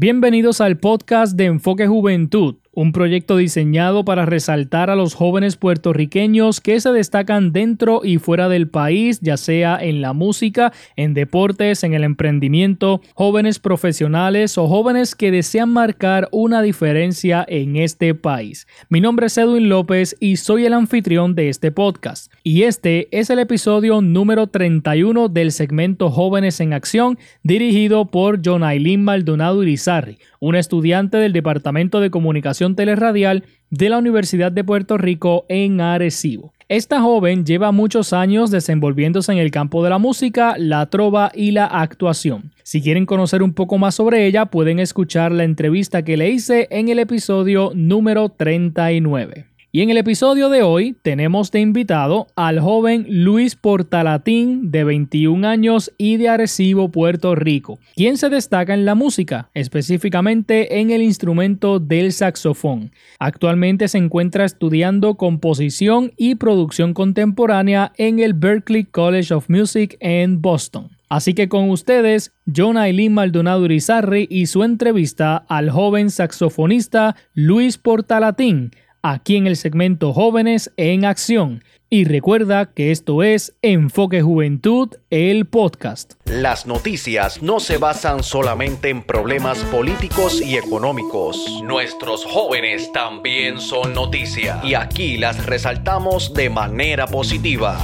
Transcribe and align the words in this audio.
Bienvenidos 0.00 0.60
al 0.60 0.78
podcast 0.78 1.36
de 1.36 1.46
Enfoque 1.46 1.88
Juventud 1.88 2.58
un 2.78 2.92
proyecto 2.92 3.36
diseñado 3.36 4.04
para 4.04 4.24
resaltar 4.24 4.88
a 4.88 4.94
los 4.94 5.14
jóvenes 5.14 5.56
puertorriqueños 5.56 6.60
que 6.60 6.78
se 6.78 6.92
destacan 6.92 7.50
dentro 7.50 8.02
y 8.04 8.18
fuera 8.18 8.48
del 8.48 8.68
país, 8.68 9.18
ya 9.20 9.36
sea 9.36 9.76
en 9.80 10.00
la 10.00 10.12
música, 10.12 10.72
en 10.94 11.12
deportes, 11.12 11.82
en 11.82 11.92
el 11.94 12.04
emprendimiento, 12.04 13.00
jóvenes 13.14 13.58
profesionales 13.58 14.58
o 14.58 14.68
jóvenes 14.68 15.16
que 15.16 15.32
desean 15.32 15.70
marcar 15.70 16.28
una 16.30 16.62
diferencia 16.62 17.44
en 17.48 17.74
este 17.74 18.14
país. 18.14 18.68
Mi 18.88 19.00
nombre 19.00 19.26
es 19.26 19.36
Edwin 19.38 19.68
López 19.68 20.14
y 20.20 20.36
soy 20.36 20.64
el 20.64 20.72
anfitrión 20.72 21.34
de 21.34 21.48
este 21.48 21.72
podcast. 21.72 22.32
Y 22.44 22.62
este 22.62 23.08
es 23.10 23.28
el 23.28 23.40
episodio 23.40 24.00
número 24.02 24.46
31 24.46 25.28
del 25.28 25.50
segmento 25.50 26.10
Jóvenes 26.10 26.60
en 26.60 26.72
Acción, 26.74 27.18
dirigido 27.42 28.04
por 28.04 28.38
John 28.44 28.62
Aileen 28.62 29.02
Maldonado 29.02 29.64
Irizarri, 29.64 30.18
un 30.40 30.56
estudiante 30.56 31.16
del 31.16 31.32
Departamento 31.32 32.00
de 32.00 32.10
Comunicación 32.10 32.76
Teleradial 32.76 33.44
de 33.70 33.88
la 33.88 33.98
Universidad 33.98 34.52
de 34.52 34.64
Puerto 34.64 34.98
Rico 34.98 35.44
en 35.48 35.80
Arecibo. 35.80 36.52
Esta 36.68 37.00
joven 37.00 37.46
lleva 37.46 37.72
muchos 37.72 38.12
años 38.12 38.50
desenvolviéndose 38.50 39.32
en 39.32 39.38
el 39.38 39.50
campo 39.50 39.82
de 39.82 39.90
la 39.90 39.98
música, 39.98 40.54
la 40.58 40.84
trova 40.86 41.32
y 41.34 41.52
la 41.52 41.64
actuación. 41.64 42.52
Si 42.62 42.82
quieren 42.82 43.06
conocer 43.06 43.42
un 43.42 43.54
poco 43.54 43.78
más 43.78 43.94
sobre 43.94 44.26
ella, 44.26 44.46
pueden 44.46 44.78
escuchar 44.78 45.32
la 45.32 45.44
entrevista 45.44 46.02
que 46.02 46.18
le 46.18 46.28
hice 46.28 46.68
en 46.70 46.90
el 46.90 46.98
episodio 46.98 47.72
número 47.74 48.28
39. 48.28 49.46
Y 49.78 49.82
en 49.82 49.90
el 49.90 49.98
episodio 49.98 50.48
de 50.48 50.64
hoy 50.64 50.96
tenemos 51.02 51.52
de 51.52 51.60
invitado 51.60 52.26
al 52.34 52.58
joven 52.58 53.06
Luis 53.08 53.54
Portalatín 53.54 54.72
de 54.72 54.82
21 54.82 55.46
años 55.46 55.92
y 55.96 56.16
de 56.16 56.28
Arecibo, 56.28 56.90
Puerto 56.90 57.36
Rico, 57.36 57.78
quien 57.94 58.16
se 58.16 58.28
destaca 58.28 58.74
en 58.74 58.84
la 58.84 58.96
música, 58.96 59.50
específicamente 59.54 60.80
en 60.80 60.90
el 60.90 61.00
instrumento 61.00 61.78
del 61.78 62.12
saxofón. 62.12 62.90
Actualmente 63.20 63.86
se 63.86 63.98
encuentra 63.98 64.44
estudiando 64.44 65.14
composición 65.14 66.12
y 66.16 66.34
producción 66.34 66.92
contemporánea 66.92 67.92
en 67.98 68.18
el 68.18 68.34
Berklee 68.34 68.86
College 68.86 69.32
of 69.32 69.48
Music 69.48 69.96
en 70.00 70.42
Boston. 70.42 70.88
Así 71.08 71.34
que 71.34 71.48
con 71.48 71.70
ustedes, 71.70 72.34
John 72.54 72.76
Aileen 72.76 73.14
Maldonado 73.14 73.62
Urizarri 73.62 74.26
y 74.28 74.46
su 74.46 74.64
entrevista 74.64 75.36
al 75.36 75.70
joven 75.70 76.10
saxofonista 76.10 77.14
Luis 77.32 77.78
Portalatín 77.78 78.72
aquí 79.02 79.36
en 79.36 79.46
el 79.46 79.56
segmento 79.56 80.12
Jóvenes 80.12 80.72
en 80.76 81.04
Acción. 81.04 81.64
Y 81.90 82.04
recuerda 82.04 82.66
que 82.66 82.90
esto 82.90 83.22
es 83.22 83.56
Enfoque 83.62 84.20
Juventud, 84.20 84.90
el 85.08 85.46
podcast. 85.46 86.14
Las 86.26 86.66
noticias 86.66 87.42
no 87.42 87.60
se 87.60 87.78
basan 87.78 88.22
solamente 88.22 88.90
en 88.90 89.02
problemas 89.02 89.58
políticos 89.64 90.42
y 90.42 90.58
económicos. 90.58 91.62
Nuestros 91.62 92.26
jóvenes 92.26 92.92
también 92.92 93.58
son 93.58 93.94
noticia 93.94 94.60
y 94.62 94.74
aquí 94.74 95.16
las 95.16 95.46
resaltamos 95.46 96.34
de 96.34 96.50
manera 96.50 97.06
positiva. 97.06 97.78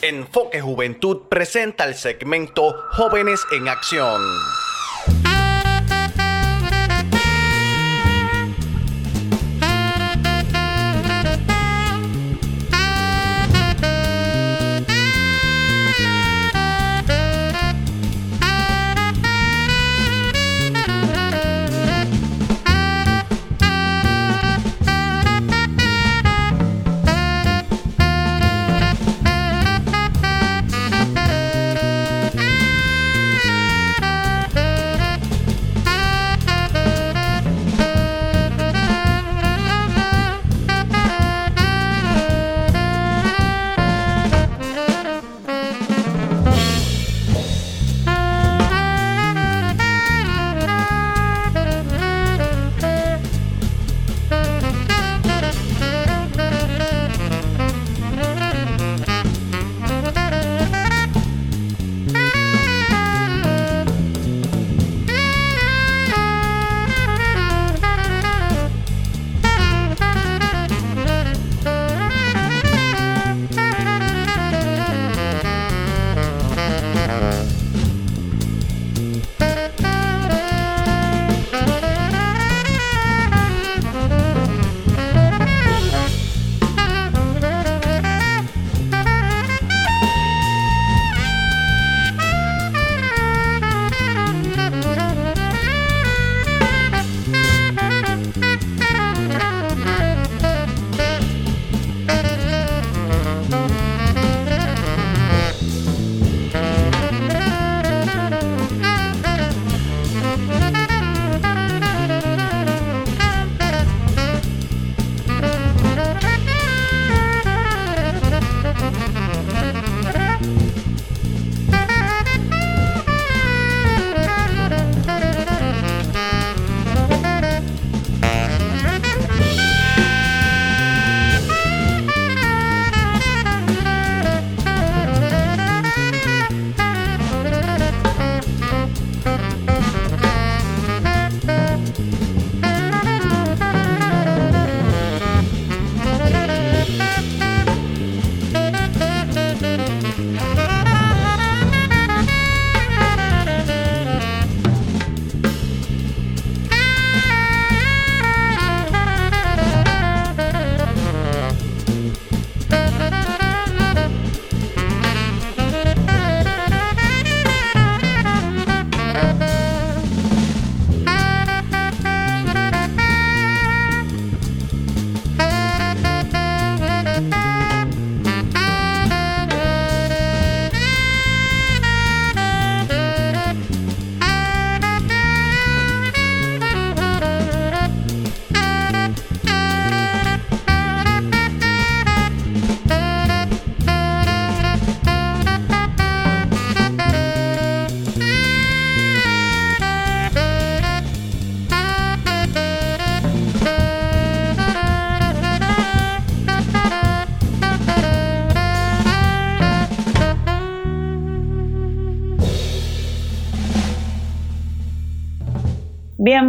Enfoque 0.00 0.62
Juventud 0.62 1.28
presenta 1.28 1.84
el 1.84 1.94
segmento 1.94 2.74
Jóvenes 2.92 3.42
en 3.52 3.68
Acción. 3.68 4.22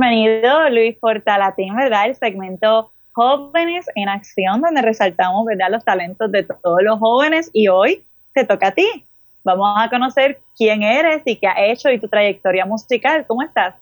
Bienvenido 0.01 0.67
Luis 0.71 0.97
Portalatín, 0.97 1.75
¿verdad? 1.75 2.07
El 2.07 2.15
segmento 2.15 2.91
Jóvenes 3.11 3.85
en 3.93 4.09
Acción, 4.09 4.59
donde 4.59 4.81
resaltamos, 4.81 5.45
¿verdad?, 5.45 5.69
los 5.69 5.85
talentos 5.85 6.31
de 6.31 6.41
todos 6.41 6.81
los 6.81 6.97
jóvenes 6.97 7.51
y 7.53 7.67
hoy 7.67 8.03
te 8.33 8.43
toca 8.43 8.69
a 8.69 8.71
ti. 8.71 9.05
Vamos 9.43 9.75
a 9.77 9.91
conocer 9.91 10.39
quién 10.57 10.81
eres 10.81 11.21
y 11.25 11.35
qué 11.35 11.45
has 11.45 11.57
hecho 11.59 11.91
y 11.91 11.99
tu 11.99 12.07
trayectoria 12.07 12.65
musical. 12.65 13.25
¿Cómo 13.27 13.43
estás? 13.43 13.75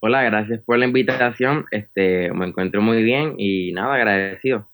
Hola, 0.00 0.22
gracias 0.22 0.60
por 0.62 0.78
la 0.78 0.86
invitación. 0.86 1.66
Este, 1.70 2.32
me 2.32 2.46
encuentro 2.46 2.80
muy 2.80 3.02
bien 3.02 3.34
y 3.36 3.72
nada, 3.72 3.96
agradecido. 3.96 4.68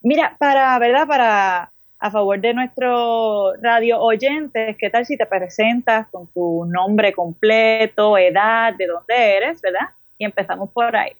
Mira, 0.00 0.36
para, 0.38 0.78
¿verdad? 0.78 1.06
Para 1.06 1.69
a 2.00 2.10
favor 2.10 2.40
de 2.40 2.54
nuestro 2.54 3.54
radio 3.62 4.00
oyentes, 4.00 4.76
¿qué 4.78 4.88
tal 4.88 5.04
si 5.04 5.18
te 5.18 5.26
presentas 5.26 6.08
con 6.08 6.26
tu 6.32 6.64
nombre 6.64 7.12
completo, 7.12 8.16
edad, 8.16 8.74
de 8.74 8.86
dónde 8.86 9.36
eres, 9.36 9.60
¿verdad? 9.60 9.90
Y 10.16 10.24
empezamos 10.24 10.70
por 10.70 10.96
ahí. 10.96 11.12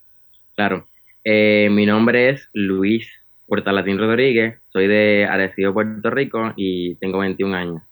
Claro. 0.56 0.86
Eh, 1.22 1.68
mi 1.70 1.84
nombre 1.84 2.30
es 2.30 2.48
Luis 2.54 3.06
Portalatín 3.46 3.98
Rodríguez, 3.98 4.58
soy 4.72 4.86
de 4.86 5.26
Arecibo, 5.30 5.74
Puerto 5.74 6.08
Rico 6.08 6.54
y 6.56 6.94
tengo 6.94 7.18
21 7.18 7.54
años. 7.54 7.82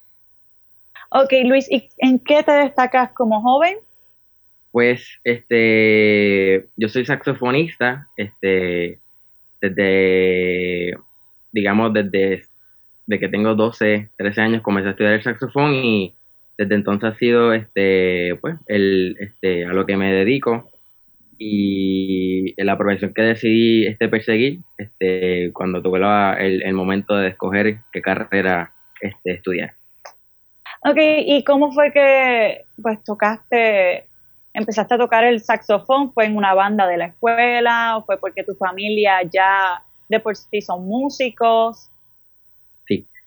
Ok, 1.11 1.33
Luis, 1.45 1.71
¿y 1.71 1.89
en 1.99 2.17
qué 2.19 2.41
te 2.41 2.51
destacas 2.53 3.11
como 3.11 3.41
joven? 3.41 3.77
Pues, 4.71 5.19
este, 5.23 6.67
yo 6.75 6.89
soy 6.89 7.05
saxofonista, 7.05 8.07
este, 8.15 8.99
desde, 9.61 10.95
digamos, 11.51 11.93
desde 11.93 12.43
de 13.09 13.19
que 13.19 13.27
tengo 13.27 13.55
12, 13.55 14.09
13 14.17 14.41
años 14.41 14.61
comencé 14.61 14.89
a 14.89 14.91
estudiar 14.91 15.13
el 15.13 15.23
saxofón 15.23 15.73
y 15.73 16.13
desde 16.59 16.75
entonces 16.75 17.11
ha 17.11 17.17
sido, 17.17 17.53
este, 17.53 18.35
pues, 18.39 18.55
el, 18.67 19.17
este, 19.19 19.65
a 19.65 19.73
lo 19.73 19.87
que 19.87 19.97
me 19.97 20.13
dedico 20.13 20.69
y 21.39 22.53
la 22.61 22.77
profesión 22.77 23.11
que 23.13 23.21
decidí 23.23 23.87
este 23.87 24.09
perseguir 24.09 24.59
este 24.77 25.51
cuando 25.53 25.81
tuve 25.81 25.99
el, 26.37 26.73
momento 26.73 27.15
de 27.15 27.29
escoger 27.29 27.77
qué 27.91 28.01
carrera 28.01 28.73
este 29.01 29.31
estudiar. 29.31 29.71
Ok, 30.83 30.97
¿y 30.99 31.43
cómo 31.45 31.71
fue 31.71 31.91
que 31.91 32.65
pues 32.81 33.03
tocaste 33.03 34.03
empezaste 34.53 34.95
a 34.95 34.97
tocar 34.99 35.23
el 35.23 35.39
saxofón? 35.39 36.13
¿Fue 36.13 36.25
en 36.25 36.35
una 36.35 36.53
banda 36.53 36.85
de 36.85 36.97
la 36.97 37.05
escuela 37.05 37.97
o 37.97 38.03
fue 38.03 38.19
porque 38.19 38.43
tu 38.43 38.53
familia 38.55 39.23
ya 39.23 39.81
de 40.09 40.19
por 40.19 40.35
sí 40.35 40.61
son 40.61 40.85
músicos? 40.85 41.88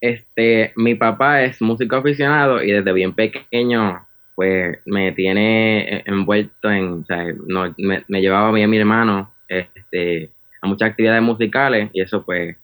Este, 0.02 0.72
mi 0.74 0.96
papá 0.96 1.44
es 1.44 1.62
músico 1.62 1.94
aficionado 1.94 2.60
y 2.60 2.72
desde 2.72 2.92
bien 2.92 3.12
pequeño 3.12 4.04
pues 4.34 4.80
me 4.84 5.12
tiene 5.12 6.02
envuelto 6.06 6.72
en, 6.72 7.02
o 7.02 7.04
sea, 7.04 7.24
no, 7.46 7.72
me, 7.78 8.20
llevaba 8.20 8.48
a 8.48 8.52
mí 8.52 8.60
y 8.60 8.64
a 8.64 8.68
mi 8.68 8.78
hermano 8.78 9.32
este, 9.48 10.28
a 10.60 10.66
muchas 10.66 10.90
actividades 10.90 11.22
musicales 11.22 11.88
y 11.92 12.00
eso 12.02 12.24
pues 12.24 12.56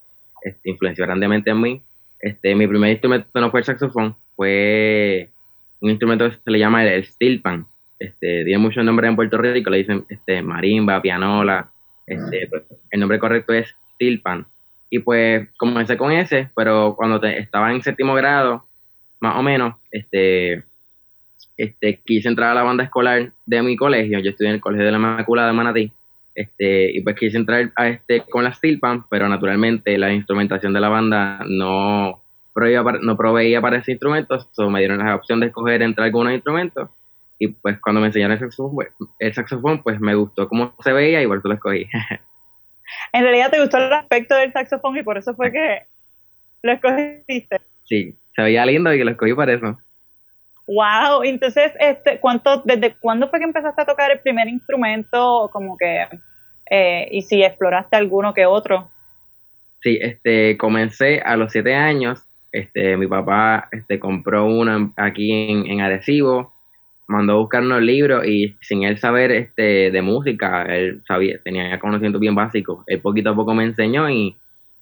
este, 0.42 0.70
influenció 0.70 1.06
grandemente 1.06 1.50
en 1.50 1.60
mí. 1.60 1.80
Este, 2.18 2.56
mi 2.56 2.66
primer 2.66 2.90
instrumento 2.90 3.28
no 3.40 3.52
fue 3.52 3.60
el 3.60 3.66
saxofón, 3.66 4.16
fue 4.34 5.28
un 5.80 5.90
instrumento 5.90 6.28
que 6.28 6.38
se 6.44 6.50
le 6.50 6.58
llama 6.58 6.84
el, 6.84 7.04
steel 7.04 7.40
pan 7.40 7.66
este, 8.00 8.42
tiene 8.42 8.58
muchos 8.58 8.84
nombres 8.84 9.10
en 9.10 9.16
Puerto 9.16 9.38
Rico, 9.38 9.70
le 9.70 9.78
dicen 9.78 10.04
este, 10.08 10.42
marimba, 10.42 11.00
pianola, 11.00 11.70
este, 12.04 12.50
el 12.90 12.98
nombre 12.98 13.20
correcto 13.20 13.52
es 13.52 13.76
pan 14.24 14.44
Y 14.90 15.00
pues 15.00 15.48
comencé 15.56 15.96
con 15.96 16.12
ese, 16.12 16.50
pero 16.56 16.94
cuando 16.96 17.22
estaba 17.26 17.72
en 17.72 17.82
séptimo 17.82 18.14
grado, 18.14 18.64
más 19.20 19.36
o 19.36 19.42
menos, 19.42 19.74
este, 19.90 20.64
este, 21.56 22.00
quise 22.04 22.28
entrar 22.28 22.50
a 22.50 22.54
la 22.54 22.62
banda 22.62 22.84
escolar 22.84 23.30
de 23.44 23.62
mi 23.62 23.76
colegio, 23.76 24.20
yo 24.20 24.30
estudié 24.30 24.50
en 24.50 24.54
el 24.56 24.60
Colegio 24.60 24.86
de 24.86 24.92
la 24.92 24.98
Inmaculada 24.98 25.48
de 25.48 25.54
Manatí, 25.54 25.92
este, 26.34 26.96
y 26.96 27.00
pues 27.00 27.16
quise 27.16 27.36
entrar 27.36 27.72
a 27.74 27.88
este 27.88 28.20
con 28.20 28.44
la 28.44 28.52
steel 28.52 28.78
pan 28.78 29.04
pero 29.10 29.28
naturalmente 29.28 29.98
la 29.98 30.12
instrumentación 30.12 30.72
de 30.72 30.78
la 30.78 30.88
banda 30.88 31.40
no 31.48 32.22
proveía, 32.54 32.84
no 33.02 33.16
proveía 33.16 33.60
para 33.60 33.78
ese 33.78 33.90
instrumento, 33.90 34.38
so 34.52 34.70
me 34.70 34.78
dieron 34.78 34.98
la 34.98 35.16
opción 35.16 35.40
de 35.40 35.46
escoger 35.46 35.82
entre 35.82 36.04
algunos 36.04 36.32
instrumentos 36.32 36.90
y 37.40 37.48
pues 37.48 37.80
cuando 37.80 38.00
me 38.00 38.08
enseñaron 38.08 38.34
el 38.34 38.40
saxofón, 38.40 38.74
pues, 38.74 38.88
el 39.18 39.34
saxofón, 39.34 39.82
pues 39.82 40.00
me 40.00 40.14
gustó 40.14 40.48
cómo 40.48 40.74
se 40.82 40.92
veía 40.92 41.22
y 41.22 41.26
por 41.26 41.38
eso 41.38 41.48
lo 41.48 41.54
escogí. 41.54 41.86
en 43.12 43.22
realidad 43.22 43.50
te 43.50 43.60
gustó 43.60 43.78
el 43.78 43.92
aspecto 43.92 44.34
del 44.34 44.52
saxofón 44.52 44.96
y 44.96 45.02
por 45.02 45.18
eso 45.18 45.34
fue 45.34 45.52
que 45.52 45.82
lo 46.62 46.72
escogiste. 46.72 47.60
Sí, 47.84 48.16
se 48.34 48.42
veía 48.42 48.66
lindo 48.66 48.92
y 48.92 49.02
lo 49.02 49.10
escogí 49.10 49.34
para 49.34 49.52
eso. 49.52 49.78
Wow, 50.66 51.22
entonces, 51.22 51.72
este, 51.80 52.20
¿cuánto, 52.20 52.62
¿desde 52.64 52.94
cuándo 52.96 53.28
fue 53.30 53.38
que 53.38 53.46
empezaste 53.46 53.82
a 53.82 53.86
tocar 53.86 54.10
el 54.10 54.20
primer 54.20 54.48
instrumento? 54.48 55.48
Como 55.50 55.78
que, 55.78 56.06
eh, 56.70 57.08
y 57.10 57.22
si 57.22 57.42
exploraste 57.42 57.96
alguno 57.96 58.34
que 58.34 58.44
otro. 58.44 58.90
Sí, 59.82 59.98
este, 60.00 60.58
comencé 60.58 61.20
a 61.20 61.36
los 61.36 61.52
siete 61.52 61.74
años. 61.74 62.22
Este, 62.52 62.96
mi 62.98 63.06
papá, 63.06 63.68
este, 63.72 63.98
compró 63.98 64.44
uno 64.44 64.92
aquí 64.96 65.50
en, 65.50 65.66
en 65.66 65.80
Arecibo 65.80 66.52
mandó 67.08 67.32
a 67.32 67.36
buscar 67.36 67.62
unos 67.62 67.82
libros 67.82 68.26
y 68.26 68.54
sin 68.60 68.84
él 68.84 68.98
saber 68.98 69.32
este 69.32 69.90
de 69.90 70.02
música, 70.02 70.62
él 70.64 71.02
sabía, 71.08 71.40
tenía 71.42 71.78
conocimientos 71.80 72.20
bien 72.20 72.34
básicos. 72.34 72.84
Él 72.86 73.00
poquito 73.00 73.30
a 73.30 73.34
poco 73.34 73.54
me 73.54 73.64
enseñó 73.64 74.08
y 74.10 74.36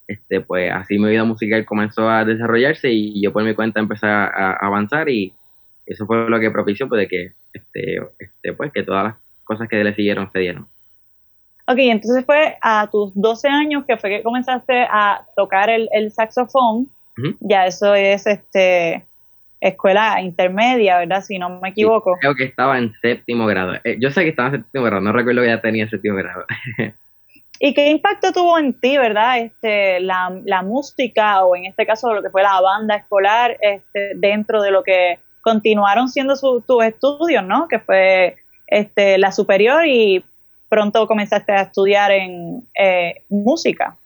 este 0.08 0.40
pues 0.40 0.70
así 0.72 0.98
mi 0.98 1.10
vida 1.10 1.24
musical 1.24 1.64
comenzó 1.64 2.08
a 2.08 2.24
desarrollarse 2.24 2.90
y 2.90 3.22
yo 3.22 3.32
por 3.32 3.42
mi 3.44 3.54
cuenta 3.54 3.80
empecé 3.80 4.06
a, 4.06 4.52
avanzar 4.60 5.08
y 5.08 5.32
eso 5.86 6.06
fue 6.06 6.28
lo 6.28 6.38
que 6.38 6.50
propició 6.50 6.88
pues 6.88 7.00
de 7.00 7.08
que 7.08 7.32
este, 7.52 8.00
este 8.18 8.52
pues 8.52 8.72
que 8.72 8.82
todas 8.82 9.04
las 9.04 9.16
cosas 9.44 9.68
que 9.68 9.82
le 9.82 9.94
siguieron 9.94 10.30
se 10.32 10.40
dieron. 10.40 10.66
Ok, 11.68 11.78
entonces 11.78 12.24
fue 12.24 12.56
a 12.60 12.88
tus 12.90 13.12
12 13.14 13.48
años 13.48 13.84
que 13.86 13.96
fue 13.96 14.10
que 14.10 14.22
comenzaste 14.22 14.82
a 14.90 15.24
tocar 15.36 15.70
el, 15.70 16.10
saxofón. 16.10 16.88
Ya 17.40 17.66
eso 17.66 17.94
es 17.94 18.26
este 18.26 19.06
escuela 19.60 20.20
intermedia, 20.20 20.98
¿verdad? 20.98 21.22
Si 21.22 21.38
no 21.38 21.60
me 21.60 21.70
equivoco. 21.70 22.16
creo 22.20 22.34
que 22.34 22.44
estaba 22.44 22.78
en 22.78 22.92
séptimo 23.00 23.46
grado. 23.46 23.74
Eh, 23.84 23.96
yo 23.98 24.10
sé 24.10 24.22
que 24.22 24.30
estaba 24.30 24.48
en 24.48 24.62
séptimo 24.62 24.84
grado, 24.84 25.02
no 25.02 25.12
recuerdo 25.12 25.42
que 25.42 25.48
ya 25.48 25.60
tenía 25.60 25.88
séptimo 25.88 26.16
grado. 26.16 26.44
¿Y 27.58 27.72
qué 27.72 27.90
impacto 27.90 28.32
tuvo 28.32 28.58
en 28.58 28.78
ti, 28.78 28.98
verdad, 28.98 29.38
este, 29.38 30.00
la, 30.00 30.30
la, 30.44 30.62
música 30.62 31.42
o 31.42 31.56
en 31.56 31.64
este 31.64 31.86
caso 31.86 32.12
lo 32.12 32.22
que 32.22 32.28
fue 32.28 32.42
la 32.42 32.60
banda 32.60 32.96
escolar 32.96 33.56
este, 33.62 34.12
dentro 34.16 34.60
de 34.60 34.70
lo 34.70 34.82
que 34.82 35.18
continuaron 35.40 36.08
siendo 36.08 36.36
sus 36.36 36.64
estudios, 36.84 37.44
¿no? 37.44 37.66
Que 37.68 37.78
fue 37.78 38.36
este, 38.66 39.16
la 39.16 39.32
superior 39.32 39.86
y 39.86 40.24
pronto 40.68 41.06
comenzaste 41.06 41.52
a 41.52 41.62
estudiar 41.62 42.10
en 42.10 42.66
eh, 42.78 43.22
música. 43.28 43.96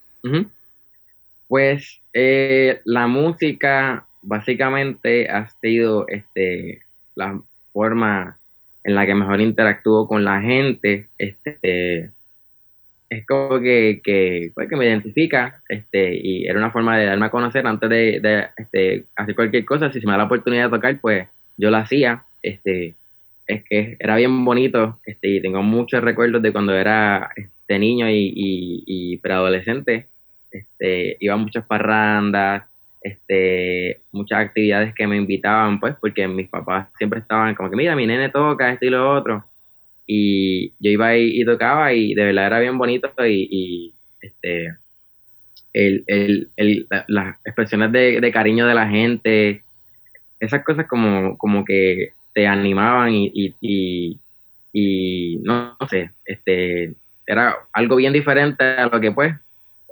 Pues 1.48 2.00
eh, 2.12 2.80
la 2.84 3.06
música 3.06 4.06
básicamente 4.22 5.28
ha 5.30 5.48
sido 5.60 6.06
este, 6.08 6.82
la 7.14 7.40
forma 7.72 8.36
en 8.84 8.94
la 8.94 9.06
que 9.06 9.14
mejor 9.14 9.40
interactúo 9.40 10.06
con 10.06 10.24
la 10.24 10.40
gente. 10.40 11.06
Este, 11.18 12.10
es 13.10 13.26
como 13.26 13.60
que, 13.60 14.00
que, 14.02 14.52
pues, 14.54 14.68
que 14.68 14.76
me 14.76 14.86
identifica 14.86 15.62
este, 15.68 16.14
y 16.16 16.46
era 16.46 16.58
una 16.58 16.70
forma 16.70 16.96
de 16.96 17.06
darme 17.06 17.26
a 17.26 17.30
conocer 17.30 17.66
antes 17.66 17.90
de, 17.90 18.48
este, 18.56 19.04
hacer 19.16 19.34
cualquier 19.34 19.64
cosa. 19.64 19.92
Si 19.92 20.00
se 20.00 20.06
me 20.06 20.12
da 20.12 20.18
la 20.18 20.24
oportunidad 20.24 20.64
de 20.64 20.76
tocar, 20.76 21.00
pues 21.00 21.28
yo 21.56 21.70
lo 21.70 21.76
hacía. 21.76 22.22
Este, 22.42 22.94
es 23.46 23.64
que 23.64 23.96
era 23.98 24.16
bien 24.16 24.44
bonito 24.44 24.98
este, 25.04 25.28
y 25.28 25.42
tengo 25.42 25.62
muchos 25.62 26.02
recuerdos 26.02 26.40
de 26.42 26.52
cuando 26.52 26.74
era 26.74 27.30
este, 27.36 27.78
niño 27.78 28.08
y, 28.08 28.32
y, 28.34 28.84
y 28.86 29.16
preadolescente. 29.18 30.06
Este, 30.50 31.16
iba 31.20 31.34
a 31.34 31.36
muchas 31.38 31.66
parrandas, 31.66 32.69
este, 33.00 34.02
muchas 34.12 34.46
actividades 34.46 34.94
que 34.94 35.06
me 35.06 35.16
invitaban, 35.16 35.80
pues, 35.80 35.94
porque 36.00 36.26
mis 36.28 36.48
papás 36.48 36.88
siempre 36.98 37.20
estaban 37.20 37.54
como 37.54 37.70
que, 37.70 37.76
mira, 37.76 37.96
mi 37.96 38.06
nene 38.06 38.28
toca 38.28 38.72
esto 38.72 38.86
y 38.86 38.90
lo 38.90 39.10
otro. 39.12 39.44
Y 40.06 40.70
yo 40.80 40.90
iba 40.90 41.16
y, 41.16 41.40
y 41.40 41.44
tocaba 41.44 41.92
y 41.92 42.14
de 42.14 42.24
verdad 42.24 42.46
era 42.46 42.60
bien 42.60 42.76
bonito 42.78 43.10
y, 43.26 43.94
este, 44.20 44.74
el, 45.72 46.04
el, 46.06 46.48
el, 46.56 46.86
las 47.08 47.36
expresiones 47.44 47.92
de, 47.92 48.30
cariño 48.32 48.66
de 48.66 48.74
la 48.74 48.88
gente, 48.88 49.62
esas 50.40 50.64
cosas 50.64 50.86
como, 50.86 51.38
como 51.38 51.64
que 51.64 52.10
te 52.34 52.46
animaban 52.46 53.14
y, 53.14 53.54
y, 53.60 54.18
y 54.72 55.38
no, 55.42 55.76
no, 55.80 55.88
sé, 55.88 56.10
este, 56.24 56.94
era 57.26 57.56
algo 57.72 57.96
bien 57.96 58.12
diferente 58.12 58.64
a 58.64 58.88
lo 58.88 59.00
que 59.00 59.12
pues 59.12 59.34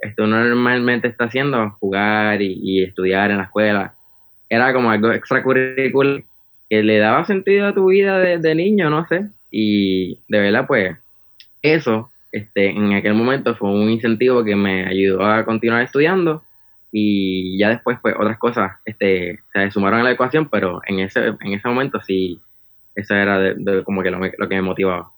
esto 0.02 0.26
normalmente 0.26 1.08
está 1.08 1.24
haciendo, 1.24 1.70
jugar 1.80 2.40
y, 2.42 2.82
estudiar 2.82 3.30
en 3.30 3.38
la 3.38 3.44
escuela, 3.44 3.94
era 4.48 4.72
como 4.72 4.90
algo 4.90 5.12
extracurricular 5.12 6.22
que 6.70 6.82
le 6.82 6.98
daba 6.98 7.24
sentido 7.24 7.66
a 7.66 7.74
tu 7.74 7.86
vida 7.86 8.18
de, 8.18 8.54
niño, 8.54 8.90
no 8.90 9.06
sé. 9.06 9.28
Y 9.50 10.18
de 10.28 10.40
verdad, 10.40 10.66
pues, 10.66 10.96
eso, 11.62 12.10
este, 12.30 12.70
en 12.70 12.92
aquel 12.92 13.14
momento 13.14 13.56
fue 13.56 13.70
un 13.70 13.88
incentivo 13.88 14.44
que 14.44 14.54
me 14.54 14.86
ayudó 14.86 15.24
a 15.24 15.44
continuar 15.44 15.82
estudiando 15.82 16.42
y 16.92 17.58
ya 17.58 17.70
después, 17.70 17.98
pues, 18.02 18.14
otras 18.18 18.38
cosas, 18.38 18.72
este, 18.84 19.40
se 19.52 19.70
sumaron 19.70 20.00
a 20.00 20.04
la 20.04 20.12
ecuación, 20.12 20.48
pero 20.48 20.80
en 20.86 21.00
ese, 21.00 21.28
en 21.28 21.52
ese 21.54 21.68
momento 21.68 22.00
sí, 22.00 22.40
eso 22.94 23.14
era 23.14 23.54
como 23.84 24.02
que 24.02 24.10
lo, 24.10 24.18
lo 24.18 24.48
que 24.48 24.54
me 24.54 24.62
motivaba. 24.62 25.10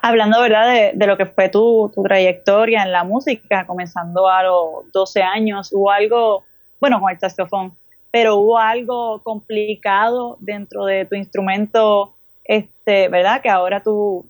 Hablando, 0.00 0.40
¿verdad?, 0.40 0.92
de, 0.94 1.06
lo 1.06 1.16
que 1.16 1.26
fue 1.26 1.48
tu, 1.48 1.90
trayectoria 2.04 2.84
en 2.84 2.92
la 2.92 3.02
música, 3.02 3.66
comenzando 3.66 4.28
a 4.28 4.44
los 4.44 4.92
12 4.92 5.22
años, 5.22 5.70
hubo 5.72 5.90
algo, 5.90 6.44
bueno, 6.80 7.00
con 7.00 7.10
el 7.10 7.18
saxofón, 7.18 7.72
pero 8.12 8.36
hubo 8.36 8.58
algo 8.58 9.20
complicado 9.24 10.36
dentro 10.38 10.84
de 10.84 11.04
tu 11.04 11.16
instrumento, 11.16 12.14
este, 12.44 13.08
¿verdad?, 13.08 13.42
que 13.42 13.48
ahora 13.48 13.82
tú, 13.82 14.24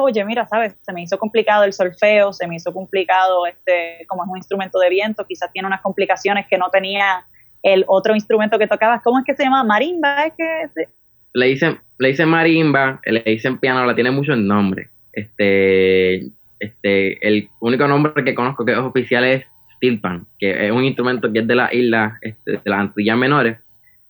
oye, 0.00 0.24
mira, 0.24 0.48
sabes, 0.48 0.74
se 0.80 0.92
me 0.94 1.02
hizo 1.02 1.18
complicado 1.18 1.64
el 1.64 1.74
solfeo, 1.74 2.32
se 2.32 2.46
me 2.46 2.56
hizo 2.56 2.72
complicado, 2.72 3.46
este, 3.46 4.06
como 4.06 4.24
es 4.24 4.30
un 4.30 4.38
instrumento 4.38 4.78
de 4.78 4.88
viento, 4.88 5.26
quizás 5.26 5.52
tiene 5.52 5.68
unas 5.68 5.82
complicaciones 5.82 6.46
que 6.46 6.56
no 6.56 6.70
tenía 6.70 7.26
el 7.62 7.84
otro 7.88 8.14
instrumento 8.14 8.58
que 8.58 8.66
tocabas. 8.66 9.02
¿Cómo 9.02 9.18
es 9.18 9.24
que 9.26 9.34
se 9.34 9.44
llama? 9.44 9.64
Marimba, 9.64 10.26
es 10.26 10.32
que 10.34 10.86
le 11.34 11.46
dicen, 11.46 11.78
le 11.98 12.08
dicen 12.08 12.28
marimba, 12.28 13.00
le 13.04 13.22
dicen 13.24 13.58
piano, 13.58 13.84
la 13.84 13.94
tiene 13.94 14.10
muchos 14.10 14.38
nombres. 14.38 14.88
Este, 15.12 16.26
este, 16.60 17.26
el 17.26 17.48
único 17.60 17.86
nombre 17.88 18.24
que 18.24 18.34
conozco 18.34 18.64
que 18.64 18.72
es 18.72 18.78
oficial 18.78 19.24
es 19.24 19.44
steelpan, 19.76 20.26
que 20.38 20.66
es 20.66 20.72
un 20.72 20.84
instrumento 20.84 21.32
que 21.32 21.40
es 21.40 21.46
de 21.46 21.54
las 21.54 21.72
islas, 21.72 22.14
este, 22.22 22.52
de 22.52 22.60
las 22.64 22.80
Antillas 22.80 23.16
Menores, 23.16 23.58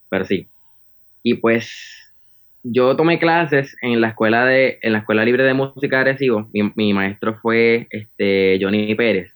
pero 0.09 0.25
sí. 0.25 0.47
Y 1.23 1.35
pues 1.35 2.09
yo 2.62 2.97
tomé 2.97 3.18
clases 3.18 3.76
en 3.83 4.00
la 4.00 4.09
escuela 4.09 4.45
de, 4.45 4.78
en 4.83 4.92
la 4.92 4.99
escuela 4.99 5.25
libre 5.25 5.45
de 5.45 5.54
música 5.54 5.99
de 5.99 6.04
Recibo. 6.12 6.49
Mi, 6.52 6.92
maestro 6.92 7.35
fue 7.35 7.87
este 7.90 8.59
Johnny 8.61 8.95
Pérez. 8.95 9.33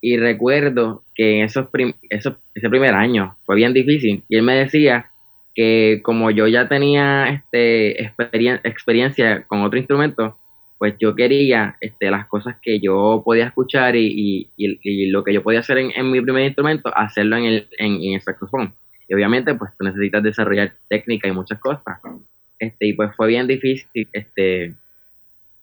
Y 0.00 0.16
recuerdo 0.16 1.02
que 1.14 1.42
esos, 1.42 1.66
esos 2.08 2.36
ese 2.54 2.68
primer 2.68 2.94
año 2.94 3.36
fue 3.44 3.56
bien 3.56 3.72
difícil. 3.72 4.22
Y 4.28 4.36
él 4.36 4.42
me 4.42 4.54
decía 4.54 5.10
que 5.58 6.02
como 6.04 6.30
yo 6.30 6.46
ya 6.46 6.68
tenía 6.68 7.26
este 7.30 8.04
experiencia 8.62 9.42
con 9.48 9.62
otro 9.62 9.76
instrumento, 9.76 10.38
pues 10.78 10.94
yo 11.00 11.16
quería 11.16 11.76
este, 11.80 12.12
las 12.12 12.28
cosas 12.28 12.54
que 12.62 12.78
yo 12.78 13.22
podía 13.24 13.46
escuchar 13.46 13.96
y, 13.96 14.48
lo 14.56 15.24
que 15.24 15.32
yo 15.34 15.42
podía 15.42 15.58
hacer 15.58 15.78
en, 15.78 16.12
mi 16.12 16.20
primer 16.20 16.44
instrumento, 16.44 16.96
hacerlo 16.96 17.38
en 17.38 17.44
el, 17.46 17.68
en, 17.76 18.14
el 18.14 18.20
saxofón. 18.20 18.72
Y 19.08 19.14
obviamente, 19.14 19.52
pues 19.56 19.72
tú 19.76 19.84
necesitas 19.84 20.22
desarrollar 20.22 20.74
técnica 20.88 21.26
y 21.26 21.32
muchas 21.32 21.58
cosas. 21.58 21.98
Este, 22.60 22.86
y 22.86 22.92
pues 22.92 23.16
fue 23.16 23.26
bien 23.26 23.48
difícil 23.48 24.06
este, 24.12 24.74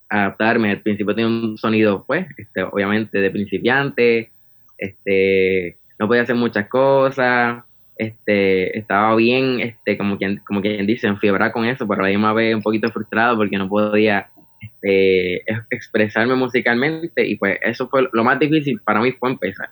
adaptarme. 0.10 0.72
Al 0.72 0.82
principio 0.82 1.16
tenía 1.16 1.30
un 1.30 1.58
sonido, 1.58 2.04
pues, 2.06 2.28
este, 2.36 2.64
obviamente 2.64 3.20
de 3.20 3.32
principiante, 3.32 4.30
este, 4.78 5.78
no 5.98 6.10
podía 6.10 6.24
hacer 6.24 6.36
muchas 6.36 6.68
cosas, 6.68 7.64
este, 7.98 8.78
estaba 8.78 9.16
bien, 9.16 9.60
este, 9.62 9.98
como 9.98 10.18
quien, 10.18 10.42
como 10.46 10.62
quien 10.62 10.86
dice, 10.86 11.08
enfiebrado 11.08 11.52
con 11.52 11.66
eso, 11.66 11.88
pero 11.88 12.02
a 12.02 12.04
la 12.06 12.10
misma 12.10 12.34
vez 12.34 12.56
un 12.56 12.62
poquito 12.62 12.92
frustrado 12.92 13.38
porque 13.38 13.58
no 13.58 13.70
podía 13.70 14.30
este, 14.62 15.44
expresarme 15.70 16.36
musicalmente 16.36 17.26
y 17.26 17.36
pues 17.38 17.60
eso 17.62 17.88
fue 17.88 18.08
lo 18.12 18.24
más 18.24 18.40
difícil 18.40 18.80
para 18.84 19.02
mí 19.02 19.12
fue 19.14 19.32
empezar. 19.32 19.70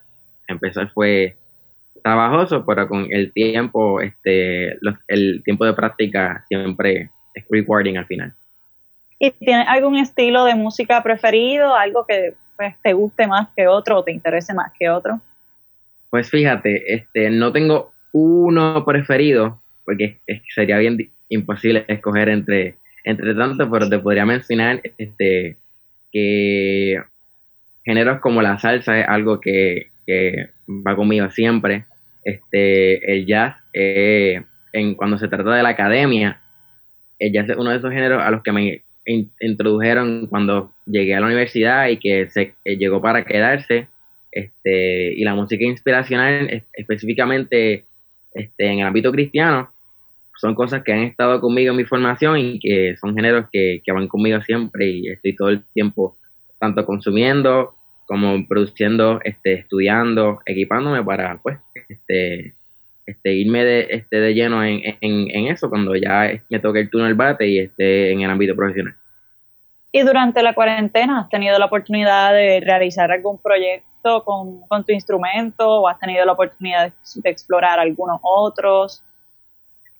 Empezar 0.48 0.90
fue 0.92 1.36
trabajoso, 2.04 2.66
pero 2.66 2.88
con 2.88 3.08
el 3.10 3.32
tiempo, 3.32 4.02
este, 4.02 4.78
el 5.08 5.42
tiempo 5.44 5.66
de 5.66 5.74
práctica 5.74 6.44
siempre 6.48 7.10
es 7.34 7.46
rewarding 7.50 7.98
al 7.98 8.06
final. 8.06 8.34
¿Y 9.20 9.32
tienes 9.32 9.68
algún 9.70 9.98
estilo 9.98 10.44
de 10.44 10.56
música 10.56 11.02
preferido? 11.02 11.74
¿Algo 11.76 12.06
que 12.06 12.36
pues, 12.58 12.76
te 12.82 12.94
guste 12.94 13.26
más 13.26 13.48
que 13.56 13.68
otro 13.68 14.00
o 14.00 14.04
te 14.04 14.12
interese 14.12 14.54
más 14.54 14.72
que 14.78 14.90
otro? 14.90 15.22
Pues 16.10 16.30
fíjate, 16.30 16.94
este, 16.94 17.30
no 17.30 17.52
tengo 17.54 17.93
uno 18.14 18.86
preferido, 18.86 19.60
porque 19.84 20.20
sería 20.56 20.78
bien 20.78 20.98
imposible 21.30 21.84
escoger 21.88 22.30
entre, 22.30 22.76
entre 23.04 23.36
tanto, 23.36 23.70
pero 23.70 23.90
te 23.90 24.00
podría 24.00 24.26
mencionar 24.26 24.82
este, 24.98 25.58
que 26.12 27.02
géneros 27.84 28.22
como 28.22 28.42
la 28.42 28.58
salsa 28.60 29.00
es 29.00 29.08
algo 29.08 29.42
que, 29.42 29.88
va 30.70 30.96
conmigo 30.96 31.30
siempre. 31.32 31.86
Este, 32.24 33.14
el 33.14 33.26
jazz, 33.26 33.58
eh, 33.74 34.42
en, 34.72 34.96
cuando 34.96 35.18
se 35.18 35.28
trata 35.28 35.56
de 35.56 35.64
la 35.64 35.70
academia, 35.70 36.40
el 37.20 37.34
jazz 37.34 37.50
es 37.50 37.58
uno 37.58 37.72
de 37.72 37.78
esos 37.78 37.92
géneros 37.92 38.22
a 38.22 38.32
los 38.32 38.44
que 38.44 38.52
me 38.52 38.82
introdujeron 39.06 40.28
cuando 40.28 40.72
llegué 40.86 41.16
a 41.16 41.20
la 41.20 41.26
universidad 41.26 41.90
y 41.90 41.98
que 41.98 42.30
se 42.30 42.54
eh, 42.64 42.78
llegó 42.78 43.02
para 43.02 43.26
quedarse. 43.26 43.88
Este, 44.32 45.14
y 45.14 45.24
la 45.24 45.36
música 45.36 45.64
inspiracional 45.64 46.64
específicamente 46.74 47.86
este, 48.34 48.68
en 48.68 48.80
el 48.80 48.88
ámbito 48.88 49.12
cristiano, 49.12 49.70
son 50.36 50.56
cosas 50.56 50.84
que 50.84 50.92
han 50.92 51.00
estado 51.00 51.40
conmigo 51.40 51.72
en 51.72 51.78
mi 51.78 51.86
formación 51.86 52.38
y 52.38 52.60
que 52.60 52.96
son 52.98 53.16
géneros 53.16 53.48
que, 53.52 53.82
van 53.88 54.08
conmigo 54.08 54.42
siempre 54.42 54.88
y 54.90 55.08
estoy 55.08 55.36
todo 55.36 55.50
el 55.50 55.64
tiempo 55.74 56.18
tanto 56.60 56.86
consumiendo 56.86 57.76
como 58.06 58.46
produciendo, 58.48 59.20
este, 59.24 59.54
estudiando, 59.54 60.42
equipándome 60.46 61.04
para 61.04 61.38
pues 61.42 61.60
este, 61.88 62.56
este, 63.06 63.34
irme 63.34 63.64
de, 63.64 63.88
este, 63.90 64.18
de 64.18 64.34
lleno 64.34 64.64
en, 64.64 64.82
en, 65.00 65.48
eso 65.48 65.70
cuando 65.70 65.96
ya 65.96 66.32
me 66.50 66.60
toque 66.60 66.82
el 66.82 66.90
turno 66.90 67.06
del 67.06 67.16
bate 67.16 67.48
y 67.48 67.60
esté 67.60 68.12
en 68.12 68.22
el 68.22 68.30
ámbito 68.30 68.56
profesional. 68.56 68.96
¿Y 69.94 70.02
durante 70.02 70.44
la 70.44 70.54
cuarentena 70.54 71.22
has 71.22 71.30
tenido 71.30 71.58
la 71.58 71.66
oportunidad 71.66 72.34
de 72.34 72.60
realizar 72.60 73.10
algún 73.12 73.38
proyecto? 73.38 73.94
con, 74.26 74.84
tu 74.86 74.92
instrumento 74.92 75.82
o 75.82 75.88
has 75.88 76.00
tenido 76.00 76.26
la 76.26 76.34
oportunidad 76.34 76.92
de, 77.16 77.30
explorar 77.30 77.80
algunos 77.80 78.20
otros? 78.22 79.04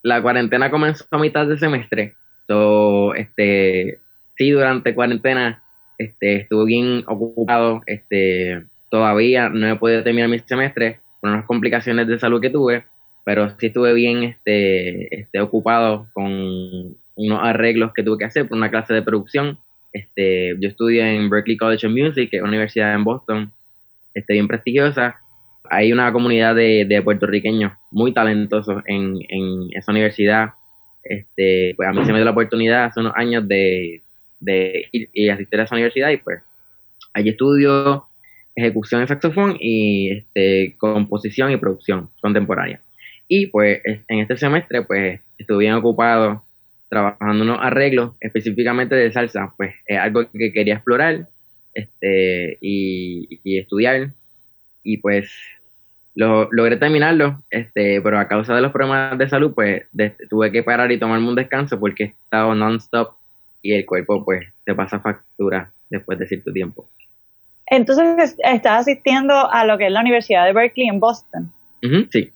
La 0.02 0.22
cuarentena 0.22 0.70
comenzó 0.70 1.06
a 1.12 1.18
mitad 1.18 1.48
de 1.48 1.58
semestre. 1.58 2.16
So, 2.48 3.14
este, 3.16 4.00
sí, 4.36 4.52
durante 4.52 4.94
cuarentena 4.94 5.64
este, 5.98 6.42
estuve 6.42 6.66
bien 6.66 7.04
ocupado. 7.08 7.82
Este, 7.86 8.66
todavía 8.90 9.50
no 9.50 9.68
he 9.68 9.76
podido 9.78 10.04
terminar 10.04 10.30
mi 10.30 10.40
semestre 10.40 11.00
por 11.22 11.30
unas 11.30 11.46
complicaciones 11.46 12.08
de 12.08 12.20
salud 12.20 12.42
que 12.42 12.50
tuve, 12.50 12.86
pero 13.24 13.50
sí 13.58 13.68
estuve 13.68 13.94
bien 13.94 14.24
este, 14.24 15.22
este, 15.22 15.40
ocupado 15.40 16.08
con 16.14 16.98
unos 17.16 17.40
arreglos 17.42 17.94
que 17.94 18.04
tuve 18.04 18.18
que 18.18 18.26
hacer 18.26 18.48
por 18.48 18.58
una 18.58 18.70
clase 18.70 18.94
de 18.94 19.02
producción. 19.02 19.58
Este, 19.94 20.56
yo 20.60 20.70
estudio 20.70 21.06
en 21.06 21.30
Berklee 21.30 21.58
College 21.58 21.86
of 21.86 21.94
Music, 21.94 22.30
que 22.32 22.38
es 22.38 22.42
una 22.42 22.50
universidad 22.50 22.96
en 22.96 23.04
Boston, 23.04 23.52
este, 24.14 24.34
bien 24.34 24.48
prestigiosa. 24.48 25.16
Hay 25.70 25.94
una 25.94 26.12
comunidad 26.12 26.56
de, 26.56 27.02
puertorriqueños 27.04 27.74
muy 27.92 28.14
talentosos 28.14 28.84
en, 28.88 29.20
en, 29.30 29.70
esa 29.72 29.92
universidad. 29.92 30.50
Este, 31.04 31.74
pues 31.78 31.88
a 31.88 31.92
mí 31.94 32.04
se 32.06 32.12
me 32.12 32.18
dio 32.18 32.26
la 32.26 32.32
oportunidad 32.32 32.86
hace 32.86 33.00
unos 33.00 33.14
años 33.16 33.48
de, 33.48 34.02
de 34.40 34.88
ir 34.92 35.10
y 35.14 35.30
asistir 35.30 35.60
a 35.60 35.64
esa 35.64 35.76
universidad 35.76 36.10
y 36.10 36.18
pues 36.18 36.42
allí 37.14 37.30
estudio 37.30 38.06
ejecución 38.56 39.02
de 39.02 39.08
saxofón 39.08 39.58
y 39.60 40.12
este, 40.12 40.76
composición 40.78 41.52
y 41.52 41.58
producción 41.58 42.10
contemporánea. 42.22 42.82
Y 43.28 43.48
pues 43.48 43.82
en 43.86 44.20
este 44.20 44.38
semestre 44.38 44.84
pues 44.84 45.22
estuve 45.38 45.60
bien 45.60 45.74
ocupado 45.74 46.44
trabajando 46.94 47.44
unos 47.44 47.60
arreglos 47.60 48.14
específicamente 48.20 48.94
de 48.94 49.12
salsa, 49.12 49.54
pues 49.58 49.74
es 49.88 49.98
algo 49.98 50.30
que 50.32 50.54
quería 50.54 50.76
explorar 50.76 51.28
este, 51.74 52.58
y, 52.62 53.58
estudiar. 53.58 54.12
Y 54.84 54.98
pues 54.98 55.32
lo, 56.14 56.50
logré 56.52 56.78
terminarlo, 56.78 57.42
este, 57.50 58.00
pero 58.02 58.20
a 58.20 58.28
causa 58.28 58.54
de 58.54 58.62
los 58.62 58.72
problemas 58.72 59.18
de 59.18 59.28
salud, 59.28 59.54
pues 59.56 59.84
tuve 60.30 60.52
que 60.52 60.62
parar 60.62 60.92
y 60.92 61.00
tomarme 61.00 61.28
un 61.28 61.36
descanso 61.36 61.80
porque 61.80 62.04
he 62.04 62.08
estado 62.08 62.54
non-stop 62.54 63.16
y 63.64 63.74
el 63.74 63.86
cuerpo 63.86 64.24
pues 64.24 64.46
te 64.66 64.76
pasa 64.76 65.00
factura 65.00 65.72
después 65.90 66.20
de 66.20 66.28
cierto 66.28 66.52
tiempo. 66.52 66.88
Entonces, 67.66 68.36
¿estás 68.44 68.82
asistiendo 68.82 69.34
a 69.52 69.66
lo 69.66 69.78
que 69.78 69.88
es 69.88 69.92
la 69.92 70.02
Universidad 70.02 70.46
de 70.46 70.54
Berkeley 70.54 70.90
en 70.90 71.00
Boston? 71.00 71.52
sí. 72.12 72.32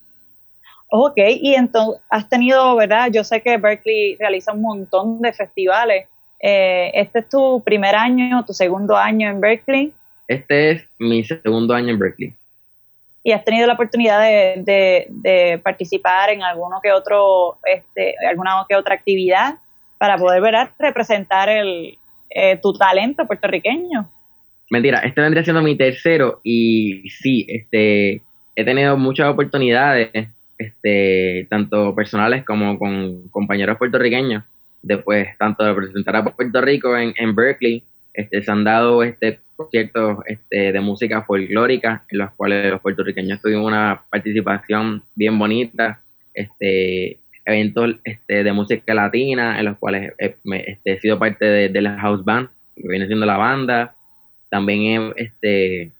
Ok, 0.90 1.18
y 1.18 1.54
entonces 1.54 2.02
has 2.10 2.30
tenido, 2.30 2.76
¿verdad? 2.76 3.10
Yo 3.12 3.24
sé 3.24 3.42
que 3.42 3.58
Berkeley 3.58 4.16
realiza 4.18 4.54
un 4.54 4.62
montón 4.62 5.22
de 5.22 5.34
festivales. 5.34 6.08
Eh, 6.42 6.92
¿Este 6.94 7.20
es 7.20 7.30
tu 7.30 7.62
primer 7.64 7.96
año, 7.96 8.46
tu 8.46 8.54
segundo 8.54 8.96
año 8.96 9.30
en 9.30 9.42
Berkeley? 9.42 9.94
Este 10.28 10.72
es 10.72 10.84
mi 11.00 11.24
segundo 11.24 11.74
año 11.74 11.90
en 11.90 12.00
Berkeley. 12.00 12.34
¿Y 13.24 13.34
has 13.34 13.44
tenido 13.44 13.68
la 13.68 13.74
oportunidad 13.74 14.22
de, 14.22 15.60
participar 15.62 16.30
en 16.30 16.44
alguno 16.44 16.80
que 16.82 16.94
otro, 16.94 17.58
este, 17.66 18.16
alguna 18.30 18.66
que 18.70 18.76
otra 18.76 18.96
actividad 18.96 19.56
para 19.98 20.18
poder 20.18 20.42
ver, 20.42 20.56
representar 20.80 21.50
el, 21.50 21.98
eh, 22.30 22.58
tu 22.62 22.72
talento 22.74 23.26
puertorriqueño? 23.26 24.10
Mentira, 24.70 25.00
este 25.00 25.20
vendría 25.20 25.44
siendo 25.44 25.62
mi 25.62 25.76
tercero 25.76 26.40
y 26.44 27.10
sí, 27.10 27.46
este, 27.50 28.22
he 28.56 28.64
tenido 28.64 28.96
muchas 28.96 29.30
oportunidades, 29.30 30.10
este, 30.58 31.48
tanto 31.50 31.94
personales 31.96 32.44
como 32.44 32.78
con 32.80 33.28
compañeros 33.30 33.78
puertorriqueños 33.78 34.44
después 34.82 35.28
tanto 35.38 35.64
de 35.64 35.74
presentar 35.74 36.16
a 36.16 36.24
Puerto 36.24 36.62
Rico 36.62 36.96
en, 36.98 37.14
en 37.18 37.36
Berkeley, 37.36 37.84
este, 38.14 38.42
se 38.42 38.52
han 38.52 38.64
dado 38.64 39.04
este 39.04 39.40
conciertos 39.56 40.20
este, 40.28 40.72
de 40.72 40.80
música 40.80 41.24
folclórica 41.24 42.04
en 42.10 42.20
los 42.20 42.32
cuales 42.34 42.72
los 42.72 42.80
puertorriqueños 42.80 43.42
tuvimos 43.42 43.66
una 43.66 44.04
participación 44.10 45.02
bien 45.16 45.38
bonita, 45.38 46.00
este, 46.34 47.18
eventos 47.44 47.96
este, 48.04 48.44
de 48.44 48.54
música 48.54 48.94
latina 48.94 49.58
en 49.58 49.66
los 49.66 49.78
cuales 49.78 50.14
he, 50.20 50.36
este, 50.46 50.92
he 50.94 51.00
sido 51.00 51.18
parte 51.18 51.46
de, 51.46 51.82
la 51.82 51.98
house 51.98 52.24
band 52.24 52.50
viene 52.76 53.08
siendo 53.08 53.26
la 53.26 53.38
banda. 53.38 53.96
También 54.50 55.14
he 55.18 55.24
este, 55.24 55.92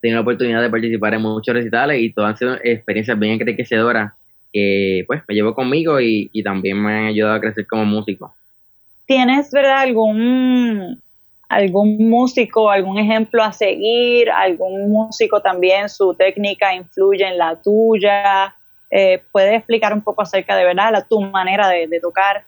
tenido 0.00 0.16
la 0.16 0.22
oportunidad 0.22 0.62
de 0.62 0.70
participar 0.70 1.14
en 1.14 1.22
muchos 1.22 1.54
recitales 1.54 2.00
y 2.00 2.12
todas 2.12 2.30
han 2.30 2.36
sido 2.36 2.54
experiencias 2.62 3.18
bien 3.18 3.32
enriquecedoras 3.40 4.12
que 4.52 5.04
pues 5.06 5.22
me 5.28 5.34
llevo 5.34 5.54
conmigo 5.54 6.00
y, 6.00 6.28
también 6.42 6.82
me 6.82 6.92
han 6.92 7.06
ayudado 7.06 7.36
a 7.36 7.40
crecer 7.40 7.66
como 7.66 7.84
músico. 7.84 8.34
¿Tienes, 9.06 9.50
verdad, 9.50 9.80
algún 9.80 11.00
algún 11.48 12.08
músico, 12.08 12.70
algún 12.70 12.96
ejemplo 12.98 13.42
a 13.42 13.52
seguir, 13.52 14.30
algún 14.30 14.88
músico 14.88 15.40
también, 15.42 15.88
su 15.88 16.14
técnica 16.14 16.72
influye 16.72 17.26
en 17.26 17.38
la 17.38 17.56
tuya. 17.56 18.54
Eh, 18.88 19.20
¿Puedes 19.32 19.54
explicar 19.54 19.92
un 19.92 20.00
poco 20.00 20.22
acerca 20.22 20.54
de 20.56 20.64
verdad 20.64 20.92
la, 20.92 21.02
tu 21.02 21.20
manera 21.20 21.68
de, 21.68 21.88
tocar? 22.00 22.44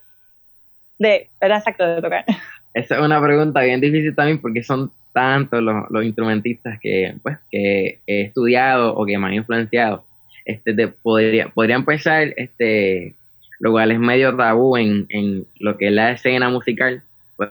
De, 0.99 1.29
¿verdad? 1.41 1.59
Exacto, 1.59 1.85
de 1.85 2.01
tocar. 2.01 2.25
Esa 2.75 2.97
es 2.97 3.01
una 3.03 3.23
pregunta 3.23 3.61
bien 3.63 3.81
difícil 3.81 4.15
también 4.15 4.41
porque 4.41 4.63
son 4.63 4.91
tantos 5.13 5.63
los, 5.63 6.05
instrumentistas 6.05 6.79
que, 6.81 7.15
pues, 7.23 7.39
que 7.51 7.99
he 8.07 8.23
estudiado 8.23 8.95
o 8.95 9.05
que 9.05 9.19
me 9.19 9.27
han 9.27 9.35
influenciado. 9.35 10.05
Este, 10.45 10.89
podría, 10.89 11.49
podría 11.49 11.77
empezar, 11.77 12.33
este, 12.37 13.15
lo 13.61 13.73
cual 13.73 13.93
es 13.93 13.99
medio 13.99 14.35
tabú 14.35 14.77
en, 14.77 15.07
en 15.11 15.47
lo 15.61 15.77
que 15.77 15.89
es 15.89 15.93
la 15.93 16.13
escena 16.13 16.49
musical, 16.49 17.03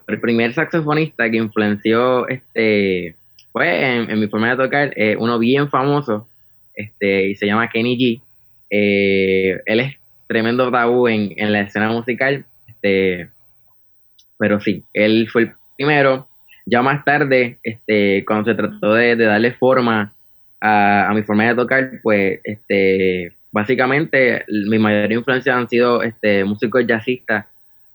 el 0.08 0.20
primer 0.20 0.54
saxofonista 0.54 1.30
que 1.30 1.38
influenció 1.38 2.28
este 2.28 3.16
pues 3.52 3.70
en, 4.10 4.20
mi 4.20 4.28
forma 4.28 4.52
de 4.52 4.64
tocar 4.64 4.94
eh, 4.96 5.16
uno 5.20 5.38
bien 5.40 5.70
famoso 5.70 6.28
este 6.74 7.30
y 7.30 7.36
se 7.36 7.46
llama 7.46 7.70
Kenny 7.70 7.98
G 7.98 8.22
eh, 8.70 9.60
él 9.66 9.80
es 9.80 9.96
tremendo 10.28 10.72
tabú 10.72 11.08
en, 11.08 11.34
la 11.52 11.62
escena 11.62 11.90
musical 11.90 12.46
este 12.68 13.30
pero 14.42 14.60
sí 14.60 14.84
él 14.96 15.30
fue 15.32 15.44
el 15.44 15.52
primero. 15.78 16.28
Ya 16.66 16.82
más 16.82 17.06
tarde 17.06 17.60
este 17.62 18.26
cuando 18.26 18.52
se 18.52 18.58
trató 18.58 18.96
de, 18.96 19.16
darle 19.16 19.52
forma 19.52 20.14
a, 20.60 21.12
mi 21.14 21.22
forma 21.22 21.48
de 21.48 21.56
tocar 21.56 21.92
pues 22.02 22.40
este 22.44 23.34
básicamente 23.52 24.44
mi 24.48 24.80
mayor 24.80 25.12
influencia 25.12 25.56
han 25.56 25.70
sido 25.70 26.02
este 26.02 26.44
músicos 26.44 26.88
jazzistas 26.88 27.46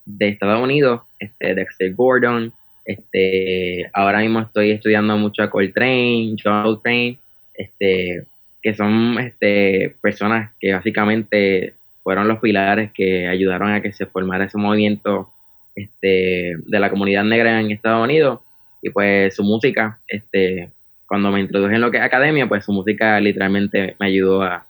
de 0.04 0.28
Estados 0.28 0.62
Unidos, 0.62 1.02
este, 1.18 1.56
Dexter 1.56 1.92
Gordon, 1.94 2.52
este, 2.84 3.90
ahora 3.92 4.20
mismo 4.20 4.38
estoy 4.38 4.70
estudiando 4.70 5.16
mucho 5.18 5.42
a 5.42 5.50
Coltrane, 5.50 6.36
John 6.40 6.62
Coltrane, 6.62 7.18
este, 7.54 8.22
que 8.62 8.74
son 8.74 9.18
este, 9.18 9.96
personas 10.00 10.52
que 10.60 10.72
básicamente 10.74 11.74
fueron 12.04 12.28
los 12.28 12.38
pilares 12.38 12.92
que 12.92 13.26
ayudaron 13.26 13.72
a 13.72 13.82
que 13.82 13.92
se 13.92 14.06
formara 14.06 14.44
ese 14.44 14.58
movimiento 14.58 15.32
este, 15.76 16.56
de 16.56 16.80
la 16.80 16.90
comunidad 16.90 17.22
negra 17.22 17.60
en 17.60 17.70
Estados 17.70 18.02
Unidos 18.02 18.40
y 18.82 18.90
pues 18.90 19.36
su 19.36 19.44
música, 19.44 20.00
este, 20.08 20.70
cuando 21.06 21.30
me 21.30 21.40
introduje 21.40 21.76
en 21.76 21.80
lo 21.80 21.92
que 21.92 21.98
es 21.98 22.02
academia, 22.02 22.48
pues 22.48 22.64
su 22.64 22.72
música 22.72 23.20
literalmente 23.20 23.94
me 24.00 24.06
ayudó 24.06 24.42
a, 24.42 24.66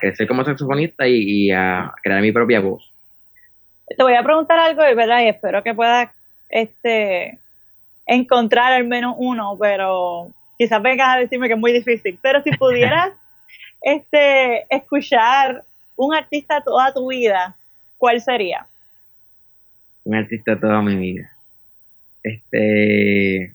crecer 0.00 0.26
como 0.26 0.44
saxofonista 0.44 1.06
y 1.06 1.50
a 1.50 1.92
crear 2.02 2.20
mi 2.22 2.32
propia 2.32 2.60
voz 2.60 2.92
te 3.96 4.02
voy 4.02 4.14
a 4.14 4.22
preguntar 4.22 4.58
algo, 4.58 4.82
¿verdad? 4.82 5.22
Y 5.22 5.28
espero 5.28 5.62
que 5.62 5.74
puedas 5.74 6.10
este, 6.48 7.38
encontrar 8.06 8.72
al 8.72 8.84
menos 8.84 9.14
uno, 9.18 9.56
pero 9.58 10.28
quizás 10.58 10.82
vengas 10.82 11.16
a 11.16 11.18
decirme 11.18 11.48
que 11.48 11.54
es 11.54 11.60
muy 11.60 11.72
difícil. 11.72 12.18
Pero 12.22 12.42
si 12.42 12.50
pudieras 12.52 13.12
este, 13.82 14.66
escuchar 14.74 15.64
un 15.96 16.14
artista 16.14 16.60
toda 16.60 16.92
tu 16.92 17.08
vida, 17.08 17.54
¿cuál 17.98 18.20
sería? 18.20 18.66
Un 20.04 20.14
artista 20.14 20.58
toda 20.58 20.82
mi 20.82 20.96
vida. 20.96 21.30
Este. 22.22 23.54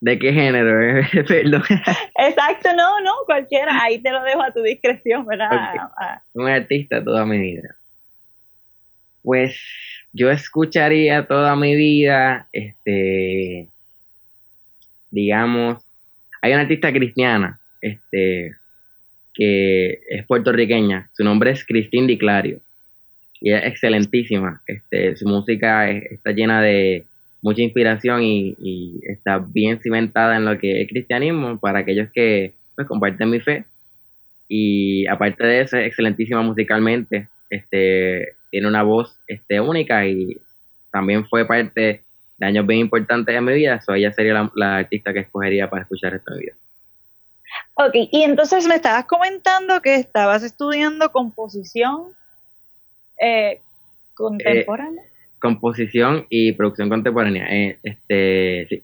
¿De 0.00 0.18
qué 0.18 0.32
género? 0.32 0.98
Exacto, 2.18 2.74
no, 2.76 3.00
no, 3.00 3.12
cualquiera. 3.26 3.82
Ahí 3.82 4.00
te 4.00 4.10
lo 4.10 4.22
dejo 4.22 4.42
a 4.42 4.52
tu 4.52 4.62
discreción, 4.62 5.24
¿verdad? 5.26 5.48
Ah. 5.96 6.22
Un 6.34 6.48
artista 6.48 7.02
toda 7.02 7.24
mi 7.24 7.38
vida 7.38 7.76
pues 9.22 9.56
yo 10.12 10.30
escucharía 10.30 11.26
toda 11.26 11.56
mi 11.56 11.74
vida, 11.74 12.48
este, 12.52 13.68
digamos, 15.10 15.82
hay 16.42 16.52
una 16.52 16.62
artista 16.62 16.92
cristiana, 16.92 17.60
este, 17.80 18.52
que 19.32 20.00
es 20.10 20.26
puertorriqueña, 20.26 21.08
su 21.14 21.24
nombre 21.24 21.52
es 21.52 21.64
Cristín 21.64 22.06
Di 22.06 22.18
Clario, 22.18 22.60
y 23.42 23.52
es 23.52 23.64
excelentísima, 23.64 24.62
este, 24.66 25.16
su 25.16 25.26
música 25.26 25.90
está 25.90 26.30
llena 26.30 26.62
de 26.62 27.04
mucha 27.42 27.60
inspiración 27.60 28.22
y, 28.22 29.00
está 29.02 29.38
bien 29.38 29.80
cimentada 29.80 30.36
en 30.36 30.44
lo 30.44 30.56
que 30.58 30.80
es 30.80 30.88
cristianismo 30.88 31.58
para 31.58 31.80
aquellos 31.80 32.08
que 32.12 32.54
pues, 32.76 32.86
comparten 32.86 33.30
mi 33.30 33.40
fe, 33.40 33.64
y 34.48 35.06
aparte 35.08 35.44
de 35.44 35.60
eso 35.62 35.76
es 35.76 35.88
excelentísima 35.88 36.40
musicalmente, 36.42 37.28
este, 37.50 38.36
tiene 38.50 38.68
una 38.68 38.84
voz 38.84 39.18
este, 39.26 39.60
única 39.60 40.06
y 40.06 40.40
también 40.92 41.26
fue 41.26 41.44
parte 41.44 42.04
de 42.38 42.46
años 42.46 42.64
bien 42.64 42.80
importantes 42.80 43.34
de 43.34 43.40
mi 43.40 43.54
vida, 43.54 43.80
so 43.80 43.94
ella 43.94 44.12
sería 44.12 44.50
la, 44.54 44.76
artista 44.76 45.12
que 45.12 45.20
escogería 45.20 45.68
para 45.68 45.82
escuchar 45.82 46.14
esta 46.14 46.34
vida. 46.34 46.52
Ok, 47.74 47.94
y 48.12 48.22
entonces 48.22 48.66
me 48.68 48.76
estabas 48.76 49.06
comentando 49.06 49.82
que 49.82 49.96
estabas 49.96 50.44
estudiando 50.44 51.10
composición 51.10 52.14
eh, 53.20 53.60
contemporánea. 54.14 55.02
Eh, 55.02 55.08
composición 55.38 56.26
y 56.28 56.52
producción 56.52 56.88
contemporánea. 56.88 57.46
Eh, 57.50 57.78
este, 57.82 58.66
sí, 58.68 58.82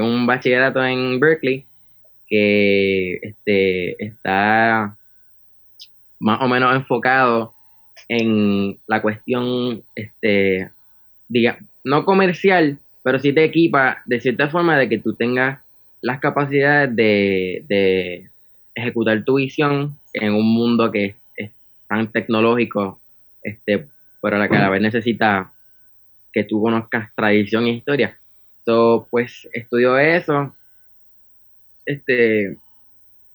un 0.00 0.26
bachillerato 0.26 0.84
en 0.84 1.20
Berkeley 1.20 1.66
que 2.28 3.14
este, 3.22 4.04
está 4.04 4.96
más 6.20 6.42
o 6.42 6.48
menos 6.48 6.74
enfocado 6.74 7.54
en 8.08 8.78
la 8.86 9.02
cuestión, 9.02 9.82
este, 9.94 10.70
diga, 11.28 11.58
no 11.84 12.04
comercial, 12.04 12.78
pero 13.02 13.18
sí 13.18 13.32
te 13.32 13.44
equipa 13.44 14.02
de 14.06 14.20
cierta 14.20 14.48
forma 14.48 14.78
de 14.78 14.88
que 14.88 14.98
tú 14.98 15.14
tengas 15.14 15.60
las 16.00 16.20
capacidades 16.20 16.94
de, 16.94 18.28
ejecutar 18.74 19.24
tu 19.24 19.36
visión 19.36 19.96
en 20.12 20.34
un 20.34 20.54
mundo 20.54 20.92
que 20.92 21.16
es, 21.36 21.50
tan 21.88 22.12
tecnológico, 22.12 23.00
este, 23.42 23.86
pero 24.20 24.38
la 24.38 24.48
que 24.48 24.56
a 24.56 24.60
la 24.60 24.70
vez 24.70 24.82
necesita 24.82 25.52
que 26.32 26.44
tú 26.44 26.60
conozcas 26.62 27.14
tradición 27.14 27.66
e 27.66 27.70
historia. 27.70 28.18
So, 28.64 29.08
pues 29.10 29.48
estudio 29.52 29.98
eso. 29.98 30.54
Este, 31.86 32.56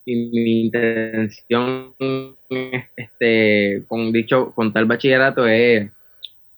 y 0.05 0.15
mi 0.15 0.61
intención 0.65 1.93
este 2.95 3.83
con 3.87 4.11
dicho 4.11 4.51
con 4.53 4.73
tal 4.73 4.85
bachillerato 4.85 5.47
es 5.47 5.89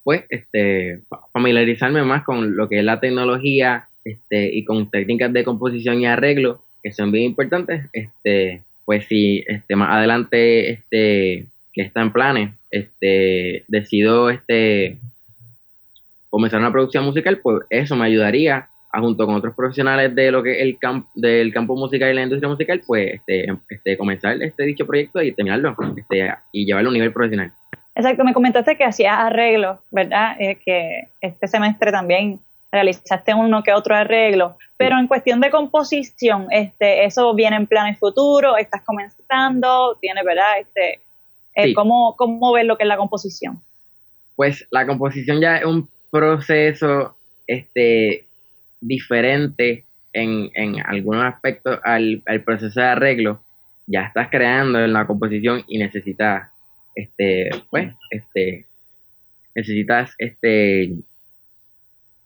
pues 0.04 0.24
este 0.30 1.02
familiarizarme 1.32 2.04
más 2.04 2.24
con 2.24 2.56
lo 2.56 2.68
que 2.68 2.80
es 2.80 2.84
la 2.84 3.00
tecnología 3.00 3.88
este 4.04 4.54
y 4.54 4.66
con 4.66 4.90
técnicas 4.90 5.32
de 5.32 5.44
composición 5.44 6.02
y 6.02 6.08
arreglo 6.08 6.62
que 6.82 6.92
son 6.92 7.12
bien 7.12 7.26
importantes 7.26 7.86
este 7.94 8.64
pues 8.86 9.06
si 9.06 9.44
este 9.48 9.76
más 9.76 9.92
adelante 9.92 10.72
este 10.72 11.46
que 11.74 11.82
está 11.82 12.02
en 12.02 12.14
planes 12.14 12.52
este 12.76 13.66
decido 13.68 14.30
este 14.30 14.98
comenzar 16.30 16.60
una 16.60 16.72
producción 16.72 17.06
musical 17.06 17.40
pues 17.42 17.66
eso 17.70 17.96
me 17.96 18.06
ayudaría 18.06 18.70
junto 19.00 19.26
con 19.26 19.36
otros 19.36 19.56
profesionales 19.56 20.14
de 20.16 20.32
lo 20.32 20.44
que 20.44 20.62
el 20.62 20.78
camp, 20.80 21.08
del 21.14 21.54
campo 21.54 21.76
musical 21.76 22.12
y 22.12 22.14
la 22.14 22.24
industria 22.24 22.50
musical, 22.50 22.82
pues 22.86 23.16
este, 23.16 23.48
este, 23.70 23.98
comenzar 23.98 24.42
este 24.42 24.64
dicho 24.64 24.86
proyecto 24.86 25.22
y 25.22 25.32
terminarlo 25.32 25.76
este, 25.98 26.34
y 26.52 26.66
llevarlo 26.66 26.90
a 26.90 26.92
un 26.92 26.96
nivel 26.96 27.14
profesional. 27.14 27.52
Exacto, 27.96 28.24
me 28.24 28.34
comentaste 28.34 28.76
que 28.76 28.84
hacías 28.84 29.18
arreglos, 29.18 29.80
¿verdad? 29.90 30.36
Eh, 30.40 30.58
que 30.64 31.08
este 31.22 31.48
semestre 31.48 31.92
también 31.92 32.40
realizaste 32.72 33.34
uno 33.34 33.64
que 33.64 33.72
otro 33.72 33.96
arreglo, 33.96 34.58
pero 34.76 35.00
en 35.00 35.08
cuestión 35.08 35.40
de 35.40 35.50
composición, 35.50 36.48
este, 36.52 37.06
¿eso 37.06 37.34
viene 37.34 37.56
en 37.56 37.68
planes 37.68 37.98
futuros? 37.98 38.58
¿Estás 38.60 38.82
comenzando? 38.82 39.98
¿Tiene, 40.02 40.24
verdad? 40.24 40.60
Este, 40.60 41.00
eh, 41.56 41.74
¿cómo, 41.74 42.16
¿Cómo 42.18 42.54
ves 42.54 42.66
lo 42.66 42.78
que 42.78 42.84
es 42.84 42.90
la 42.90 42.98
composición? 42.98 43.62
Pues 44.36 44.68
la 44.72 44.86
composición 44.86 45.40
ya 45.40 45.58
es 45.58 45.66
un 45.66 45.90
proceso 46.12 47.16
este, 47.48 48.26
diferente 48.82 49.86
en, 50.14 50.50
en 50.54 50.80
algunos 50.86 51.26
aspectos 51.26 51.80
al, 51.84 52.24
proceso 52.46 52.80
de 52.80 52.86
arreglo, 52.86 53.42
ya 53.88 54.04
estás 54.04 54.30
creando 54.30 54.80
en 54.80 54.94
la 54.94 55.06
composición 55.06 55.64
y 55.68 55.78
necesitas, 55.78 56.50
este, 56.96 57.50
pues, 57.70 57.94
este, 58.10 58.66
necesitas, 59.54 60.14
este, 60.18 60.94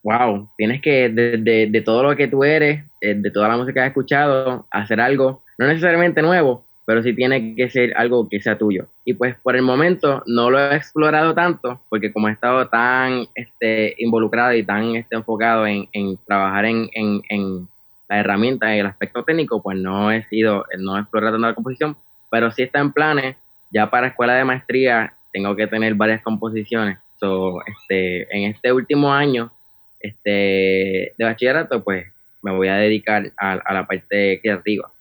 wow, 0.04 0.50
tienes 0.58 0.82
que, 0.82 1.10
de, 1.10 1.68
de, 1.68 1.82
todo 1.82 2.04
lo 2.04 2.16
que 2.16 2.28
tú 2.28 2.44
eres, 2.44 2.86
eh, 3.02 3.16
de 3.16 3.32
toda 3.32 3.50
la 3.50 3.58
música 3.58 3.74
que 3.74 3.80
has 3.82 3.88
escuchado, 3.88 4.68
hacer 4.72 5.02
algo, 5.02 5.44
no 5.58 5.68
necesariamente 5.68 6.22
nuevo, 6.22 6.66
pero 6.90 7.04
sí 7.04 7.14
tiene 7.14 7.54
que 7.54 7.70
ser 7.70 7.94
algo 7.96 8.28
que 8.28 8.42
sea 8.42 8.58
tuyo. 8.58 8.88
Y 9.06 9.14
pues 9.14 9.36
por 9.44 9.56
el 9.56 9.62
momento 9.62 10.24
no 10.26 10.50
lo 10.50 10.58
he 10.58 10.76
explorado 10.76 11.36
tanto, 11.36 11.80
porque 11.88 12.12
como 12.12 12.30
he 12.30 12.32
estado 12.32 12.68
tan 12.68 13.28
este, 13.36 13.94
involucrado 14.00 14.56
y 14.56 14.64
tan 14.64 14.96
este, 14.96 15.16
enfocado 15.16 15.68
en, 15.68 15.88
trabajar 16.26 16.66
en, 16.66 16.90
en, 16.94 17.22
en 17.30 17.68
la 18.10 18.20
herramienta, 18.22 18.74
en 18.74 18.80
el 18.80 18.88
aspecto 18.88 19.24
técnico, 19.24 19.62
pues 19.62 19.78
no 19.78 20.12
he 20.12 20.24
sido, 20.30 20.66
no 20.80 20.98
he 20.98 21.02
explorado 21.02 21.34
tanto 21.34 21.48
la 21.48 21.54
composición, 21.54 21.96
pero 22.32 22.50
sí 22.50 22.64
está 22.64 22.80
en 22.80 22.92
planes, 22.92 23.36
ya 23.70 23.92
para 23.92 24.08
escuela 24.08 24.34
de 24.34 24.46
maestría 24.46 25.14
tengo 25.32 25.56
que 25.56 25.68
tener 25.68 25.94
varias 25.94 26.24
composiciones. 26.24 26.98
So, 27.20 27.60
este, 27.68 28.36
en 28.36 28.50
este 28.50 28.74
último 28.74 29.14
año 29.14 29.52
este, 30.00 31.14
de 31.16 31.24
bachillerato, 31.24 31.84
pues 31.84 32.08
me 32.42 32.52
voy 32.52 32.68
a 32.68 32.78
dedicar 32.78 33.32
a, 33.38 33.74
la 33.76 33.86
parte 33.86 34.40
creativa. 34.42 34.92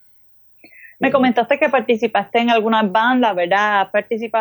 Me 1.01 1.13
comentaste 1.13 1.59
que 1.59 1.69
participaste 1.69 2.41
en 2.41 2.51
algunas 2.51 2.91
bandas, 2.91 3.35
¿verdad? 3.37 3.83
¿Has, 3.83 3.91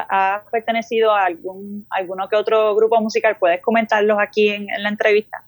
has 0.09 0.41
pertenecido 0.51 1.13
a 1.13 1.25
algún 1.25 1.85
alguno 1.91 2.27
que 2.27 2.35
otro 2.35 2.75
grupo 2.75 2.99
musical? 2.99 3.37
¿Puedes 3.39 3.61
comentarlos 3.61 4.17
aquí 4.19 4.49
en, 4.49 4.65
la 4.79 4.89
entrevista? 4.89 5.43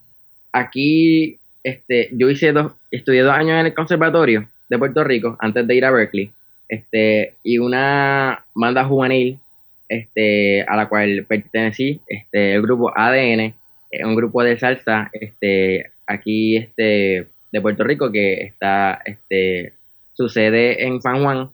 Aquí, 0.51 1.39
este, 1.63 2.09
yo 2.11 2.29
hice 2.29 2.51
dos, 2.51 2.73
estudié 2.91 3.23
dos 3.23 3.33
años 3.33 3.59
en 3.59 3.65
el 3.65 3.73
conservatorio 3.73 4.47
de 4.69 4.77
Puerto 4.77 5.03
Rico 5.03 5.35
antes 5.39 5.65
de 5.65 5.75
ir 5.75 5.85
a 5.85 5.91
Berkeley, 5.91 6.31
este, 6.67 7.33
y 7.43 7.57
una 7.57 8.45
banda 8.53 8.85
juvenil, 8.85 9.39
este, 9.87 10.61
a 10.61 10.75
la 10.75 10.87
cual 10.87 11.25
pertenecí, 11.27 12.01
este, 12.07 12.53
el 12.53 12.61
grupo 12.61 12.91
ADN, 12.95 13.55
un 14.03 14.15
grupo 14.15 14.43
de 14.43 14.59
salsa, 14.59 15.09
este, 15.13 15.91
aquí, 16.05 16.57
este, 16.57 17.27
de 17.51 17.61
Puerto 17.61 17.83
Rico 17.83 18.11
que 18.11 18.43
está, 18.43 19.01
este, 19.05 19.73
su 20.19 20.27
sede 20.27 20.85
en 20.85 21.01
San 21.01 21.23
Juan 21.23 21.49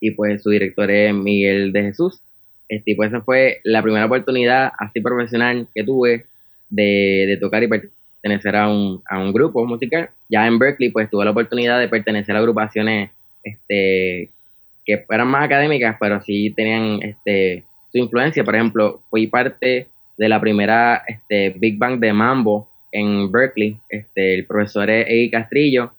y 0.00 0.12
pues 0.12 0.42
su 0.42 0.48
director 0.48 0.90
es 0.90 1.12
Miguel 1.12 1.74
de 1.74 1.82
Jesús. 1.82 2.22
Este, 2.70 2.96
pues 2.96 3.10
esa 3.10 3.20
fue 3.20 3.60
la 3.64 3.82
primera 3.82 4.06
oportunidad 4.06 4.72
así 4.78 5.02
profesional 5.02 5.68
que 5.74 5.84
tuve 5.84 6.24
de, 6.70 7.36
tocar 7.38 7.62
y 7.62 7.68
pertenecer 7.68 8.56
a 8.56 8.70
un, 8.70 9.02
a 9.10 9.18
un 9.18 9.30
grupo 9.30 9.66
musical. 9.66 10.08
Ya 10.30 10.46
en 10.46 10.58
Berkeley 10.58 10.90
pues 10.90 11.10
tuve 11.10 11.26
la 11.26 11.32
oportunidad 11.32 11.78
de 11.78 11.88
pertenecer 11.88 12.34
a 12.34 12.38
agrupaciones 12.38 13.10
este, 13.44 14.30
que 14.86 15.04
eran 15.10 15.28
más 15.28 15.44
académicas, 15.44 15.98
pero 16.00 16.22
sí 16.22 16.54
tenían 16.56 17.02
este, 17.02 17.64
su 17.92 17.98
influencia. 17.98 18.42
Por 18.42 18.54
ejemplo, 18.54 19.02
fui 19.10 19.26
parte 19.26 19.88
de 20.16 20.28
la 20.30 20.40
primera 20.40 21.02
este, 21.06 21.50
Big 21.50 21.76
Bang 21.76 22.00
de 22.00 22.14
Mambo 22.14 22.70
en 22.90 23.30
Berkeley. 23.30 23.76
Este, 23.90 24.34
el 24.34 24.46
profesor 24.46 24.88
es 24.88 25.06
Eddie 25.08 25.30
Castrillo, 25.30 25.92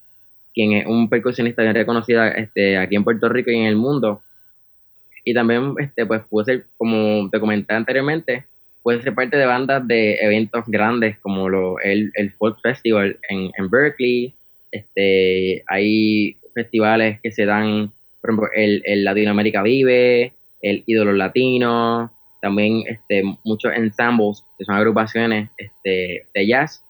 quien 0.58 0.74
es 0.74 0.88
un 0.88 1.08
percusionista 1.08 1.62
bien 1.62 1.76
reconocido 1.76 2.24
este, 2.24 2.80
aquí 2.80 2.96
en 2.96 3.04
Puerto 3.04 3.30
Rico 3.30 3.52
y 3.52 3.58
en 3.58 3.66
el 3.66 3.76
mundo. 3.76 4.24
Y 5.24 5.36
también, 5.36 5.76
este, 5.78 6.04
pues, 6.08 6.24
pude 6.28 6.46
ser, 6.46 6.66
como 6.78 7.30
te 7.30 7.40
comenté 7.40 7.76
anteriormente, 7.76 8.46
puede 8.82 9.04
ser 9.04 9.14
parte 9.14 9.38
de 9.38 9.46
bandas 9.46 9.88
de 9.88 10.16
eventos 10.16 10.64
grandes 10.66 11.20
como 11.20 11.48
lo, 11.48 11.80
el, 11.80 12.12
el 12.16 12.32
Folk 12.32 12.60
Festival 12.64 13.20
en, 13.30 13.52
en 13.56 13.70
Berkeley. 13.70 14.34
Este, 14.72 15.64
hay 15.68 16.38
festivales 16.56 17.20
que 17.22 17.32
se 17.32 17.46
dan, 17.46 17.92
por 18.20 18.32
ejemplo, 18.32 18.50
el, 18.56 18.82
el 18.86 19.04
Latinoamérica 19.04 19.62
Vive, 19.62 20.34
el 20.64 20.84
Ídolo 20.88 21.14
Latino, 21.14 22.12
también 22.42 22.82
este, 22.88 23.22
muchos 23.44 23.74
ensembles, 23.76 24.44
que 24.58 24.66
son 24.66 24.74
agrupaciones 24.74 25.52
este, 25.58 26.26
de 26.34 26.48
jazz 26.48 26.84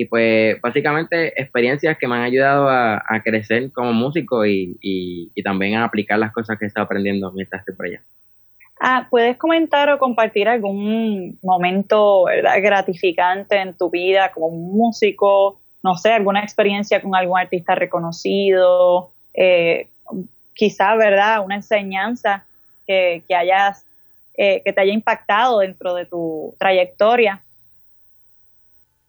y 0.00 0.06
pues 0.06 0.58
básicamente 0.62 1.38
experiencias 1.38 1.98
que 1.98 2.08
me 2.08 2.14
han 2.14 2.22
ayudado 2.22 2.70
a, 2.70 3.02
crecer 3.22 3.70
como 3.70 3.92
músico 3.92 4.46
y, 4.46 5.30
también 5.44 5.74
a 5.74 5.84
aplicar 5.84 6.18
las 6.18 6.32
cosas 6.32 6.58
que 6.58 6.64
he 6.64 6.68
estado 6.68 6.86
aprendiendo 6.86 7.30
mientras 7.32 7.60
estoy 7.60 7.74
por 7.74 7.84
allá. 7.84 8.00
Ah, 8.80 9.06
¿Puedes 9.10 9.36
comentar 9.36 9.90
o 9.90 9.98
compartir 9.98 10.48
algún 10.48 11.38
momento 11.42 12.24
gratificante 12.62 13.60
en 13.60 13.74
tu 13.74 13.90
vida 13.90 14.32
como 14.32 14.48
músico? 14.48 15.60
No 15.82 15.96
sé, 15.96 16.12
alguna 16.12 16.40
experiencia 16.40 17.02
con 17.02 17.14
algún 17.14 17.38
artista 17.38 17.74
reconocido, 17.74 19.10
eh, 19.34 19.86
quizá, 20.54 20.96
¿verdad? 20.96 21.44
Una 21.44 21.56
enseñanza 21.56 22.46
que, 22.86 23.22
hayas, 23.36 23.84
eh, 24.34 24.62
que 24.64 24.72
te 24.72 24.80
haya 24.80 24.94
impactado 24.94 25.58
dentro 25.58 25.92
de 25.92 26.06
tu 26.06 26.54
trayectoria 26.58 27.42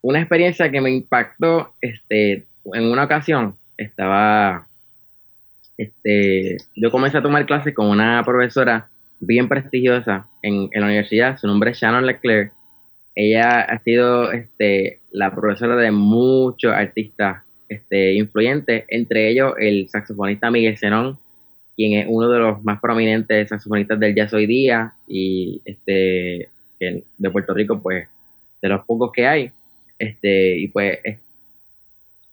una 0.02 0.20
experiencia 0.20 0.72
que 0.72 0.82
me 0.82 0.92
impactó, 0.92 1.74
este, 1.82 2.46
en 2.74 2.84
una 2.86 3.04
ocasión 3.04 3.56
estaba, 3.78 4.68
este, 5.78 6.58
yo 6.76 6.92
comencé 6.92 7.18
a 7.18 7.24
tomar 7.24 7.46
clases 7.46 7.74
con 7.74 7.88
una 7.88 8.24
profesora 8.24 8.90
bien 9.20 9.48
prestigiosa 9.48 10.28
en, 10.42 10.70
la 10.74 10.86
universidad, 10.86 11.38
su 11.38 11.48
nombre 11.48 11.72
es 11.72 11.78
Shannon 11.78 12.06
Leclerc. 12.06 12.54
Ella 13.14 13.62
ha 13.62 13.78
sido, 13.80 14.32
este, 14.32 15.00
la 15.12 15.34
profesora 15.36 15.76
de 15.76 15.92
muchos 15.92 16.74
artistas, 16.74 17.44
este, 17.70 18.14
influyentes, 18.14 18.86
entre 18.88 19.30
ellos 19.30 19.54
el 19.60 19.88
saxofonista 19.90 20.50
Miguel 20.50 20.78
Zenón, 20.78 21.20
quien 21.76 22.00
es 22.00 22.06
uno 22.10 22.30
de 22.30 22.40
los 22.40 22.64
más 22.64 22.80
prominentes 22.82 23.50
saxofonistas 23.50 24.00
del 24.00 24.16
jazz 24.16 24.34
hoy 24.34 24.46
día 24.46 24.94
y 25.08 25.62
este 25.66 26.50
de 26.80 27.30
Puerto 27.32 27.54
Rico, 27.54 27.80
pues 27.80 28.08
de 28.62 28.70
los 28.70 28.86
pocos 28.86 29.12
que 29.12 29.28
hay. 29.28 29.52
Este, 30.02 30.58
y 30.58 30.68
pues 30.70 30.98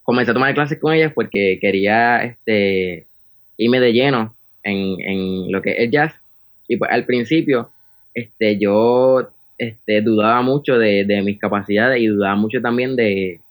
comencé 0.02 0.30
a 0.30 0.34
tomar 0.34 0.54
clases 0.54 0.78
con 0.78 0.94
ellas 0.94 1.12
porque 1.14 1.58
quería 1.60 2.22
este, 2.22 3.06
irme 3.58 3.78
de 3.78 3.92
lleno 3.92 4.34
en, 4.62 5.52
lo 5.52 5.60
que 5.60 5.72
es 5.72 5.78
el 5.80 5.90
jazz. 5.90 6.14
Y 6.66 6.78
pues 6.78 6.90
al 6.90 7.04
principio 7.04 7.68
este, 8.14 8.58
yo 8.58 9.28
este, 9.58 10.00
dudaba 10.00 10.40
mucho 10.40 10.78
de, 10.78 11.04
mis 11.22 11.38
capacidades 11.38 12.00
y 12.00 12.06
dudaba 12.06 12.36
mucho 12.36 12.62
también 12.62 12.96
de, 12.96 13.42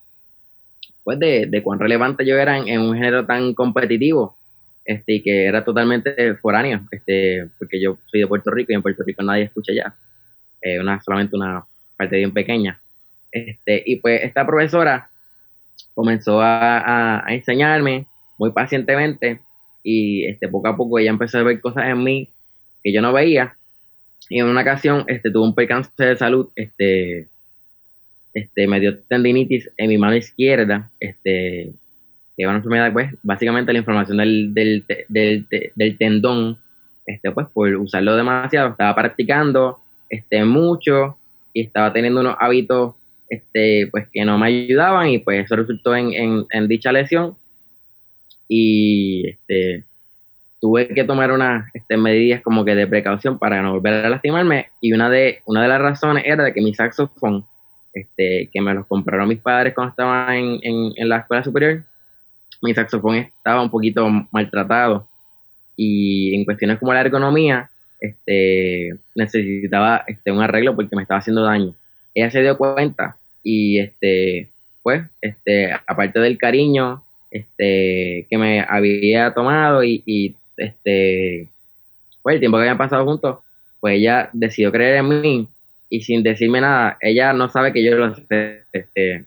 pues 1.04 1.20
de, 1.20 1.60
cuán 1.62 1.78
relevante 1.78 2.26
yo 2.26 2.36
era 2.36 2.58
en, 2.58 2.80
un 2.80 2.96
género 2.96 3.24
tan 3.24 3.54
competitivo 3.54 4.36
este, 4.84 5.14
y 5.14 5.22
que 5.22 5.44
era 5.44 5.62
totalmente 5.62 6.34
foráneo, 6.42 6.80
este, 6.90 7.46
porque 7.56 7.80
yo 7.80 7.98
soy 8.06 8.22
de 8.22 8.26
Puerto 8.26 8.50
Rico 8.50 8.72
y 8.72 8.74
en 8.74 8.82
Puerto 8.82 9.04
Rico 9.06 9.22
nadie 9.22 9.44
escucha 9.44 9.72
jazz, 9.72 9.94
eh, 10.60 10.80
una, 10.80 11.00
solamente 11.02 11.36
una 11.36 11.64
parte 11.96 12.16
bien 12.16 12.32
pequeña. 12.32 12.80
Este, 13.32 13.82
y 13.84 13.96
pues 13.96 14.22
esta 14.22 14.46
profesora 14.46 15.10
comenzó 15.94 16.40
a, 16.40 17.24
enseñarme 17.28 18.06
muy 18.38 18.52
pacientemente 18.52 19.40
y 19.82 20.24
este, 20.26 20.48
poco 20.48 20.68
a 20.68 20.76
poco 20.76 20.98
ella 20.98 21.10
empezó 21.10 21.38
a 21.38 21.42
ver 21.42 21.60
cosas 21.60 21.86
en 21.86 22.02
mí 22.02 22.28
que 22.82 22.92
yo 22.92 23.02
no 23.02 23.12
veía. 23.12 23.56
Y 24.28 24.40
en 24.40 24.46
una 24.46 24.62
ocasión 24.62 25.04
este, 25.08 25.30
tuve 25.30 25.44
un 25.44 25.54
percance 25.54 25.90
de 25.96 26.16
salud, 26.16 26.48
este, 26.54 27.28
este, 28.34 28.66
me 28.66 28.80
dio 28.80 28.98
tendinitis 29.00 29.70
en 29.76 29.88
mi 29.88 29.98
mano 29.98 30.16
izquierda, 30.16 30.90
este, 31.00 31.72
que 32.36 32.46
una 32.46 32.56
enfermedad, 32.56 32.92
pues, 32.92 33.14
básicamente 33.22 33.72
la 33.72 33.80
inflamación 33.80 34.18
del, 34.18 34.54
del, 34.54 34.84
del, 35.08 35.46
del, 35.74 35.98
tendón, 35.98 36.58
este, 37.06 37.30
pues, 37.32 37.48
por 37.48 37.74
usarlo 37.76 38.16
demasiado, 38.16 38.70
estaba 38.70 38.94
practicando, 38.94 39.80
este, 40.10 40.44
mucho, 40.44 41.16
y 41.52 41.62
estaba 41.62 41.92
teniendo 41.92 42.20
unos 42.20 42.36
hábitos 42.38 42.94
este, 43.28 43.88
pues 43.90 44.08
que 44.12 44.24
no 44.24 44.38
me 44.38 44.46
ayudaban 44.46 45.08
y 45.08 45.18
pues 45.18 45.44
eso 45.44 45.56
resultó 45.56 45.94
en, 45.94 46.46
dicha 46.68 46.92
lesión. 46.92 47.36
Y 48.48 49.28
este, 49.28 49.84
tuve 50.60 50.88
que 50.88 51.04
tomar 51.04 51.30
unas 51.32 51.68
este, 51.74 51.96
medidas 51.96 52.40
como 52.42 52.64
que 52.64 52.74
de 52.74 52.86
precaución 52.86 53.38
para 53.38 53.62
no 53.62 53.72
volver 53.72 53.94
a 54.04 54.08
lastimarme. 54.08 54.68
Y 54.80 54.92
una 54.92 55.10
de, 55.10 55.42
una 55.44 55.62
de 55.62 55.68
las 55.68 55.80
razones 55.80 56.24
era 56.26 56.44
de 56.44 56.52
que 56.52 56.62
mi 56.62 56.74
saxofón, 56.74 57.44
este, 57.92 58.48
que 58.52 58.60
me 58.60 58.74
los 58.74 58.86
compraron 58.86 59.28
mis 59.28 59.40
padres 59.40 59.74
cuando 59.74 59.90
estaba 59.90 60.36
en, 60.36 60.60
en, 60.62 61.08
la 61.08 61.18
escuela 61.18 61.44
superior, 61.44 61.84
mi 62.62 62.74
saxofón 62.74 63.16
estaba 63.16 63.62
un 63.62 63.70
poquito 63.70 64.08
maltratado. 64.30 65.06
Y 65.76 66.34
en 66.34 66.44
cuestiones 66.44 66.78
como 66.78 66.92
la 66.92 67.02
ergonomía, 67.02 67.70
este, 68.00 68.98
necesitaba 69.14 70.04
este, 70.06 70.32
un 70.32 70.40
arreglo 70.40 70.74
porque 70.74 70.96
me 70.96 71.02
estaba 71.02 71.20
haciendo 71.20 71.42
daño. 71.42 71.74
Ella 72.18 72.32
se 72.32 72.42
dio 72.42 72.58
cuenta 72.58 73.16
y 73.44 73.78
este, 73.78 74.50
pues, 74.82 75.06
este, 75.20 75.70
aparte 75.86 76.18
del 76.18 76.36
cariño 76.36 77.04
este, 77.30 78.26
que 78.28 78.36
me 78.36 78.60
había 78.60 79.32
tomado 79.34 79.84
y, 79.84 80.34
este, 80.56 81.48
pues 82.20 82.34
el 82.34 82.40
tiempo 82.40 82.56
que 82.56 82.62
habían 82.62 82.76
pasado 82.76 83.04
juntos, 83.04 83.38
pues 83.78 83.98
ella 83.98 84.30
decidió 84.32 84.72
creer 84.72 84.96
en 84.96 85.08
mí 85.08 85.48
y 85.88 86.00
sin 86.00 86.24
decirme 86.24 86.60
nada, 86.60 86.98
ella 87.00 87.32
no 87.32 87.48
sabe 87.50 87.72
que 87.72 87.84
yo 87.84 87.94
lo 87.94 88.12
sé, 88.16 88.64
este, 88.72 89.24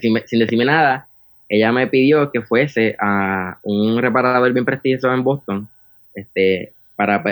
sin 0.00 0.14
decirme 0.40 0.64
nada, 0.64 1.08
ella 1.46 1.72
me 1.72 1.88
pidió 1.88 2.32
que 2.32 2.40
fuese 2.40 2.96
a 2.98 3.58
un 3.64 4.00
reparador 4.00 4.50
bien 4.54 4.64
prestigioso 4.64 5.12
en 5.12 5.22
Boston, 5.22 5.68
este, 6.14 6.72
para, 6.96 7.22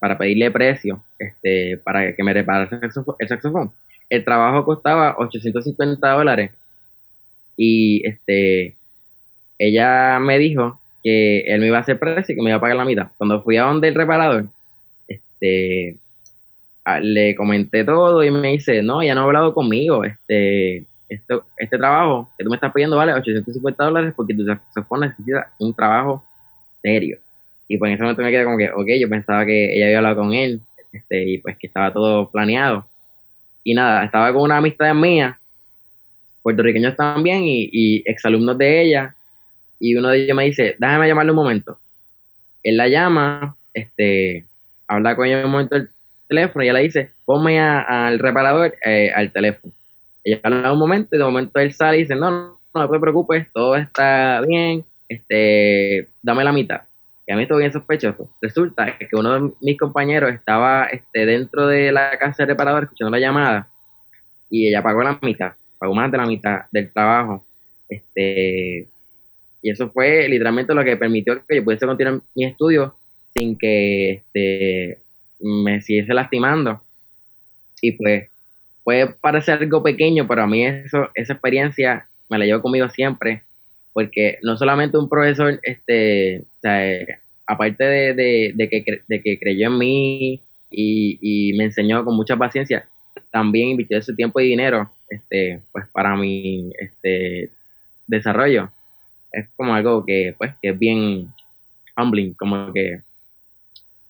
para 0.00 0.18
pedirle 0.18 0.50
precio, 0.50 1.04
este, 1.20 1.76
para 1.84 2.16
que 2.16 2.24
me 2.24 2.34
reparara 2.34 2.80
el 3.20 3.28
saxofón 3.28 3.72
el 4.08 4.24
trabajo 4.24 4.64
costaba 4.64 5.16
850 5.18 6.08
dólares 6.10 6.52
y 7.56 8.06
este 8.06 8.76
ella 9.58 10.18
me 10.20 10.38
dijo 10.38 10.80
que 11.02 11.40
él 11.40 11.60
me 11.60 11.66
iba 11.66 11.78
a 11.78 11.80
hacer 11.80 11.98
precio 11.98 12.32
y 12.32 12.36
que 12.36 12.42
me 12.42 12.50
iba 12.50 12.58
a 12.58 12.60
pagar 12.60 12.76
la 12.76 12.84
mitad. 12.84 13.08
Cuando 13.18 13.42
fui 13.42 13.56
a 13.56 13.64
donde 13.64 13.88
el 13.88 13.94
reparador, 13.94 14.46
este, 15.08 15.96
le 17.00 17.34
comenté 17.34 17.84
todo 17.84 18.22
y 18.24 18.30
me 18.30 18.48
dice, 18.48 18.82
no, 18.82 19.02
ya 19.02 19.14
no 19.14 19.22
ha 19.22 19.24
hablado 19.24 19.52
conmigo, 19.52 20.04
este, 20.04 20.84
este 21.08 21.78
trabajo 21.78 22.30
que 22.36 22.44
tú 22.44 22.50
me 22.50 22.56
estás 22.56 22.72
pidiendo 22.72 22.96
vale 22.96 23.14
850 23.14 23.84
dólares 23.84 24.12
porque 24.16 24.34
tu 24.34 24.44
saxofón 24.44 25.00
necesita 25.00 25.52
un 25.58 25.74
trabajo 25.74 26.24
serio. 26.82 27.18
Y 27.66 27.76
pues 27.76 27.90
en 27.90 27.94
ese 27.94 28.02
momento 28.02 28.22
me 28.22 28.30
quedé 28.30 28.44
como 28.44 28.56
que, 28.56 28.70
ok, 28.70 28.86
yo 28.98 29.08
pensaba 29.08 29.44
que 29.44 29.76
ella 29.76 29.86
había 29.86 29.98
hablado 29.98 30.16
con 30.16 30.32
él, 30.32 30.60
este, 30.92 31.24
y 31.28 31.38
pues 31.38 31.56
que 31.58 31.66
estaba 31.66 31.92
todo 31.92 32.30
planeado. 32.30 32.86
Y 33.68 33.74
nada, 33.74 34.02
estaba 34.02 34.32
con 34.32 34.40
una 34.40 34.56
amistad 34.56 34.94
mía, 34.94 35.38
puertorriqueños 36.40 36.96
también, 36.96 37.44
y, 37.44 37.68
y 37.70 38.02
exalumnos 38.06 38.56
de 38.56 38.80
ella, 38.80 39.14
y 39.78 39.94
uno 39.94 40.08
de 40.08 40.24
ellos 40.24 40.34
me 40.34 40.44
dice, 40.44 40.74
déjame 40.78 41.06
llamarle 41.06 41.32
un 41.32 41.36
momento. 41.36 41.78
Él 42.62 42.78
la 42.78 42.88
llama, 42.88 43.54
este, 43.74 44.46
habla 44.86 45.14
con 45.14 45.26
ella 45.26 45.44
un 45.44 45.50
momento 45.50 45.76
el 45.76 45.90
teléfono, 46.28 46.64
y 46.64 46.68
ella 46.68 46.78
le 46.78 46.84
dice, 46.84 47.10
ponme 47.26 47.60
al 47.60 48.18
reparador 48.18 48.74
eh, 48.86 49.12
al 49.14 49.30
teléfono. 49.32 49.70
Ella 50.24 50.40
habla 50.44 50.72
un 50.72 50.78
momento, 50.78 51.14
y 51.14 51.18
de 51.18 51.24
momento 51.24 51.60
él 51.60 51.74
sale 51.74 51.98
y 51.98 52.00
dice, 52.04 52.14
no, 52.14 52.30
no, 52.30 52.58
no 52.72 52.88
te 52.88 52.98
preocupes, 52.98 53.48
todo 53.52 53.76
está 53.76 54.40
bien, 54.48 54.82
este, 55.10 56.08
dame 56.22 56.42
la 56.42 56.52
mitad 56.52 56.80
y 57.28 57.32
a 57.32 57.36
mí 57.36 57.42
estuvo 57.42 57.58
bien 57.58 57.72
sospechoso. 57.72 58.30
Resulta 58.40 58.96
que 58.96 59.14
uno 59.14 59.34
de 59.34 59.52
mis 59.60 59.78
compañeros 59.78 60.32
estaba 60.32 60.86
este, 60.86 61.26
dentro 61.26 61.66
de 61.66 61.92
la 61.92 62.16
casa 62.18 62.42
de 62.42 62.52
reparador 62.52 62.84
escuchando 62.84 63.10
la 63.10 63.20
llamada 63.20 63.68
y 64.48 64.66
ella 64.66 64.82
pagó 64.82 65.02
la 65.02 65.18
mitad, 65.20 65.52
pagó 65.78 65.94
más 65.94 66.10
de 66.10 66.16
la 66.16 66.24
mitad 66.24 66.62
del 66.72 66.90
trabajo. 66.90 67.44
Este, 67.86 68.88
y 69.60 69.70
eso 69.70 69.90
fue 69.90 70.26
literalmente 70.26 70.72
lo 70.72 70.82
que 70.82 70.96
permitió 70.96 71.44
que 71.46 71.56
yo 71.56 71.64
pudiese 71.64 71.84
continuar 71.84 72.22
mi 72.34 72.46
estudio 72.46 72.94
sin 73.36 73.58
que 73.58 74.10
este, 74.12 74.98
me 75.38 75.82
siguiese 75.82 76.14
lastimando. 76.14 76.82
Y 77.82 77.92
pues 77.92 78.30
puede 78.82 79.06
parecer 79.06 79.58
algo 79.58 79.82
pequeño, 79.82 80.26
pero 80.26 80.44
a 80.44 80.46
mí 80.46 80.64
esa 80.64 81.10
experiencia 81.14 82.08
me 82.30 82.38
la 82.38 82.46
llevo 82.46 82.62
conmigo 82.62 82.88
siempre 82.88 83.42
porque 83.92 84.38
no 84.42 84.56
solamente 84.56 84.96
un 84.96 85.08
profesor, 85.08 85.58
este, 85.62 86.44
sea, 86.68 86.86
eh, 86.86 87.06
aparte 87.46 87.84
de, 87.84 88.54
que, 88.70 89.02
de 89.06 89.22
que 89.22 89.38
creyó 89.38 89.68
en 89.68 89.78
mí 89.78 90.40
y, 90.70 91.52
me 91.56 91.64
enseñó 91.64 92.04
con 92.04 92.14
mucha 92.14 92.36
paciencia, 92.36 92.86
también 93.30 93.70
invirtió 93.70 94.00
su 94.02 94.14
tiempo 94.14 94.40
y 94.40 94.48
dinero, 94.48 94.90
este, 95.08 95.62
pues 95.72 95.86
para 95.92 96.16
mi 96.16 96.70
este, 96.78 97.50
desarrollo. 98.06 98.70
Es 99.32 99.48
como 99.56 99.74
algo 99.74 100.04
que, 100.04 100.34
pues, 100.38 100.54
que 100.62 100.70
es 100.70 100.78
bien 100.78 101.28
humbling, 101.96 102.34
como 102.34 102.72
que, 102.72 103.00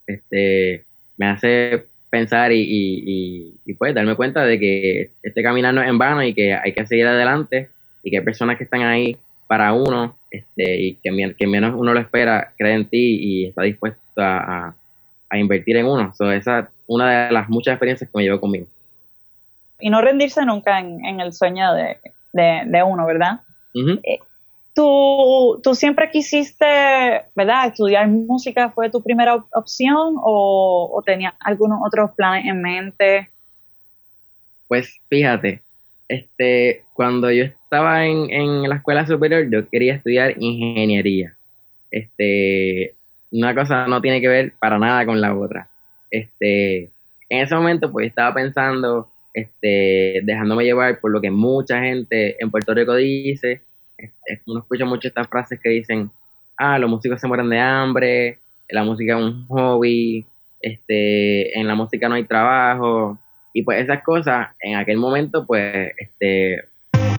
este, 0.07 0.85
me 1.17 1.27
hace 1.27 1.87
pensar 2.11 2.51
y, 2.53 3.55
pues 3.79 3.95
darme 3.95 4.17
cuenta 4.17 4.45
de 4.45 4.59
que 4.59 5.11
este 5.23 5.43
caminar 5.43 5.75
no 5.75 5.83
es 5.83 5.89
en 5.89 5.99
vano 5.99 6.23
y 6.23 6.35
que 6.35 6.55
hay 6.55 6.73
que 6.73 6.87
seguir 6.87 7.07
adelante 7.07 7.69
y 8.03 8.11
que 8.11 8.19
hay 8.19 8.25
personas 8.25 8.57
que 8.57 8.65
están 8.65 8.83
ahí 8.83 9.17
para 9.47 9.73
uno 9.73 10.18
este, 10.31 10.81
y 10.81 10.95
que, 10.97 11.35
que, 11.37 11.47
menos 11.47 11.75
uno 11.77 11.95
lo 11.95 12.01
espera, 12.01 12.53
cree 12.57 12.75
en 12.75 12.89
ti 12.89 13.19
y 13.21 13.47
está 13.47 13.63
dispuesto 13.63 14.01
a, 14.17 14.75
invertir 15.33 15.77
en 15.77 15.87
uno. 15.87 16.13
esa 16.33 16.59
es 16.61 16.67
una 16.87 17.27
de 17.27 17.33
las 17.33 17.49
muchas 17.49 17.73
experiencias 17.73 18.11
que 18.11 18.17
me 18.17 18.25
llevó 18.25 18.41
conmigo. 18.41 18.67
Y 19.79 19.91
no 19.91 20.01
rendirse 20.01 20.45
nunca 20.45 20.79
en, 20.81 21.21
el 21.21 21.33
sueño 21.33 21.73
de, 21.75 22.83
uno, 22.83 23.07
¿verdad? 23.07 23.41
Eh, 23.75 24.19
¿tú, 24.75 25.61
¿tú, 25.63 25.75
siempre 25.75 26.11
quisiste, 26.11 26.65
¿verdad? 27.35 27.69
¿Estudiar 27.69 28.09
música 28.09 28.71
fue 28.71 28.91
tu 28.91 29.03
primera 29.03 29.45
opción 29.53 30.17
o, 30.19 30.91
o 30.93 31.03
tenías 31.03 31.35
algunos 31.41 31.81
otros 31.87 32.11
planes 32.13 32.47
en 32.47 32.63
mente? 32.63 33.31
Pues 34.67 34.99
fíjate, 35.09 35.63
este, 36.09 36.85
cuando 36.95 37.31
yo 37.31 37.45
estaba 37.45 38.07
en, 38.07 38.31
en 38.31 38.69
la 38.69 38.77
escuela 38.77 39.07
superior, 39.07 39.49
yo 39.51 39.69
quería 39.69 39.95
estudiar 39.95 40.35
ingeniería. 40.39 41.37
Este, 41.91 42.95
una 43.31 43.55
cosa 43.55 43.87
no 43.87 44.01
tiene 44.01 44.21
que 44.21 44.29
ver 44.29 44.53
para 44.59 44.79
nada 44.79 45.05
con 45.05 45.21
la 45.21 45.35
otra. 45.35 45.69
Este, 46.11 46.91
en 47.29 47.41
ese 47.41 47.55
momento, 47.55 47.93
pues 47.93 48.09
estaba 48.09 48.35
pensando, 48.35 49.09
este, 49.35 50.21
dejándome 50.25 50.65
llevar 50.65 50.99
por 51.01 51.11
lo 51.11 51.21
que 51.21 51.31
mucha 51.31 51.81
gente 51.81 52.37
en 52.43 52.51
Puerto 52.51 52.75
Rico 52.75 52.95
dice. 52.95 53.61
uno 54.47 54.61
escucha 54.61 54.85
mucho 54.87 55.09
estas 55.09 55.29
frases 55.29 55.61
que 55.63 55.69
dicen, 55.71 56.11
ah, 56.57 56.79
los 56.79 56.89
músicos 56.89 57.21
se 57.21 57.29
mueren 57.29 57.51
de 57.51 57.59
hambre, 57.59 58.39
la 58.71 58.83
música 58.83 59.19
es 59.19 59.23
un 59.23 59.47
hobby, 59.49 60.25
este, 60.61 61.59
en 61.59 61.67
la 61.67 61.75
música 61.75 62.09
no 62.09 62.15
hay 62.15 62.25
trabajo, 62.25 63.19
y 63.53 63.63
pues 63.63 63.83
esas 63.83 64.03
cosas 64.03 64.49
en 64.61 64.77
aquel 64.77 64.99
momento, 64.99 65.47
pues, 65.47 65.93
este, 65.97 66.65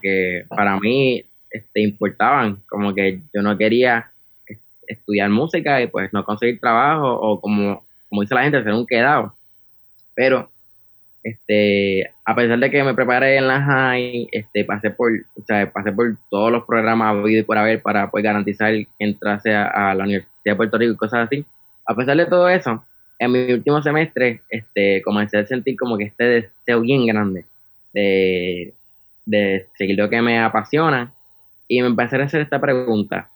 que 0.01 0.45
para 0.47 0.79
mí 0.79 1.23
este, 1.49 1.81
importaban, 1.81 2.57
como 2.67 2.93
que 2.93 3.21
yo 3.33 3.41
no 3.41 3.57
quería 3.57 4.11
estudiar 4.87 5.29
música 5.29 5.81
y 5.81 5.87
pues 5.87 6.11
no 6.13 6.25
conseguir 6.25 6.59
trabajo 6.59 7.13
o 7.13 7.39
como, 7.39 7.85
como 8.09 8.21
dice 8.21 8.35
la 8.35 8.43
gente, 8.43 8.63
ser 8.63 8.73
un 8.73 8.87
quedado. 8.87 9.35
Pero, 10.15 10.49
este, 11.23 12.09
a 12.25 12.35
pesar 12.35 12.59
de 12.59 12.71
que 12.71 12.83
me 12.83 12.93
preparé 12.93 13.37
en 13.37 13.47
la 13.47 13.61
high, 13.61 14.27
este, 14.31 14.65
pasé 14.65 14.89
por, 14.89 15.11
o 15.35 15.41
sea, 15.45 15.71
pasé 15.71 15.91
por 15.91 16.15
todos 16.29 16.51
los 16.51 16.65
programas 16.65 17.15
habido 17.15 17.41
y 17.41 17.43
por 17.43 17.57
haber 17.57 17.81
para 17.81 18.09
poder 18.09 18.25
garantizar 18.25 18.71
que 18.71 18.87
entrase 18.99 19.53
a 19.53 19.93
la 19.93 20.03
Universidad 20.03 20.29
de 20.43 20.55
Puerto 20.55 20.77
Rico 20.77 20.93
y 20.93 20.97
cosas 20.97 21.27
así. 21.27 21.45
A 21.85 21.95
pesar 21.95 22.17
de 22.17 22.25
todo 22.25 22.49
eso, 22.49 22.83
en 23.19 23.32
mi 23.32 23.51
último 23.51 23.82
semestre, 23.82 24.41
este, 24.49 25.01
comencé 25.01 25.38
a 25.38 25.45
sentir 25.45 25.75
como 25.77 25.97
que 25.97 26.05
este 26.05 26.23
deseo 26.23 26.82
bien 26.82 27.05
grande 27.05 27.45
de, 27.93 28.73
seguir 29.77 29.97
lo 29.97 30.10
que 30.10 30.21
me 30.21 30.39
apasiona 30.39 31.13
y 31.67 31.82
me 31.82 31.88
empecé 31.88 32.15
a 32.15 32.23
hacer 32.23 32.41
esta 32.41 32.60
pregunta. 32.60 33.29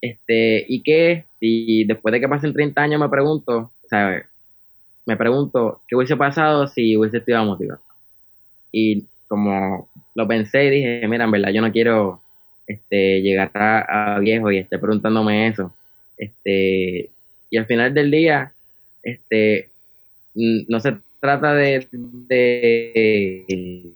Este, 0.00 0.64
¿y 0.68 0.82
qué 0.82 1.24
si 1.40 1.84
después 1.84 2.12
de 2.12 2.20
que 2.20 2.28
pasen 2.28 2.52
30 2.52 2.80
años 2.80 3.00
me 3.00 3.08
pregunto, 3.08 3.72
¿sabes? 3.90 4.24
Me 5.04 5.16
pregunto, 5.16 5.82
¿qué 5.88 5.96
hubiese 5.96 6.16
pasado 6.16 6.68
si 6.68 6.96
hubiese 6.96 7.18
estudiado 7.18 7.44
música? 7.44 7.80
Y 8.72 9.04
como 9.28 9.88
lo 10.14 10.28
pensé 10.28 10.64
y 10.64 10.70
dije, 10.70 11.08
mira, 11.08 11.24
en 11.24 11.30
verdad 11.32 11.50
yo 11.50 11.60
no 11.60 11.72
quiero 11.72 12.20
este, 12.66 13.20
llegar 13.20 13.50
a, 13.54 14.14
a 14.14 14.18
viejo 14.20 14.50
y 14.50 14.58
esté 14.58 14.78
preguntándome 14.78 15.48
eso. 15.48 15.72
Este, 16.16 17.10
y 17.50 17.56
al 17.56 17.66
final 17.66 17.92
del 17.92 18.10
día, 18.10 18.52
este, 19.06 19.70
no 20.34 20.80
se 20.80 20.96
trata 21.20 21.54
de, 21.54 21.86
de 21.92 23.94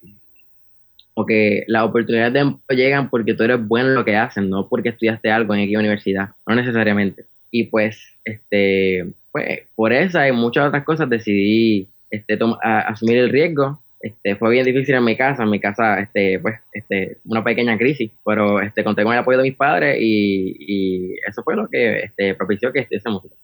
porque 1.14 1.64
las 1.66 1.84
oportunidades 1.84 2.32
de 2.32 2.76
llegan 2.76 3.10
porque 3.10 3.34
tú 3.34 3.42
eres 3.42 3.66
bueno 3.66 3.90
en 3.90 3.94
lo 3.94 4.04
que 4.04 4.16
haces, 4.16 4.44
no 4.44 4.68
porque 4.68 4.90
estudiaste 4.90 5.30
algo 5.30 5.54
en 5.54 5.62
aquella 5.62 5.80
universidad, 5.80 6.30
no 6.46 6.54
necesariamente. 6.54 7.24
Y 7.50 7.64
pues, 7.64 8.00
este, 8.24 9.06
pues, 9.32 9.62
por 9.74 9.92
esa 9.92 10.28
y 10.28 10.32
muchas 10.32 10.68
otras 10.68 10.84
cosas 10.84 11.10
decidí 11.10 11.88
este, 12.10 12.38
asumir 12.62 13.18
el 13.18 13.30
riesgo. 13.30 13.80
Este, 14.00 14.34
fue 14.36 14.50
bien 14.50 14.64
difícil 14.64 14.94
en 14.94 15.04
mi 15.04 15.14
casa, 15.14 15.42
en 15.42 15.50
mi 15.50 15.60
casa, 15.60 16.00
este, 16.00 16.38
pues, 16.38 16.58
este, 16.72 17.18
una 17.26 17.44
pequeña 17.44 17.76
crisis, 17.76 18.10
pero 18.24 18.60
este, 18.62 18.82
conté 18.82 19.02
con 19.02 19.12
el 19.12 19.18
apoyo 19.18 19.38
de 19.38 19.44
mis 19.44 19.56
padres 19.56 19.98
y, 20.00 20.56
y 20.58 21.14
eso 21.28 21.42
fue 21.42 21.54
lo 21.54 21.68
que 21.68 22.00
este, 22.00 22.34
propició 22.34 22.72
que 22.72 22.80
estuviese 22.80 23.10
música. 23.10 23.34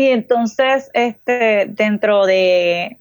Y 0.00 0.06
entonces, 0.06 0.90
este, 0.94 1.66
dentro 1.68 2.24
de, 2.24 2.96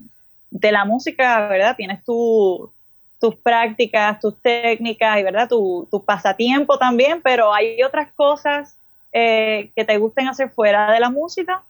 la 0.52 0.84
música, 0.84 1.48
¿verdad? 1.48 1.78
Tienes 1.78 2.04
tus 2.04 3.36
prácticas, 3.42 4.20
tus 4.20 4.38
técnicas 4.42 5.18
y, 5.18 5.24
¿verdad? 5.24 5.48
Tu, 5.48 5.88
pasatiempo 6.06 6.78
también, 6.78 7.22
pero 7.22 7.54
hay 7.54 7.82
otras 7.84 8.12
cosas 8.12 8.76
eh, 9.14 9.70
que 9.78 9.86
te 9.86 9.98
gusten 9.98 10.28
hacer 10.28 10.50
fuera 10.50 10.92
de 10.92 11.00
la 11.00 11.10
música. 11.10 11.64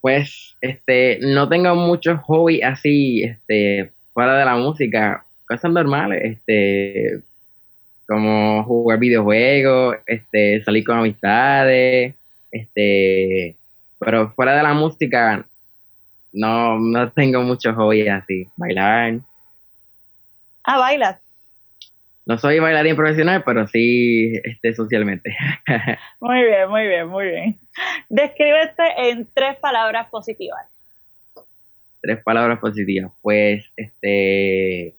Pues, 0.00 0.56
este, 0.62 1.18
no 1.20 1.46
tengo 1.46 1.74
muchos 1.74 2.22
hobbies 2.22 2.64
así, 2.64 3.22
este, 3.22 3.92
fuera 4.14 4.38
de 4.38 4.46
la 4.46 4.56
música, 4.56 5.26
cosas 5.46 5.70
normales, 5.70 6.22
este, 6.24 7.20
como 8.06 8.64
jugar 8.64 8.98
videojuegos, 8.98 9.98
este, 10.06 10.64
salir 10.64 10.84
con 10.84 10.96
amistades, 10.96 12.14
este, 12.50 13.57
pero 13.98 14.30
fuera 14.32 14.56
de 14.56 14.62
la 14.62 14.74
música, 14.74 15.46
no, 16.32 16.78
no 16.78 17.10
tengo 17.12 17.42
muchos 17.42 17.74
hobbies 17.74 18.10
así. 18.10 18.48
Bailar. 18.56 19.20
Ah, 20.64 20.78
bailas. 20.78 21.20
No 22.26 22.38
soy 22.38 22.58
bailarín 22.58 22.94
profesional, 22.94 23.42
pero 23.44 23.66
sí 23.66 24.34
este, 24.44 24.74
socialmente. 24.74 25.34
muy 26.20 26.44
bien, 26.44 26.68
muy 26.68 26.86
bien, 26.86 27.08
muy 27.08 27.24
bien. 27.26 27.58
Descríbete 28.10 28.82
en 29.10 29.26
tres 29.32 29.56
palabras 29.56 30.08
positivas. 30.10 30.66
Tres 32.02 32.22
palabras 32.22 32.58
positivas. 32.58 33.10
Pues, 33.22 33.64
este, 33.76 34.94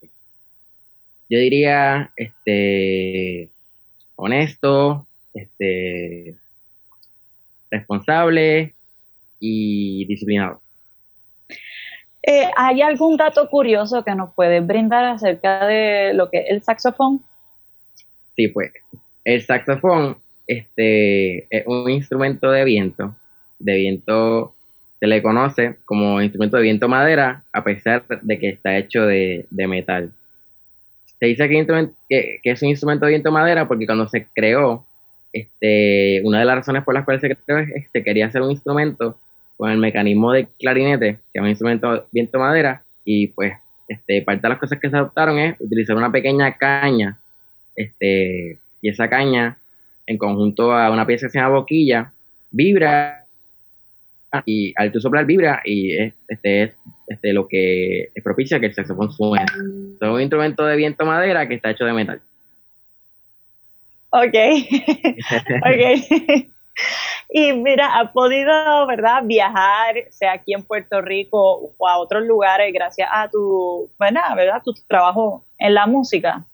yo 1.29 1.37
diría, 1.37 2.11
este, 2.15 3.49
honesto, 4.15 5.05
este, 5.35 6.35
responsable 7.69 8.73
y 9.39 10.05
disciplinado. 10.05 10.61
Eh, 12.21 12.49
¿Hay 12.57 12.81
algún 12.81 13.17
dato 13.17 13.49
curioso 13.49 14.03
que 14.03 14.13
nos 14.13 14.33
puedes 14.33 14.65
brindar 14.65 15.05
acerca 15.05 15.65
de 15.65 16.13
lo 16.13 16.29
que 16.29 16.39
es 16.39 16.45
el 16.49 16.61
saxofón? 16.63 17.21
Sí, 18.35 18.49
pues 18.49 18.71
el 19.23 19.41
saxofón 19.41 20.17
este, 20.47 21.45
es 21.55 21.65
un 21.65 21.89
instrumento 21.89 22.51
de 22.51 22.65
viento, 22.65 23.15
de 23.59 23.75
viento 23.75 24.53
se 24.99 25.07
le 25.07 25.21
conoce 25.21 25.77
como 25.85 26.21
instrumento 26.21 26.57
de 26.57 26.63
viento 26.63 26.89
madera, 26.89 27.43
a 27.53 27.63
pesar 27.63 28.03
de 28.21 28.37
que 28.37 28.49
está 28.49 28.77
hecho 28.77 29.05
de, 29.05 29.47
metal. 29.51 30.11
Se 31.19 31.25
dice 31.25 31.47
que, 31.47 32.41
es 32.43 32.61
un 32.61 32.69
instrumento 32.69 33.05
de 33.05 33.11
viento 33.11 33.31
madera 33.31 33.67
porque 33.67 33.85
cuando 33.85 34.07
se 34.07 34.27
creó, 34.33 34.85
este, 35.31 36.21
una 36.25 36.39
de 36.39 36.45
las 36.45 36.57
razones 36.57 36.83
por 36.83 36.93
las 36.93 37.05
cuales 37.05 37.21
se 37.21 37.35
creó 37.35 37.59
es 37.59 37.67
que 37.67 37.87
se 37.93 38.03
quería 38.03 38.25
hacer 38.25 38.41
un 38.41 38.51
instrumento 38.51 39.17
con 39.59 39.69
el 39.69 39.77
mecanismo 39.77 40.31
de 40.31 40.47
clarinete, 40.57 41.19
que 41.33 41.39
es 41.39 41.41
un 41.41 41.49
instrumento 41.49 41.91
de 41.91 42.03
viento 42.13 42.39
madera, 42.39 42.81
y 43.03 43.27
pues 43.27 43.51
este, 43.89 44.21
parte 44.21 44.43
de 44.43 44.49
las 44.49 44.57
cosas 44.57 44.79
que 44.79 44.89
se 44.89 44.95
adoptaron 44.95 45.37
es 45.37 45.59
utilizar 45.59 45.97
una 45.97 46.09
pequeña 46.09 46.55
caña, 46.55 47.17
este, 47.75 48.57
y 48.81 48.89
esa 48.89 49.09
caña, 49.09 49.57
en 50.07 50.17
conjunto 50.17 50.71
a 50.71 50.89
una 50.89 51.05
pieza 51.05 51.27
que 51.27 51.31
se 51.31 51.39
llama 51.39 51.57
boquilla, 51.57 52.13
vibra 52.51 53.25
y 54.45 54.71
al 54.77 54.93
tu 54.93 55.01
soplar 55.01 55.25
vibra 55.25 55.61
y 55.65 55.93
este 56.29 56.63
es 56.63 56.71
este, 57.07 57.33
lo 57.33 57.45
que 57.49 58.11
propicia 58.23 58.61
que 58.61 58.67
el 58.67 58.73
saxofón 58.73 59.11
suene. 59.11 59.43
Es 59.43 60.07
un 60.07 60.21
instrumento 60.21 60.65
de 60.65 60.77
viento 60.77 61.05
madera 61.05 61.49
que 61.49 61.55
está 61.55 61.71
hecho 61.71 61.83
de 61.83 61.91
metal. 61.91 62.21
Ok, 64.11 64.35
ok. 65.65 66.47
y 67.29 67.53
mira, 67.53 67.99
ha 67.99 68.11
podido, 68.11 68.87
¿verdad?, 68.87 69.23
viajar, 69.23 69.95
sea 70.09 70.33
aquí 70.33 70.53
en 70.53 70.63
Puerto 70.63 71.01
Rico 71.01 71.73
o 71.77 71.87
a 71.87 71.97
otros 71.97 72.23
lugares 72.25 72.73
gracias 72.73 73.09
a 73.11 73.29
tu, 73.29 73.89
¿verdad?, 73.99 74.61
tu 74.63 74.73
trabajo 74.87 75.43
en 75.57 75.73
la 75.73 75.85
música. 75.85 76.45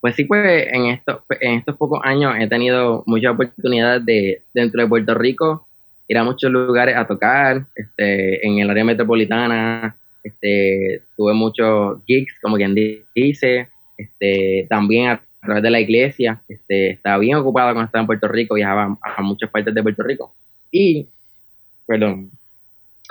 Pues 0.00 0.14
sí, 0.14 0.24
pues 0.24 0.68
en 0.72 0.86
estos, 0.86 1.22
en 1.40 1.58
estos 1.58 1.76
pocos 1.76 2.00
años 2.04 2.34
he 2.38 2.46
tenido 2.48 3.02
muchas 3.06 3.32
oportunidades 3.32 4.04
de, 4.04 4.42
dentro 4.54 4.82
de 4.82 4.88
Puerto 4.88 5.14
Rico, 5.14 5.66
ir 6.08 6.18
a 6.18 6.24
muchos 6.24 6.50
lugares 6.50 6.96
a 6.96 7.06
tocar, 7.06 7.62
este, 7.74 8.46
en 8.46 8.58
el 8.58 8.70
área 8.70 8.84
metropolitana, 8.84 9.96
este, 10.22 11.02
tuve 11.16 11.32
muchos 11.32 11.98
gigs, 12.06 12.38
como 12.40 12.56
quien 12.56 12.74
dice, 13.14 13.68
este, 13.96 14.66
también 14.68 15.10
a 15.10 15.22
través 15.46 15.62
de 15.62 15.70
la 15.70 15.80
iglesia, 15.80 16.40
este, 16.48 16.90
estaba 16.90 17.18
bien 17.18 17.36
ocupado 17.36 17.72
cuando 17.72 17.86
estaba 17.86 18.02
en 18.02 18.06
Puerto 18.06 18.28
Rico, 18.28 18.54
viajaba 18.54 18.96
a, 19.00 19.22
muchas 19.22 19.50
partes 19.50 19.74
de 19.74 19.82
Puerto 19.82 20.02
Rico. 20.02 20.34
Y, 20.70 21.06
perdón, 21.86 22.30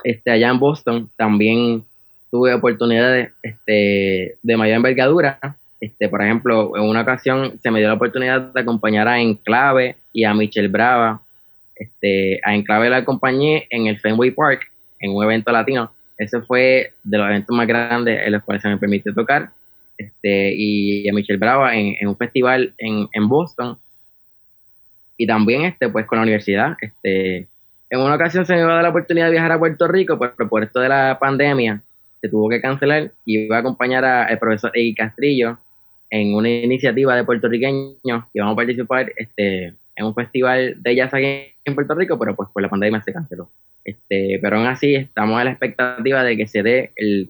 este, 0.04 0.32
allá 0.32 0.50
en 0.50 0.60
Boston 0.60 1.10
también 1.16 1.84
tuve 2.32 2.54
oportunidades 2.54 3.32
este, 3.44 4.38
de 4.42 4.58
mayor 4.58 4.78
envergadura. 4.78 5.40
Este, 5.80 6.10
por 6.10 6.22
ejemplo, 6.22 6.78
en 6.78 6.84
una 6.84 7.02
ocasión 7.02 7.60
se 7.62 7.72
me 7.72 7.80
dio 7.80 7.88
la 7.88 7.96
oportunidad 7.96 8.42
de 8.42 8.62
acompañar 8.62 9.08
a 9.08 9.20
Enclave 9.20 9.96
y 10.14 10.24
a 10.24 10.34
Michelle 10.34 10.68
Brava 10.68 11.22
este, 11.82 12.40
a 12.44 12.54
Enclave 12.54 12.92
la 12.92 12.98
acompañé 12.98 13.66
en 13.72 13.88
el 13.88 14.00
Fenway 14.00 14.30
Park, 14.30 14.70
en 15.00 15.16
un 15.16 15.24
evento 15.24 15.52
latino. 15.52 15.92
Ese 16.16 16.40
fue 16.42 16.94
de 17.04 17.18
los 17.18 17.28
eventos 17.28 17.58
más 17.58 17.66
grandes 17.66 18.22
en 18.24 18.32
los 18.32 18.44
cuales 18.44 18.62
se 18.62 18.70
me 18.70 18.78
permitió 18.78 19.12
tocar. 19.16 19.50
Este, 19.98 20.54
y 20.56 21.08
a 21.08 21.14
Michelle 21.14 21.40
Brava 21.40 21.76
en, 21.76 22.08
un 22.08 22.18
festival 22.18 22.74
en, 22.78 23.28
Boston. 23.28 23.78
Y 25.18 25.28
también 25.28 25.64
este, 25.64 25.90
pues, 25.90 26.06
con 26.08 26.18
la 26.18 26.24
universidad. 26.24 26.76
Este, 26.82 27.48
en 27.90 28.00
una 28.00 28.16
ocasión 28.16 28.46
se 28.46 28.54
me 28.54 28.62
iba 28.62 28.72
a 28.72 28.76
dar 28.76 28.84
la 28.84 28.90
oportunidad 28.90 29.26
de 29.26 29.34
viajar 29.34 29.52
a 29.52 29.60
Puerto 29.60 29.88
Rico, 29.88 30.18
pero 30.18 30.50
por 30.50 30.64
esto 30.64 30.80
de 30.80 30.90
la 30.90 31.18
pandemia 31.20 31.82
se 32.22 32.30
tuvo 32.30 32.50
que 32.50 32.62
cancelar 32.62 33.12
y 33.26 33.40
iba 33.46 33.58
a 33.58 33.60
acompañar 33.60 34.06
al 34.06 34.40
profesor 34.40 34.72
Egui 34.74 34.96
Castrillo 34.96 35.58
en 36.10 36.36
una 36.36 36.50
iniciativa 36.50 37.16
de 37.16 37.24
puertorriqueños 37.24 38.26
que 38.34 38.40
vamos 38.40 38.54
a 38.54 38.56
participar 38.56 39.12
este, 39.16 39.74
en 39.96 40.06
un 40.06 40.14
festival 40.14 40.76
de 40.82 40.96
jazz 40.96 41.14
aquí 41.14 41.54
en 41.66 41.76
Puerto 41.76 41.96
Rico, 41.96 42.20
pero 42.20 42.36
pues 42.36 42.50
por 42.54 42.62
la 42.62 42.70
pandemia 42.70 43.02
se 43.02 43.14
canceló. 43.14 43.50
Este, 43.84 44.40
pero 44.42 44.58
aún 44.58 44.68
así 44.68 44.96
estamos 44.96 45.40
a 45.40 45.44
la 45.44 45.52
expectativa 45.52 46.24
de 46.24 46.38
que 46.38 46.48
se 46.48 46.64
dé 46.64 46.92
el, 46.96 47.30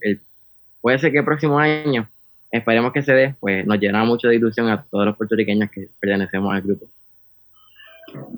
puede 0.82 1.00
ser 1.00 1.12
que 1.12 1.20
el 1.20 1.26
próximo 1.26 1.60
año, 1.60 2.08
esperemos 2.52 2.92
que 2.92 3.02
se 3.02 3.14
dé, 3.14 3.36
pues 3.40 3.66
nos 3.66 3.80
llena 3.80 4.04
mucho 4.04 4.28
de 4.28 4.36
ilusión 4.36 4.70
a 4.70 4.84
todos 4.84 5.06
los 5.06 5.18
puertorriqueños 5.18 5.70
que 5.72 5.88
pertenecemos 6.00 6.54
al 6.54 6.62
grupo. 6.62 6.86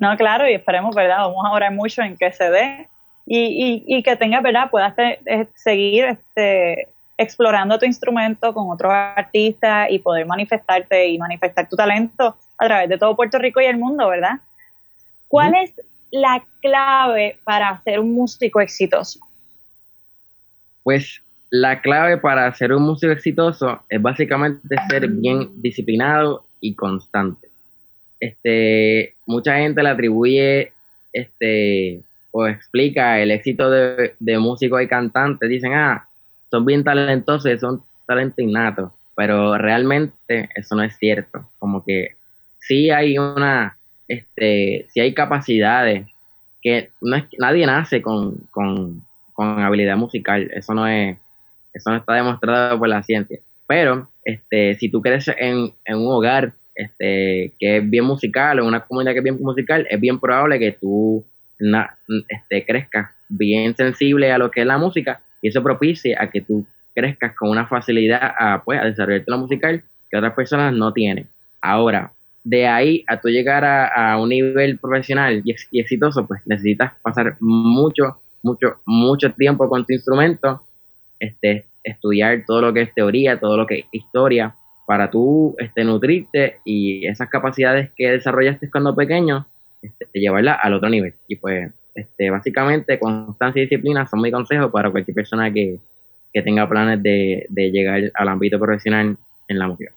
No, 0.00 0.16
claro, 0.16 0.48
y 0.48 0.54
esperemos, 0.54 0.94
¿verdad? 0.94 1.18
Vamos 1.18 1.44
a 1.44 1.52
orar 1.52 1.72
mucho 1.72 2.02
en 2.02 2.16
que 2.16 2.30
se 2.32 2.48
dé 2.48 2.88
y, 3.26 3.84
y, 3.88 3.98
y 3.98 4.02
que 4.02 4.16
tengas, 4.16 4.42
¿verdad? 4.42 4.70
Puedas 4.70 4.94
eh, 4.98 5.48
seguir 5.54 6.04
este, 6.04 6.88
explorando 7.16 7.78
tu 7.78 7.86
instrumento 7.86 8.54
con 8.54 8.70
otros 8.70 8.92
artistas 8.92 9.88
y 9.90 9.98
poder 9.98 10.26
manifestarte 10.26 11.08
y 11.08 11.18
manifestar 11.18 11.68
tu 11.68 11.76
talento 11.76 12.36
a 12.58 12.66
través 12.66 12.88
de 12.88 12.98
todo 12.98 13.16
Puerto 13.16 13.38
Rico 13.38 13.60
y 13.60 13.66
el 13.66 13.78
mundo, 13.78 14.08
¿verdad? 14.08 14.38
¿Cuál 15.28 15.54
es 15.56 15.72
la 16.10 16.44
clave 16.60 17.38
para 17.42 17.80
ser 17.82 17.98
un 17.98 18.14
músico 18.14 18.60
exitoso? 18.60 19.18
Pues 20.84 21.23
la 21.56 21.80
clave 21.80 22.18
para 22.18 22.52
ser 22.52 22.72
un 22.72 22.82
músico 22.82 23.12
exitoso 23.12 23.84
es 23.88 24.02
básicamente 24.02 24.76
ser 24.90 25.06
bien 25.06 25.50
disciplinado 25.62 26.44
y 26.60 26.74
constante. 26.74 27.46
Este, 28.18 29.14
mucha 29.24 29.58
gente 29.58 29.80
le 29.80 29.88
atribuye 29.88 30.72
este 31.12 32.00
o 32.32 32.48
explica 32.48 33.20
el 33.20 33.30
éxito 33.30 33.70
de, 33.70 34.38
músicos 34.40 34.82
y 34.82 34.88
cantantes. 34.88 35.48
Dicen, 35.48 35.74
ah, 35.74 36.08
son 36.50 36.64
bien 36.64 36.82
talentosos, 36.82 37.60
son 37.60 37.84
talento 38.04 38.42
innato, 38.42 38.92
pero 39.14 39.56
realmente 39.56 40.48
eso 40.56 40.74
no 40.74 40.82
es 40.82 40.96
cierto. 40.96 41.48
Como 41.60 41.84
que 41.84 42.16
sí 42.58 42.90
hay 42.90 43.16
una, 43.16 43.78
este, 44.08 44.86
sí 44.88 44.98
hay 44.98 45.14
capacidades 45.14 46.08
que 46.60 46.90
no 47.00 47.14
es, 47.14 47.26
nadie 47.38 47.64
nace 47.64 48.02
con, 48.02 48.38
con, 48.50 49.04
habilidad 49.36 49.96
musical, 49.96 50.50
eso 50.52 50.74
no 50.74 50.88
es, 50.88 51.16
eso 51.74 51.90
no 51.90 51.96
está 51.96 52.14
demostrado 52.14 52.78
por 52.78 52.88
la 52.88 53.02
ciencia. 53.02 53.38
Pero 53.66 54.08
este, 54.24 54.74
si 54.76 54.90
tú 54.90 55.02
creces 55.02 55.34
en, 55.38 55.72
en 55.84 55.96
un 55.96 56.12
hogar 56.12 56.52
este, 56.74 57.52
que 57.58 57.78
es 57.78 57.90
bien 57.90 58.04
musical, 58.04 58.58
en 58.58 58.64
una 58.64 58.80
comunidad 58.80 59.12
que 59.12 59.18
es 59.18 59.24
bien 59.24 59.38
musical, 59.40 59.86
es 59.88 60.00
bien 60.00 60.18
probable 60.18 60.58
que 60.58 60.72
tú 60.72 61.24
este, 62.28 62.64
crezcas 62.64 63.10
bien 63.28 63.74
sensible 63.76 64.32
a 64.32 64.38
lo 64.38 64.50
que 64.50 64.60
es 64.60 64.66
la 64.66 64.78
música 64.78 65.20
y 65.40 65.48
eso 65.48 65.62
propicia 65.62 66.18
a 66.20 66.30
que 66.30 66.40
tú 66.40 66.66
crezcas 66.94 67.34
con 67.34 67.50
una 67.50 67.66
facilidad 67.66 68.32
a, 68.38 68.62
pues, 68.64 68.80
a 68.80 68.84
desarrollarte 68.84 69.30
la 69.30 69.36
musical 69.36 69.82
que 70.10 70.16
otras 70.16 70.34
personas 70.34 70.72
no 70.72 70.92
tienen. 70.92 71.28
Ahora, 71.60 72.12
de 72.44 72.66
ahí 72.66 73.04
a 73.06 73.20
tú 73.20 73.28
llegar 73.28 73.64
a, 73.64 74.18
un 74.18 74.28
nivel 74.28 74.78
profesional 74.78 75.42
y, 75.44 75.80
exitoso, 75.80 76.26
pues 76.26 76.42
necesitas 76.46 76.92
pasar 77.02 77.36
mucho, 77.40 78.18
mucho, 78.42 78.76
mucho 78.84 79.32
tiempo 79.32 79.68
con 79.68 79.84
tu 79.84 79.94
instrumento, 79.94 80.66
este, 81.18 81.66
estudiar 81.82 82.44
todo 82.46 82.60
lo 82.60 82.72
que 82.72 82.82
es 82.82 82.94
teoría, 82.94 83.38
todo 83.38 83.56
lo 83.56 83.66
que 83.66 83.80
es 83.80 83.86
historia, 83.92 84.54
para 84.86 85.10
tú 85.10 85.54
este, 85.58 85.84
nutrirte 85.84 86.60
y 86.64 87.06
esas 87.06 87.28
capacidades 87.28 87.90
que 87.96 88.10
desarrollaste 88.10 88.70
cuando 88.70 88.94
pequeño, 88.94 89.46
este, 89.82 90.06
llevarlas 90.12 90.58
al 90.62 90.74
otro 90.74 90.88
nivel. 90.88 91.14
Y 91.28 91.36
pues, 91.36 91.72
este, 91.94 92.30
básicamente, 92.30 92.98
constancia 92.98 93.60
y 93.60 93.66
disciplina 93.66 94.06
son 94.06 94.20
mi 94.20 94.30
consejo 94.30 94.70
para 94.70 94.90
cualquier 94.90 95.14
persona 95.14 95.52
que, 95.52 95.78
tenga 96.42 96.68
planes 96.68 97.00
de, 97.00 97.46
de 97.48 97.70
llegar 97.70 98.10
al 98.12 98.28
ámbito 98.28 98.58
profesional 98.58 99.16
en 99.46 99.58
la 99.58 99.68
música. 99.68 99.92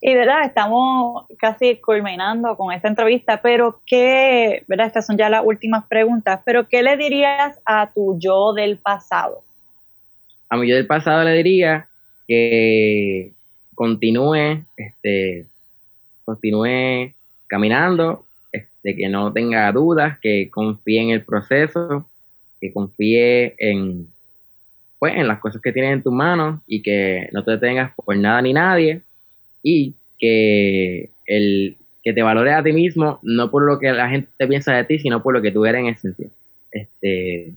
Y 0.00 0.14
verdad, 0.14 0.44
estamos 0.44 1.26
casi 1.38 1.76
culminando 1.76 2.56
con 2.56 2.72
esta 2.72 2.88
entrevista, 2.88 3.42
pero 3.42 3.80
¿qué, 3.84 4.64
verdad? 4.66 4.86
Estas 4.86 5.04
son 5.04 5.18
ya 5.18 5.28
las 5.28 5.44
últimas 5.44 5.84
preguntas, 5.88 6.40
pero 6.42 6.66
¿qué 6.66 6.82
le 6.82 6.96
dirías 6.96 7.60
a 7.66 7.90
tu 7.90 8.18
yo 8.18 8.54
del 8.54 8.78
pasado? 8.78 9.42
A 10.50 10.56
mi 10.56 10.68
yo 10.68 10.74
del 10.76 10.86
pasado 10.86 11.24
le 11.24 11.36
diría 11.36 11.88
que 12.26 13.32
continúe, 13.74 14.64
este, 14.76 15.46
continúe 16.24 17.14
caminando, 17.46 18.24
este, 18.52 18.96
que 18.96 19.08
no 19.08 19.32
tenga 19.32 19.70
dudas, 19.72 20.18
que 20.20 20.50
confíe 20.50 21.00
en 21.00 21.10
el 21.10 21.24
proceso, 21.24 22.06
que 22.60 22.72
confíe 22.72 23.54
en, 23.58 24.08
pues, 24.98 25.14
en 25.14 25.28
las 25.28 25.40
cosas 25.40 25.62
que 25.62 25.72
tienes 25.72 25.92
en 25.92 26.02
tus 26.02 26.12
manos 26.12 26.60
y 26.66 26.82
que 26.82 27.28
no 27.32 27.42
te 27.42 27.52
detengas 27.52 27.92
por 27.94 28.16
nada 28.16 28.42
ni 28.42 28.52
nadie 28.52 29.02
y 29.62 29.94
que, 30.18 31.10
el, 31.26 31.76
que 32.02 32.12
te 32.12 32.22
valores 32.22 32.54
a 32.54 32.62
ti 32.62 32.72
mismo, 32.72 33.18
no 33.22 33.50
por 33.50 33.62
lo 33.62 33.78
que 33.78 33.92
la 33.92 34.08
gente 34.08 34.46
piensa 34.46 34.74
de 34.74 34.84
ti, 34.84 34.98
sino 34.98 35.22
por 35.22 35.32
lo 35.32 35.42
que 35.42 35.52
tú 35.52 35.64
eres 35.64 35.80
en 35.80 35.86
esencia. 35.86 36.28
Este, 36.70 37.52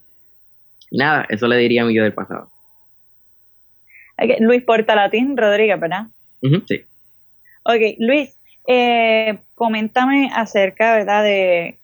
nada, 0.91 1.25
eso 1.29 1.47
le 1.47 1.57
diría 1.57 1.83
a 1.83 1.85
mi 1.85 1.93
yo 1.93 2.03
del 2.03 2.13
pasado. 2.13 2.52
Luis 4.39 4.63
Portalatín 4.63 5.35
Rodríguez, 5.37 5.79
¿verdad? 5.79 6.07
sí. 6.67 6.83
Ok, 7.65 7.97
Luis, 7.99 8.37
eh, 8.67 9.39
coméntame 9.55 10.29
acerca, 10.33 10.95
¿verdad?, 10.95 11.23
de 11.23 11.79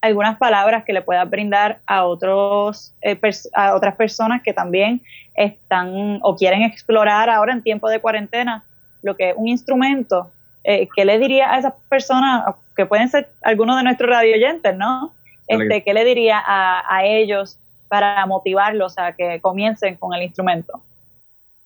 algunas 0.00 0.38
palabras 0.38 0.84
que 0.84 0.92
le 0.92 1.02
puedas 1.02 1.28
brindar 1.28 1.80
a, 1.86 2.04
otros, 2.06 2.94
eh, 3.02 3.18
a 3.54 3.74
otras 3.74 3.96
personas 3.96 4.42
que 4.42 4.52
también 4.52 5.02
están 5.34 6.18
o 6.22 6.36
quieren 6.36 6.62
explorar 6.62 7.28
ahora 7.28 7.52
en 7.52 7.62
tiempo 7.62 7.88
de 7.88 8.00
cuarentena 8.00 8.64
lo 9.02 9.16
que 9.16 9.30
es 9.30 9.36
un 9.36 9.48
instrumento. 9.48 10.30
Eh, 10.64 10.88
¿Qué 10.94 11.04
le 11.04 11.18
diría 11.18 11.52
a 11.52 11.58
esas 11.58 11.74
personas, 11.88 12.54
que 12.76 12.86
pueden 12.86 13.08
ser 13.08 13.30
algunos 13.42 13.76
de 13.76 13.82
nuestros 13.84 14.10
radioyentes, 14.10 14.76
¿no? 14.76 15.14
Este, 15.46 15.82
¿Qué 15.82 15.94
le 15.94 16.04
diría 16.04 16.42
a, 16.44 16.84
a 16.94 17.04
ellos 17.04 17.58
para 17.88 18.24
motivarlos 18.26 18.98
a 18.98 19.12
que 19.12 19.40
comiencen 19.40 19.96
con 19.96 20.14
el 20.14 20.22
instrumento? 20.22 20.82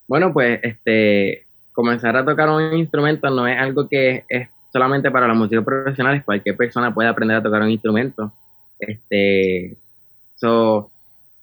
Bueno, 0.09 0.33
pues 0.33 0.61
este 0.63 1.47
comenzar 1.73 2.17
a 2.17 2.25
tocar 2.25 2.51
un 2.51 2.77
instrumento 2.77 3.31
no 3.31 3.47
es 3.47 3.59
algo 3.59 3.89
que 3.89 4.25
es 4.29 4.49
solamente 4.73 5.11
para 5.11 5.29
los 5.29 5.37
músicos 5.37 5.65
profesionales, 5.65 6.25
cualquier 6.25 6.57
persona 6.57 6.95
puede 6.95 7.09
aprender 7.09 7.37
a 7.37 7.43
tocar 7.43 7.63
un 7.63 7.71
instrumento. 7.71 8.33
Este, 8.79 9.77
so, 10.37 10.91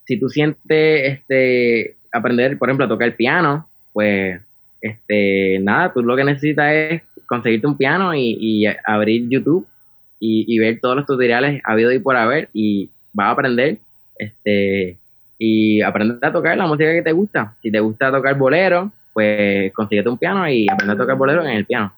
si 0.05 0.19
tú 0.19 0.29
sientes 0.29 0.57
este, 0.69 1.95
aprender, 2.11 2.57
por 2.57 2.69
ejemplo, 2.69 2.85
a 2.85 2.89
tocar 2.89 3.07
el 3.07 3.15
piano, 3.15 3.67
pues 3.93 4.41
este, 4.81 5.59
nada, 5.61 5.93
tú 5.93 6.01
lo 6.01 6.15
que 6.15 6.23
necesitas 6.23 6.73
es 6.73 7.01
conseguirte 7.27 7.67
un 7.67 7.77
piano 7.77 8.15
y, 8.15 8.65
abrir 8.85 9.29
YouTube 9.29 9.67
y, 10.19 10.57
ver 10.59 10.79
todos 10.81 10.95
los 10.95 11.05
tutoriales 11.05 11.61
habido 11.63 11.91
y 11.91 11.99
por 11.99 12.17
haber 12.17 12.49
y 12.53 12.89
vas 13.13 13.27
a 13.27 13.31
aprender 13.31 13.77
este, 14.19 14.97
y 15.39 15.81
aprender 15.81 16.19
a 16.21 16.31
tocar 16.31 16.57
la 16.57 16.67
música 16.67 16.93
que 16.93 17.01
te 17.01 17.13
gusta. 17.13 17.55
Si 17.63 17.71
te 17.71 17.79
gusta 17.79 18.11
tocar 18.11 18.37
bolero, 18.37 18.91
pues 19.13 19.73
consíguete 19.73 20.09
un 20.09 20.17
piano 20.17 20.47
y 20.47 20.67
aprende 20.69 20.93
a 20.93 20.97
tocar 20.97 21.17
bolero 21.17 21.41
en 21.41 21.51
el 21.51 21.65
piano. 21.65 21.91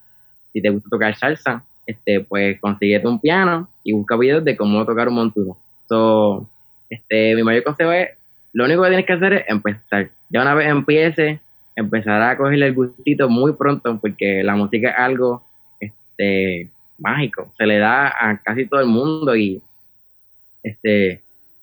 Si 0.53 0.61
te 0.61 0.69
gusta 0.69 0.89
tocar 0.89 1.15
salsa, 1.15 1.63
este, 1.85 2.21
pues 2.21 2.59
consíguete 2.59 3.07
un 3.07 3.19
piano 3.19 3.67
y 3.83 3.93
busca 3.93 4.15
videos 4.15 4.45
de 4.45 4.55
cómo 4.55 4.85
tocar 4.85 5.09
un 5.09 5.15
montuno. 5.15 5.57
So, 5.89 6.47
este, 6.89 7.35
mi 7.35 7.43
mayor 7.43 7.63
consejo 7.63 7.91
es, 7.91 8.09
lo 8.53 8.65
único 8.65 8.83
que 8.83 8.89
tienes 8.89 9.05
que 9.05 9.13
hacer 9.13 9.33
es 9.33 9.43
empezar. 9.47 10.09
Ya 10.29 10.41
una 10.41 10.53
vez 10.53 10.67
empiece, 10.67 11.39
empezar 11.75 12.21
a 12.21 12.37
cogerle 12.37 12.67
el 12.67 12.75
gustito 12.75 13.27
muy 13.27 13.53
pronto, 13.53 13.97
porque 13.99 14.43
la 14.43 14.55
música 14.55 14.91
es 14.91 14.97
algo 14.97 15.43
este, 15.79 16.69
mágico, 16.99 17.51
se 17.57 17.65
le 17.65 17.79
da 17.79 18.07
a 18.07 18.37
casi 18.43 18.67
todo 18.67 18.81
el 18.81 18.87
mundo 18.87 19.35
y 19.35 19.61
este, 20.63 21.21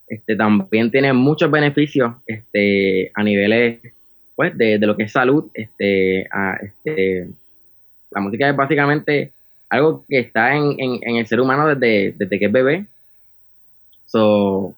este, 0.08 0.36
también 0.36 0.90
tiene 0.90 1.12
muchos 1.12 1.50
beneficios 1.50 2.14
este, 2.26 3.10
a 3.14 3.22
niveles 3.22 3.80
pues, 4.34 4.56
de, 4.56 4.78
lo 4.78 4.96
que 4.96 5.04
es 5.04 5.12
salud. 5.12 5.50
Este, 5.54 6.28
este, 6.62 7.28
la 8.10 8.20
música 8.20 8.48
es 8.48 8.56
básicamente 8.56 9.32
algo 9.68 10.04
que 10.08 10.20
está 10.20 10.54
en, 10.54 10.76
el 11.02 11.26
ser 11.26 11.40
humano 11.40 11.68
desde, 11.68 12.14
desde 12.16 12.38
que 12.38 12.46
es 12.46 12.52
bebé. 12.52 12.86
So, 14.06 14.74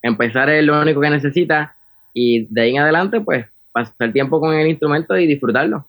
empezar 0.00 0.48
es 0.48 0.64
lo 0.64 0.80
único 0.80 1.00
que 1.00 1.10
necesita 1.10 1.74
y 2.14 2.46
de 2.46 2.62
ahí 2.62 2.70
en 2.70 2.82
adelante, 2.82 3.20
pues, 3.20 3.46
pasar 3.72 4.12
tiempo 4.12 4.40
con 4.40 4.54
el 4.54 4.68
instrumento 4.68 5.16
y 5.16 5.26
disfrutarlo. 5.26 5.86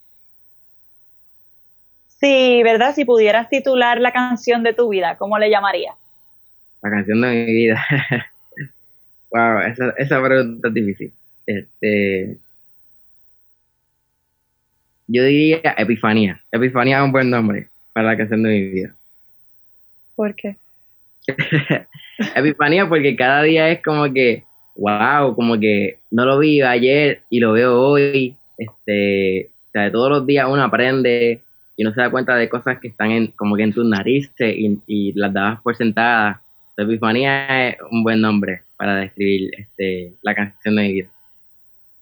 Sí, 2.20 2.62
¿verdad? 2.64 2.96
Si 2.96 3.06
pudieras 3.06 3.50
titular 3.50 4.02
la 4.02 4.12
canción 4.12 4.64
de 4.64 4.74
tu 4.74 4.90
vida, 4.90 5.16
¿cómo 5.18 5.38
le 5.38 5.50
llamarías? 5.50 5.96
La 6.82 6.90
canción 6.90 7.22
de 7.22 7.30
mi 7.30 7.46
vida. 7.46 7.86
wow, 9.36 9.60
esa, 9.68 9.90
esa 9.98 10.24
pregunta 10.24 10.68
es 10.70 10.74
difícil. 10.74 11.12
Este, 11.46 12.38
yo 15.08 15.24
diría 15.24 15.76
Epifanía. 15.78 16.42
Epifanía 16.52 17.00
es 17.00 17.04
un 17.04 17.12
buen 17.12 17.30
nombre 17.30 17.68
para 17.94 18.12
la 18.12 18.18
canción 18.18 18.44
de 18.44 18.50
mi 18.50 18.62
vida. 18.70 18.96
¿Por 20.16 20.34
qué? 20.36 20.56
Epifanía 22.36 22.88
porque 22.88 23.16
cada 23.16 23.44
día 23.44 23.70
es 23.70 23.82
como 23.82 24.12
que, 24.14 24.44
wow, 24.76 25.36
como 25.36 25.60
que 25.60 26.00
no 26.12 26.26
lo 26.26 26.40
vi 26.40 26.62
ayer 26.62 27.22
y 27.30 27.40
lo 27.40 27.52
veo 27.52 27.80
hoy. 27.80 28.38
Este, 28.58 29.52
o 29.68 29.72
sea, 29.74 29.92
todos 29.92 30.10
los 30.10 30.26
días 30.26 30.48
uno 30.50 30.64
aprende 30.64 31.42
y 31.76 31.84
uno 31.84 31.94
se 31.94 32.00
da 32.00 32.10
cuenta 32.10 32.38
de 32.38 32.48
cosas 32.48 32.80
que 32.80 32.88
están 32.88 33.12
en, 33.12 33.28
como 33.28 33.58
que 33.58 33.64
en 33.64 33.74
tus 33.74 33.86
narices 33.86 34.56
y, 34.58 35.12
las 35.14 35.34
dabas 35.34 35.62
por 35.62 35.76
sentadas. 35.76 36.38
Epifanía 36.78 37.70
es 37.70 37.78
un 37.90 38.04
buen 38.04 38.22
nombre 38.22 38.65
para 38.78 38.96
describir 38.98 39.52
este, 39.58 40.14
la 40.22 40.36
canción 40.36 40.76
de 40.76 40.82
mi 40.82 40.94
vida. 40.94 41.10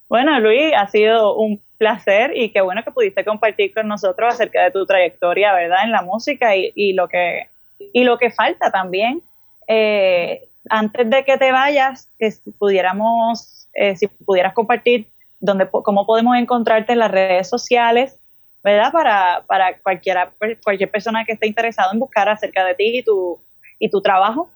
Bueno, 0.10 0.40
Luis, 0.40 0.74
ha 0.78 0.88
sido 0.88 1.36
un 1.36 1.60
placer 1.78 2.32
y 2.36 2.50
qué 2.50 2.62
bueno 2.62 2.84
que 2.84 2.92
pudiste 2.92 3.26
compartir 3.26 3.74
con 3.74 3.88
nosotros 3.88 4.34
acerca 4.34 4.64
de 4.64 4.72
tu 4.72 4.86
trayectoria, 4.86 5.54
¿verdad? 5.54 5.84
En 5.84 5.92
la 5.92 6.02
música 6.02 6.56
y, 6.56 6.94
lo, 6.94 7.08
que, 7.08 7.48
y 7.80 8.04
lo 8.04 8.18
que 8.18 8.30
falta 8.30 8.72
también. 8.72 9.22
Eh, 9.68 10.48
antes 10.70 11.10
de 11.10 11.26
que 11.26 11.38
te 11.38 11.52
vayas, 11.52 12.10
que 12.20 12.32
si 12.32 12.52
pudiéramos, 12.52 13.68
eh, 13.74 13.96
si 13.96 14.08
pudieras 14.08 14.54
compartir 14.54 15.08
dónde, 15.40 15.68
cómo 15.70 16.06
podemos 16.06 16.38
encontrarte 16.38 16.94
en 16.94 17.00
las 17.00 17.12
redes 17.12 17.50
sociales, 17.50 18.18
¿verdad? 18.64 18.92
Para, 18.92 19.44
para 19.46 19.78
cualquiera, 19.80 20.32
cualquier 20.64 20.90
persona 20.90 21.26
que 21.26 21.34
esté 21.34 21.48
interesado 21.48 21.92
en 21.92 22.00
buscar 22.00 22.30
acerca 22.30 22.64
de 22.66 22.76
ti 22.76 23.00
y 23.00 23.04
tu, 23.04 23.42
y 23.80 23.90
tu 23.90 24.02
trabajo. 24.02 24.50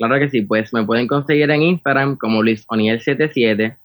Claro 0.00 0.18
que 0.18 0.30
sí, 0.30 0.40
pues 0.40 0.72
me 0.72 0.82
pueden 0.82 1.06
conseguir 1.06 1.50
en 1.50 1.60
Instagram 1.60 2.16
como 2.16 2.42
LuisOniel77 2.42 3.76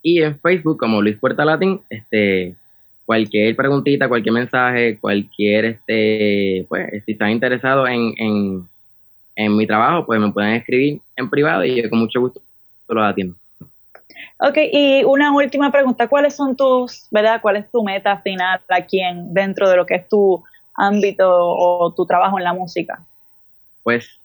y 0.00 0.22
en 0.22 0.40
Facebook 0.40 0.78
como 0.78 1.02
Luis 1.02 1.18
Puerta 1.18 1.44
Latín, 1.44 1.82
este, 1.90 2.54
cualquier 3.04 3.54
preguntita, 3.54 4.08
cualquier 4.08 4.32
mensaje, 4.32 4.98
cualquier, 4.98 5.66
este, 5.66 6.64
pues, 6.66 7.04
si 7.04 7.12
están 7.12 7.32
interesados 7.32 7.90
en, 7.90 8.14
en, 8.16 8.68
en 9.36 9.54
mi 9.54 9.66
trabajo, 9.66 10.06
pues 10.06 10.18
me 10.18 10.32
pueden 10.32 10.54
escribir 10.54 11.02
en 11.14 11.28
privado 11.28 11.62
y 11.62 11.82
yo 11.82 11.90
con 11.90 11.98
mucho 11.98 12.20
gusto 12.22 12.40
lo 12.88 13.04
atiendo. 13.04 13.34
Ok, 14.38 14.56
y 14.72 15.04
una 15.04 15.30
última 15.30 15.70
pregunta, 15.70 16.08
¿cuáles 16.08 16.34
son 16.34 16.56
tus, 16.56 17.06
verdad, 17.10 17.42
cuál 17.42 17.56
es 17.56 17.70
tu 17.70 17.84
meta 17.84 18.16
final 18.22 18.62
aquí 18.70 18.98
en, 18.98 19.34
dentro 19.34 19.68
de 19.68 19.76
lo 19.76 19.84
que 19.84 19.96
es 19.96 20.08
tu 20.08 20.42
ámbito 20.74 21.28
o 21.28 21.92
tu 21.92 22.06
trabajo 22.06 22.38
en 22.38 22.44
la 22.44 22.54
música? 22.54 23.04
Pues 23.82 24.19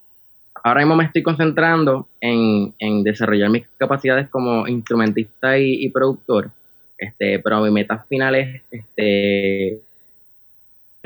ahora 0.63 0.81
mismo 0.81 0.95
me 0.95 1.05
estoy 1.05 1.23
concentrando 1.23 2.07
en, 2.19 2.73
desarrollar 3.03 3.49
mis 3.49 3.67
capacidades 3.77 4.29
como 4.29 4.67
instrumentista 4.67 5.57
y, 5.57 5.89
productor, 5.89 6.49
este, 6.97 7.39
pero 7.39 7.61
mi 7.61 7.71
meta 7.71 8.05
final 8.09 8.35
es, 8.35 8.61
este, 8.71 9.81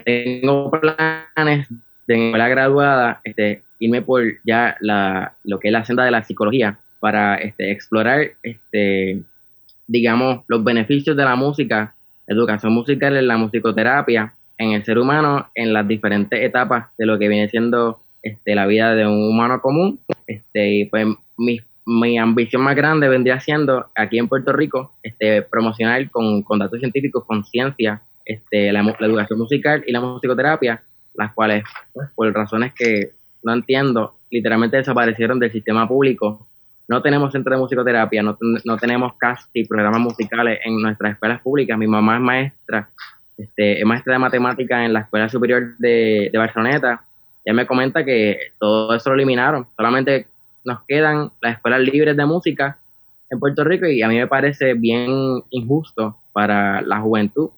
tengo 0.03 0.71
planes 0.71 1.67
de 2.07 2.31
la 2.35 2.47
graduada, 2.47 3.21
este, 3.23 3.63
irme 3.79 4.01
por 4.01 4.23
ya 4.45 4.77
la, 4.79 5.33
lo 5.43 5.59
que 5.59 5.69
es 5.69 5.71
la 5.71 5.85
senda 5.85 6.05
de 6.05 6.11
la 6.11 6.23
psicología 6.23 6.79
para 6.99 7.35
este, 7.35 7.71
explorar, 7.71 8.31
este, 8.43 9.23
digamos, 9.87 10.43
los 10.47 10.63
beneficios 10.63 11.15
de 11.15 11.23
la 11.23 11.35
música, 11.35 11.95
educación 12.27 12.73
musical 12.73 13.17
en 13.17 13.27
la 13.27 13.37
musicoterapia, 13.37 14.33
en 14.57 14.71
el 14.71 14.83
ser 14.83 14.99
humano, 14.99 15.49
en 15.55 15.73
las 15.73 15.87
diferentes 15.87 16.39
etapas 16.41 16.89
de 16.97 17.05
lo 17.05 17.17
que 17.17 17.27
viene 17.27 17.49
siendo 17.49 18.01
este, 18.21 18.55
la 18.55 18.65
vida 18.65 18.95
de 18.95 19.07
un 19.07 19.29
humano 19.29 19.61
común. 19.61 19.99
Este, 20.27 20.69
y 20.69 20.85
pues 20.85 21.07
mi, 21.37 21.59
mi 21.85 22.17
ambición 22.17 22.61
más 22.61 22.75
grande 22.75 23.09
vendría 23.09 23.39
siendo 23.39 23.87
aquí 23.95 24.19
en 24.19 24.27
Puerto 24.27 24.53
Rico 24.53 24.93
este, 25.01 25.41
promocionar 25.41 26.09
con, 26.11 26.43
con 26.43 26.59
datos 26.59 26.79
científicos, 26.79 27.25
con 27.25 27.43
ciencia, 27.43 28.01
este, 28.25 28.71
la, 28.71 28.81
educación 28.99 29.39
musical 29.39 29.83
y 29.87 29.91
la 29.91 30.01
musicoterapia, 30.01 30.83
las 31.15 31.33
cuales, 31.33 31.63
pues, 31.93 32.09
por 32.13 32.31
razones 32.31 32.73
que 32.73 33.11
no 33.43 33.53
entiendo, 33.53 34.17
literalmente 34.29 34.77
desaparecieron 34.77 35.39
del 35.39 35.51
sistema 35.51 35.87
público. 35.87 36.47
No 36.87 37.01
tenemos 37.01 37.31
centro 37.31 37.55
de 37.55 37.61
musicoterapia, 37.61 38.21
no, 38.21 38.37
no 38.65 38.77
tenemos 38.77 39.13
cast 39.17 39.49
y 39.53 39.65
programas 39.65 40.01
musicales 40.01 40.59
en 40.63 40.79
nuestras 40.81 41.13
escuelas 41.13 41.41
públicas. 41.41 41.77
Mi 41.77 41.87
mamá 41.87 42.15
es 42.15 42.21
maestra, 42.21 42.89
este, 43.37 43.79
es 43.79 43.85
maestra 43.85 44.13
de 44.13 44.19
matemáticas 44.19 44.85
en 44.85 44.93
la 44.93 45.01
Escuela 45.01 45.29
Superior 45.29 45.75
de, 45.77 46.29
de 46.31 46.37
Barceloneta 46.37 47.03
ya 47.49 47.53
me 47.53 47.65
comenta 47.65 48.05
que 48.05 48.51
todo 48.59 48.93
eso 48.93 49.09
lo 49.09 49.15
eliminaron. 49.15 49.65
Solamente 49.75 50.27
nos 50.63 50.83
quedan 50.87 51.31
las 51.41 51.55
escuelas 51.55 51.81
libres 51.81 52.15
de 52.15 52.23
música 52.23 52.77
en 53.31 53.39
Puerto 53.39 53.63
Rico 53.63 53.87
y 53.87 54.03
a 54.03 54.07
mí 54.07 54.17
me 54.17 54.27
parece 54.27 54.75
bien 54.75 55.41
injusto 55.49 56.15
para 56.31 56.83
la 56.83 56.99
juventud 56.99 57.49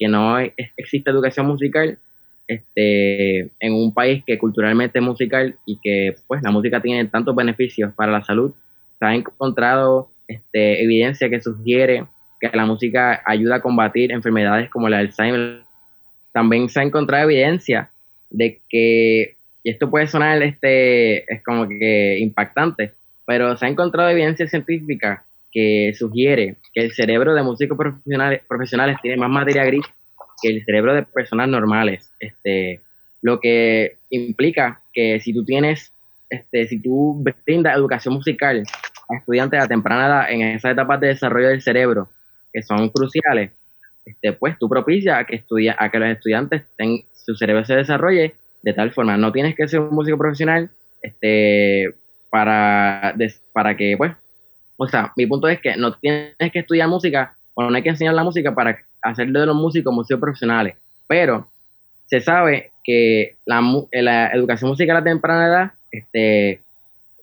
que 0.00 0.08
no 0.08 0.36
existe 0.40 1.10
educación 1.10 1.46
musical 1.46 1.96
este, 2.48 3.52
en 3.60 3.72
un 3.72 3.94
país 3.94 4.24
que 4.26 4.36
culturalmente 4.36 4.98
es 4.98 5.04
musical 5.04 5.54
y 5.64 5.78
que 5.80 6.16
pues 6.26 6.42
la 6.42 6.50
música 6.50 6.82
tiene 6.82 7.04
tantos 7.04 7.36
beneficios 7.36 7.94
para 7.94 8.10
la 8.10 8.24
salud. 8.24 8.52
Se 8.98 9.06
ha 9.06 9.14
encontrado 9.14 10.08
este, 10.26 10.82
evidencia 10.82 11.30
que 11.30 11.40
sugiere 11.40 12.04
que 12.40 12.50
la 12.52 12.66
música 12.66 13.22
ayuda 13.24 13.56
a 13.56 13.62
combatir 13.62 14.10
enfermedades 14.10 14.68
como 14.70 14.88
el 14.88 14.94
Alzheimer. 14.94 15.62
También 16.32 16.68
se 16.68 16.80
ha 16.80 16.82
encontrado 16.82 17.30
evidencia 17.30 17.89
de 18.30 18.60
que, 18.68 19.36
y 19.62 19.70
esto 19.70 19.90
puede 19.90 20.06
sonar 20.06 20.42
este, 20.42 21.32
es 21.32 21.42
como 21.44 21.68
que 21.68 22.18
impactante, 22.18 22.92
pero 23.26 23.56
se 23.56 23.66
ha 23.66 23.68
encontrado 23.68 24.08
evidencia 24.08 24.48
científica 24.48 25.24
que 25.52 25.92
sugiere 25.94 26.56
que 26.72 26.84
el 26.84 26.92
cerebro 26.92 27.34
de 27.34 27.42
músicos 27.42 27.76
profesionales, 27.76 28.42
profesionales 28.48 28.96
tiene 29.02 29.16
más 29.16 29.30
materia 29.30 29.64
gris 29.64 29.84
que 30.40 30.48
el 30.48 30.64
cerebro 30.64 30.94
de 30.94 31.02
personas 31.02 31.48
normales. 31.48 32.10
Este, 32.18 32.80
lo 33.22 33.40
que 33.40 33.96
implica 34.10 34.80
que 34.92 35.20
si 35.20 35.34
tú 35.34 35.44
tienes, 35.44 35.92
este, 36.28 36.66
si 36.68 36.80
tú 36.80 37.22
brindas 37.44 37.76
educación 37.76 38.14
musical 38.14 38.62
a 39.08 39.16
estudiantes 39.16 39.60
a 39.60 39.68
temprana 39.68 40.06
edad 40.06 40.30
en 40.30 40.42
esas 40.42 40.72
etapas 40.72 41.00
de 41.00 41.08
desarrollo 41.08 41.48
del 41.48 41.62
cerebro 41.62 42.08
que 42.52 42.62
son 42.62 42.88
cruciales, 42.88 43.52
este, 44.04 44.32
pues 44.32 44.58
tú 44.58 44.68
propicias 44.68 45.18
a 45.18 45.24
que, 45.24 45.36
estudia, 45.36 45.76
a 45.78 45.90
que 45.90 45.98
los 45.98 46.08
estudiantes 46.08 46.62
ten, 46.76 47.04
su 47.12 47.34
cerebro 47.34 47.64
se 47.64 47.76
desarrolle 47.76 48.34
de 48.62 48.72
tal 48.72 48.92
forma. 48.92 49.16
No 49.16 49.32
tienes 49.32 49.54
que 49.54 49.68
ser 49.68 49.80
un 49.80 49.94
músico 49.94 50.18
profesional 50.18 50.70
este, 51.02 51.94
para, 52.30 53.14
para 53.52 53.76
que, 53.76 53.94
pues, 53.96 54.12
o 54.76 54.86
sea, 54.88 55.12
mi 55.16 55.26
punto 55.26 55.48
es 55.48 55.60
que 55.60 55.76
no 55.76 55.92
tienes 55.94 56.34
que 56.52 56.60
estudiar 56.60 56.88
música 56.88 57.34
o 57.54 57.62
no 57.62 57.74
hay 57.74 57.82
que 57.82 57.90
enseñar 57.90 58.14
la 58.14 58.24
música 58.24 58.54
para 58.54 58.78
hacerlo 59.02 59.40
de 59.40 59.46
los 59.46 59.56
músicos 59.56 59.92
músicos 59.92 60.20
profesionales, 60.20 60.76
pero 61.06 61.48
se 62.06 62.20
sabe 62.20 62.70
que 62.82 63.36
la, 63.44 63.62
la 63.92 64.28
educación 64.28 64.70
musical 64.70 64.96
a 64.96 65.04
temprana 65.04 65.46
edad 65.46 65.72
este, 65.90 66.60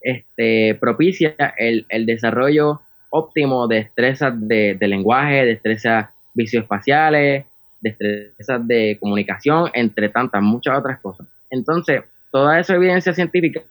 este, 0.02 0.74
propicia 0.76 1.34
el, 1.56 1.86
el 1.88 2.06
desarrollo 2.06 2.80
óptimo 3.10 3.66
de 3.66 3.76
destrezas 3.76 4.34
de, 4.36 4.76
de 4.78 4.88
lenguaje, 4.88 5.44
destrezas 5.44 6.10
visioespaciales, 6.38 7.44
destrezas 7.80 8.66
de 8.66 8.96
comunicación, 9.00 9.70
entre 9.74 10.08
tantas, 10.08 10.40
muchas 10.40 10.78
otras 10.78 11.00
cosas. 11.00 11.26
Entonces, 11.50 12.02
toda 12.30 12.58
esa 12.58 12.74
evidencia 12.74 13.12
científica 13.12 13.62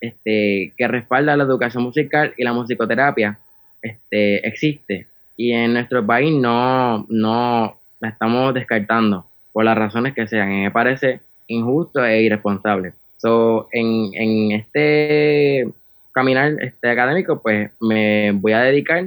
este, 0.00 0.72
que 0.76 0.88
respalda 0.88 1.36
la 1.36 1.44
educación 1.44 1.82
musical 1.82 2.32
y 2.36 2.44
la 2.44 2.52
musicoterapia 2.52 3.38
este, 3.82 4.46
existe. 4.46 5.06
Y 5.36 5.52
en 5.52 5.74
nuestro 5.74 6.04
país 6.04 6.32
no, 6.34 7.06
no 7.08 7.76
la 8.00 8.08
estamos 8.08 8.54
descartando 8.54 9.26
por 9.52 9.64
las 9.64 9.76
razones 9.76 10.14
que 10.14 10.26
sean. 10.26 10.62
Me 10.62 10.70
parece 10.70 11.20
injusto 11.48 12.04
e 12.04 12.22
irresponsable. 12.22 12.92
So, 13.18 13.68
en, 13.72 14.10
en 14.14 14.52
este 14.52 15.68
caminar 16.12 16.56
este 16.60 16.90
académico, 16.90 17.40
pues 17.40 17.70
me 17.80 18.32
voy 18.32 18.52
a 18.52 18.60
dedicar 18.60 19.04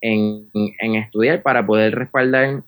en, 0.00 0.48
estudiar 0.96 1.42
para 1.42 1.64
poder 1.64 1.94
respaldar 1.94 2.62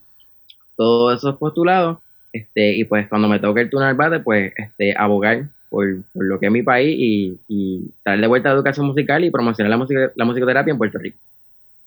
todos 0.75 1.19
esos 1.19 1.37
postulados 1.37 1.99
este, 2.31 2.75
y 2.77 2.83
pues 2.85 3.07
cuando 3.07 3.27
me 3.27 3.39
toque 3.39 3.61
el 3.61 3.69
turno 3.69 3.85
al 3.85 3.95
bate, 3.95 4.19
pues 4.19 4.51
este, 4.57 4.95
abogar 4.97 5.43
por, 5.69 5.85
lo 6.15 6.39
que 6.39 6.47
es 6.47 6.51
mi 6.51 6.63
país 6.63 6.95
y, 6.97 7.39
y 7.47 7.91
darle 8.03 8.27
vuelta 8.27 8.49
a 8.49 8.53
la 8.53 8.57
educación 8.57 8.87
musical 8.87 9.23
y 9.23 9.29
promocionar 9.29 9.69
la, 9.69 9.77
música, 9.77 10.11
la 10.15 10.25
musicoterapia 10.25 10.71
en 10.71 10.77
Puerto 10.77 10.97
Rico. 10.97 11.17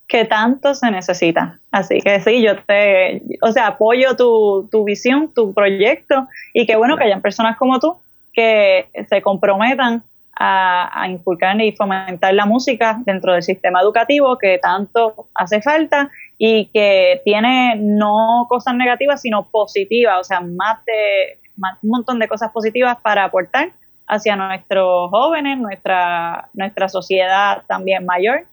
Que 0.07 0.24
tanto 0.24 0.72
se 0.74 0.88
necesita. 0.92 1.59
Así 1.72 2.01
que 2.01 2.20
sí, 2.20 2.40
yo 2.40 2.57
te, 2.62 3.22
o 3.42 3.51
sea, 3.51 3.66
apoyo 3.66 4.14
tu, 4.16 4.68
tu 4.70 4.84
visión, 4.84 5.32
tu 5.34 5.53
proyecto 5.53 6.28
y 6.53 6.64
qué 6.64 6.76
bueno 6.76 6.97
que 6.97 7.05
hayan 7.05 7.22
personas 7.22 7.57
como 7.57 7.80
tú 7.80 7.97
que 8.32 8.86
se 9.09 9.22
comprometan 9.22 10.05
a, 10.39 11.03
a, 11.03 11.09
inculcar 11.09 11.61
y 11.61 11.72
fomentar 11.72 12.34
la 12.34 12.47
música 12.47 13.01
dentro 13.05 13.32
del 13.32 13.43
sistema 13.43 13.80
educativo 13.80 14.37
que 14.39 14.59
tanto 14.59 15.28
hace 15.34 15.62
falta 15.62 16.11
y 16.39 16.66
que 16.66 17.22
tiene 17.24 17.76
no 17.76 18.47
cosas 18.49 18.74
negativas, 18.74 19.22
sino 19.22 19.49
positivas, 19.49 20.20
o 20.20 20.24
sea, 20.24 20.41
más 20.41 20.84
de 20.84 21.39
un 21.82 21.91
montón 21.91 22.18
de 22.18 22.28
cosas 22.28 22.51
positivas 22.53 22.99
para 23.03 23.24
aportar 23.24 23.70
hacia 24.07 24.37
nuestros 24.37 25.11
jóvenes, 25.11 25.59
nuestra, 25.59 26.49
nuestra 26.53 26.89
sociedad 26.89 27.62
también 27.66 28.05
mayor. 28.05 28.47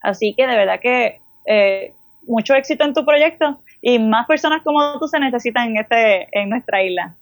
Así 0.00 0.34
que 0.34 0.46
de 0.46 0.56
verdad 0.56 0.80
que 0.80 1.20
eh, 1.46 1.94
mucho 2.26 2.54
éxito 2.54 2.84
en 2.84 2.94
tu 2.94 3.04
proyecto 3.04 3.60
y 3.82 3.98
más 3.98 4.26
personas 4.26 4.62
como 4.62 4.98
tú 4.98 5.08
se 5.08 5.18
necesitan 5.18 5.70
en, 5.70 5.78
este, 5.78 6.28
en 6.38 6.50
nuestra 6.50 6.82
isla. 6.82 7.14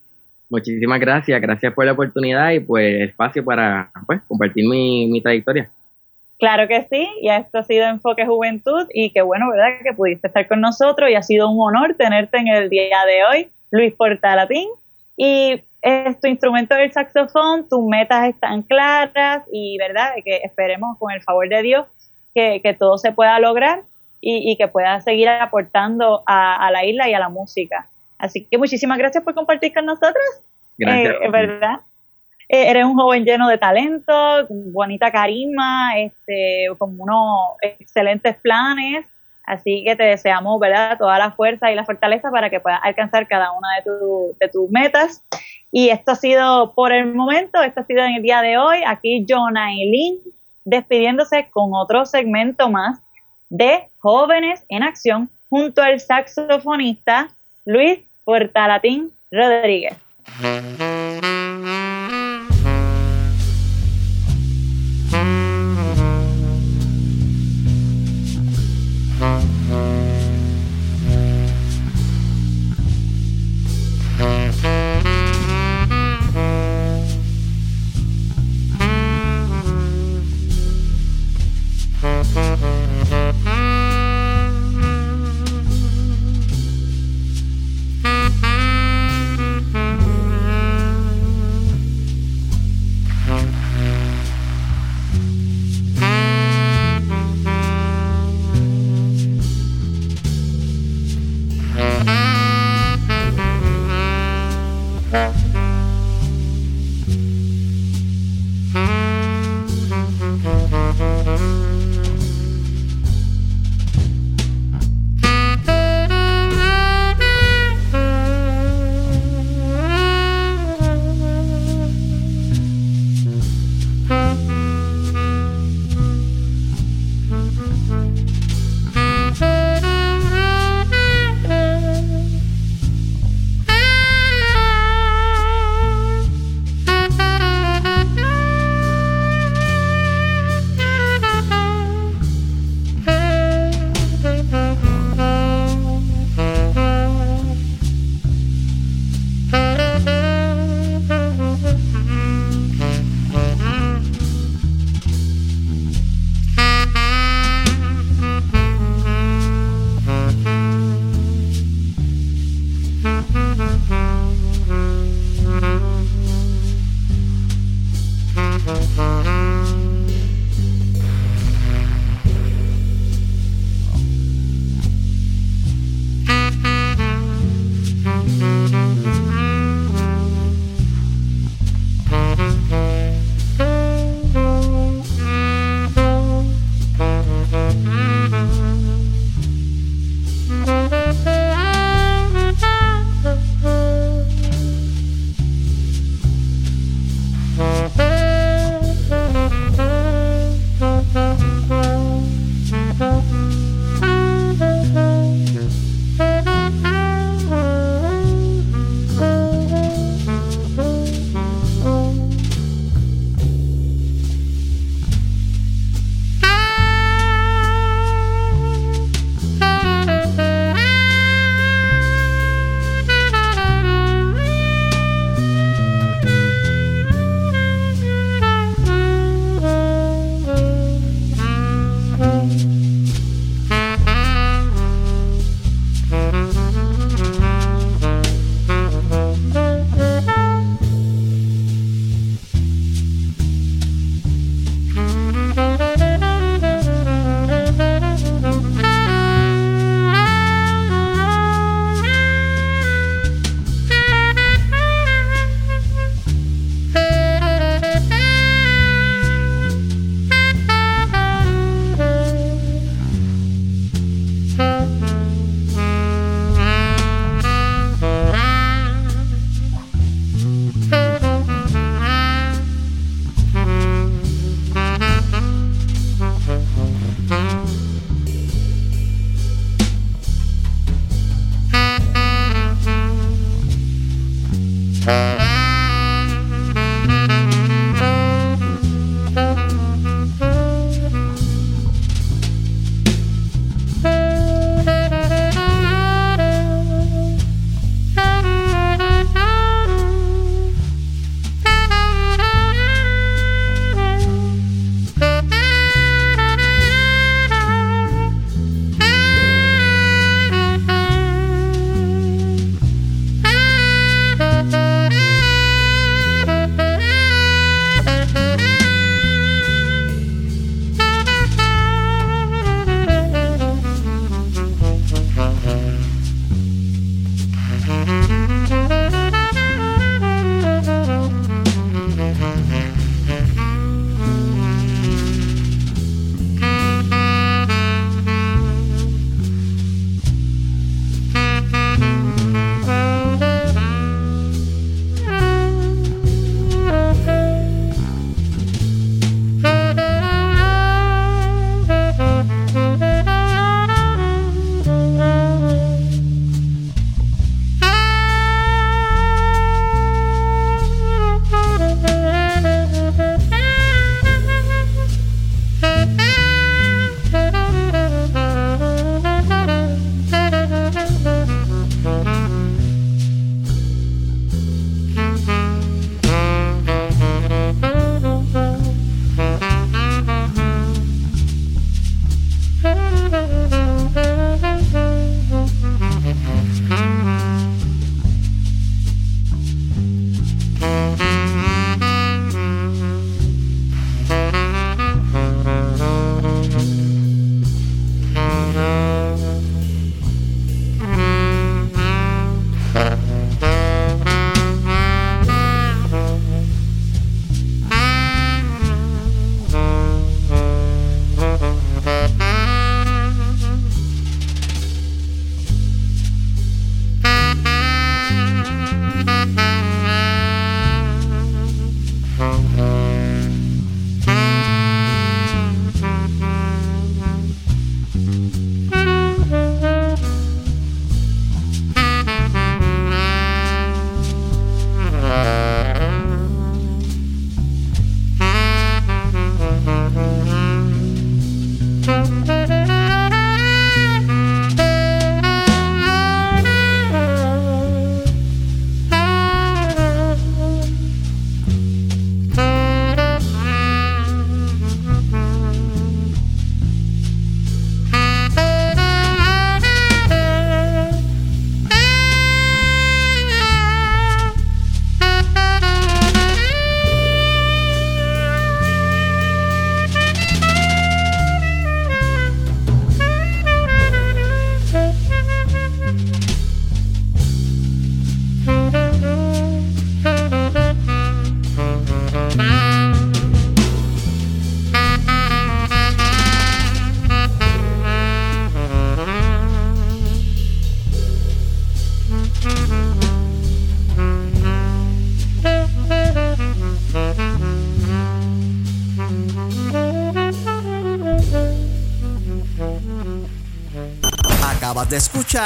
Muchísimas 0.51 1.01
gracias, 1.01 1.41
gracias 1.41 1.75
por 1.75 1.85
la 1.85 1.93
oportunidad 1.93 2.51
y 2.51 2.61
pues 2.61 3.03
espacio 3.03 3.45
para 3.45 3.91
pues, 4.07 4.21
compartir 4.27 4.67
mi, 4.67 5.07
mi 5.07 5.21
trayectoria. 5.21 5.71
Claro 6.39 6.69
que 6.69 6.87
sí, 6.89 7.09
y 7.21 7.29
esto 7.29 7.59
ha 7.59 7.63
sido 7.65 7.87
Enfoque 7.87 8.25
Juventud 8.25 8.87
y 8.95 9.11
qué 9.11 9.23
bueno, 9.23 9.51
¿verdad? 9.51 9.81
Que 9.83 9.93
pudiste 9.93 10.29
estar 10.29 10.47
con 10.47 10.61
nosotros 10.61 11.11
y 11.11 11.15
ha 11.15 11.23
sido 11.23 11.51
un 11.51 11.59
honor 11.61 11.95
tenerte 11.95 12.39
en 12.39 12.49
el 12.49 12.71
día 12.71 13.05
de 13.05 13.25
hoy, 13.25 13.49
Luis 13.73 13.93
Portalatín. 13.95 14.69
Y 15.17 15.61
es 15.83 16.21
tu 16.21 16.29
instrumento 16.29 16.77
del 16.77 16.93
saxofón, 16.93 17.69
tus 17.69 17.85
metas 17.85 18.29
están 18.29 18.63
claras 18.63 19.43
y, 19.53 19.77
¿verdad? 19.79 20.13
Que 20.25 20.37
esperemos 20.45 20.97
con 20.99 21.13
el 21.13 21.23
favor 21.23 21.49
de 21.49 21.63
Dios 21.63 21.87
que, 22.35 22.61
que 22.63 22.73
todo 22.73 22.99
se 22.99 23.11
pueda 23.11 23.41
lograr 23.41 23.83
y, 24.21 24.57
que 24.57 24.69
pueda 24.69 25.01
seguir 25.01 25.29
aportando 25.29 26.23
a, 26.27 26.71
la 26.73 26.85
isla 26.85 27.09
y 27.09 27.15
a 27.15 27.19
la 27.19 27.29
música. 27.29 27.89
Así 28.19 28.47
que 28.51 28.59
muchísimas 28.59 28.99
gracias 28.99 29.23
por 29.25 29.35
compartir 29.35 29.73
con 29.73 29.87
nosotros. 29.87 30.25
Gracias. 30.77 31.15
Eh, 31.21 31.31
¿Verdad? 31.31 31.81
Eh, 32.49 32.71
eres 32.71 32.85
un 32.85 32.95
joven 32.95 33.25
lleno 33.25 33.49
de 33.49 33.59
talento, 33.59 34.47
bonita 34.73 35.11
carisma, 35.13 35.99
este, 35.99 36.67
con 36.79 36.99
unos 36.99 37.57
excelentes 37.63 38.37
planes. 38.37 39.07
Así 39.45 39.83
que 39.85 39.97
te 39.97 40.03
deseamos, 40.03 40.61
¿verdad?, 40.61 40.99
toda 40.99 41.19
la 41.19 41.31
fuerza 41.33 41.73
y 41.73 41.75
la 41.75 41.85
fortaleza 41.85 42.31
para 42.31 42.51
que 42.51 42.61
puedas 42.61 42.81
alcanzar 42.83 43.27
cada 43.29 43.51
una 43.53 43.69
de, 43.77 43.83
tu, 43.83 44.37
de 44.39 44.49
tus 44.49 44.71
metas. 44.71 45.25
Y 45.73 45.89
esto 45.89 46.13
ha 46.13 46.17
sido 46.17 46.75
por 46.75 46.93
el 46.93 47.15
momento, 47.15 47.63
esto 47.63 47.81
ha 47.81 47.85
sido 47.85 48.05
en 48.05 48.17
el 48.17 48.23
día 48.23 48.43
de 48.43 48.59
hoy. 48.59 48.79
Aquí 48.87 49.25
Jonailin 49.27 50.21
despidiéndose 50.65 51.49
con 51.51 51.71
otro 51.73 52.05
segmento 52.05 52.69
más 52.69 53.01
de 53.49 53.89
Jóvenes 53.99 54.65
en 54.69 54.83
Acción 54.83 55.31
junto 55.49 55.81
al 55.81 55.99
saxofonista 55.99 57.29
Luis 57.65 58.01
Portalatín 58.29 59.11
Rodríguez. 59.33 59.97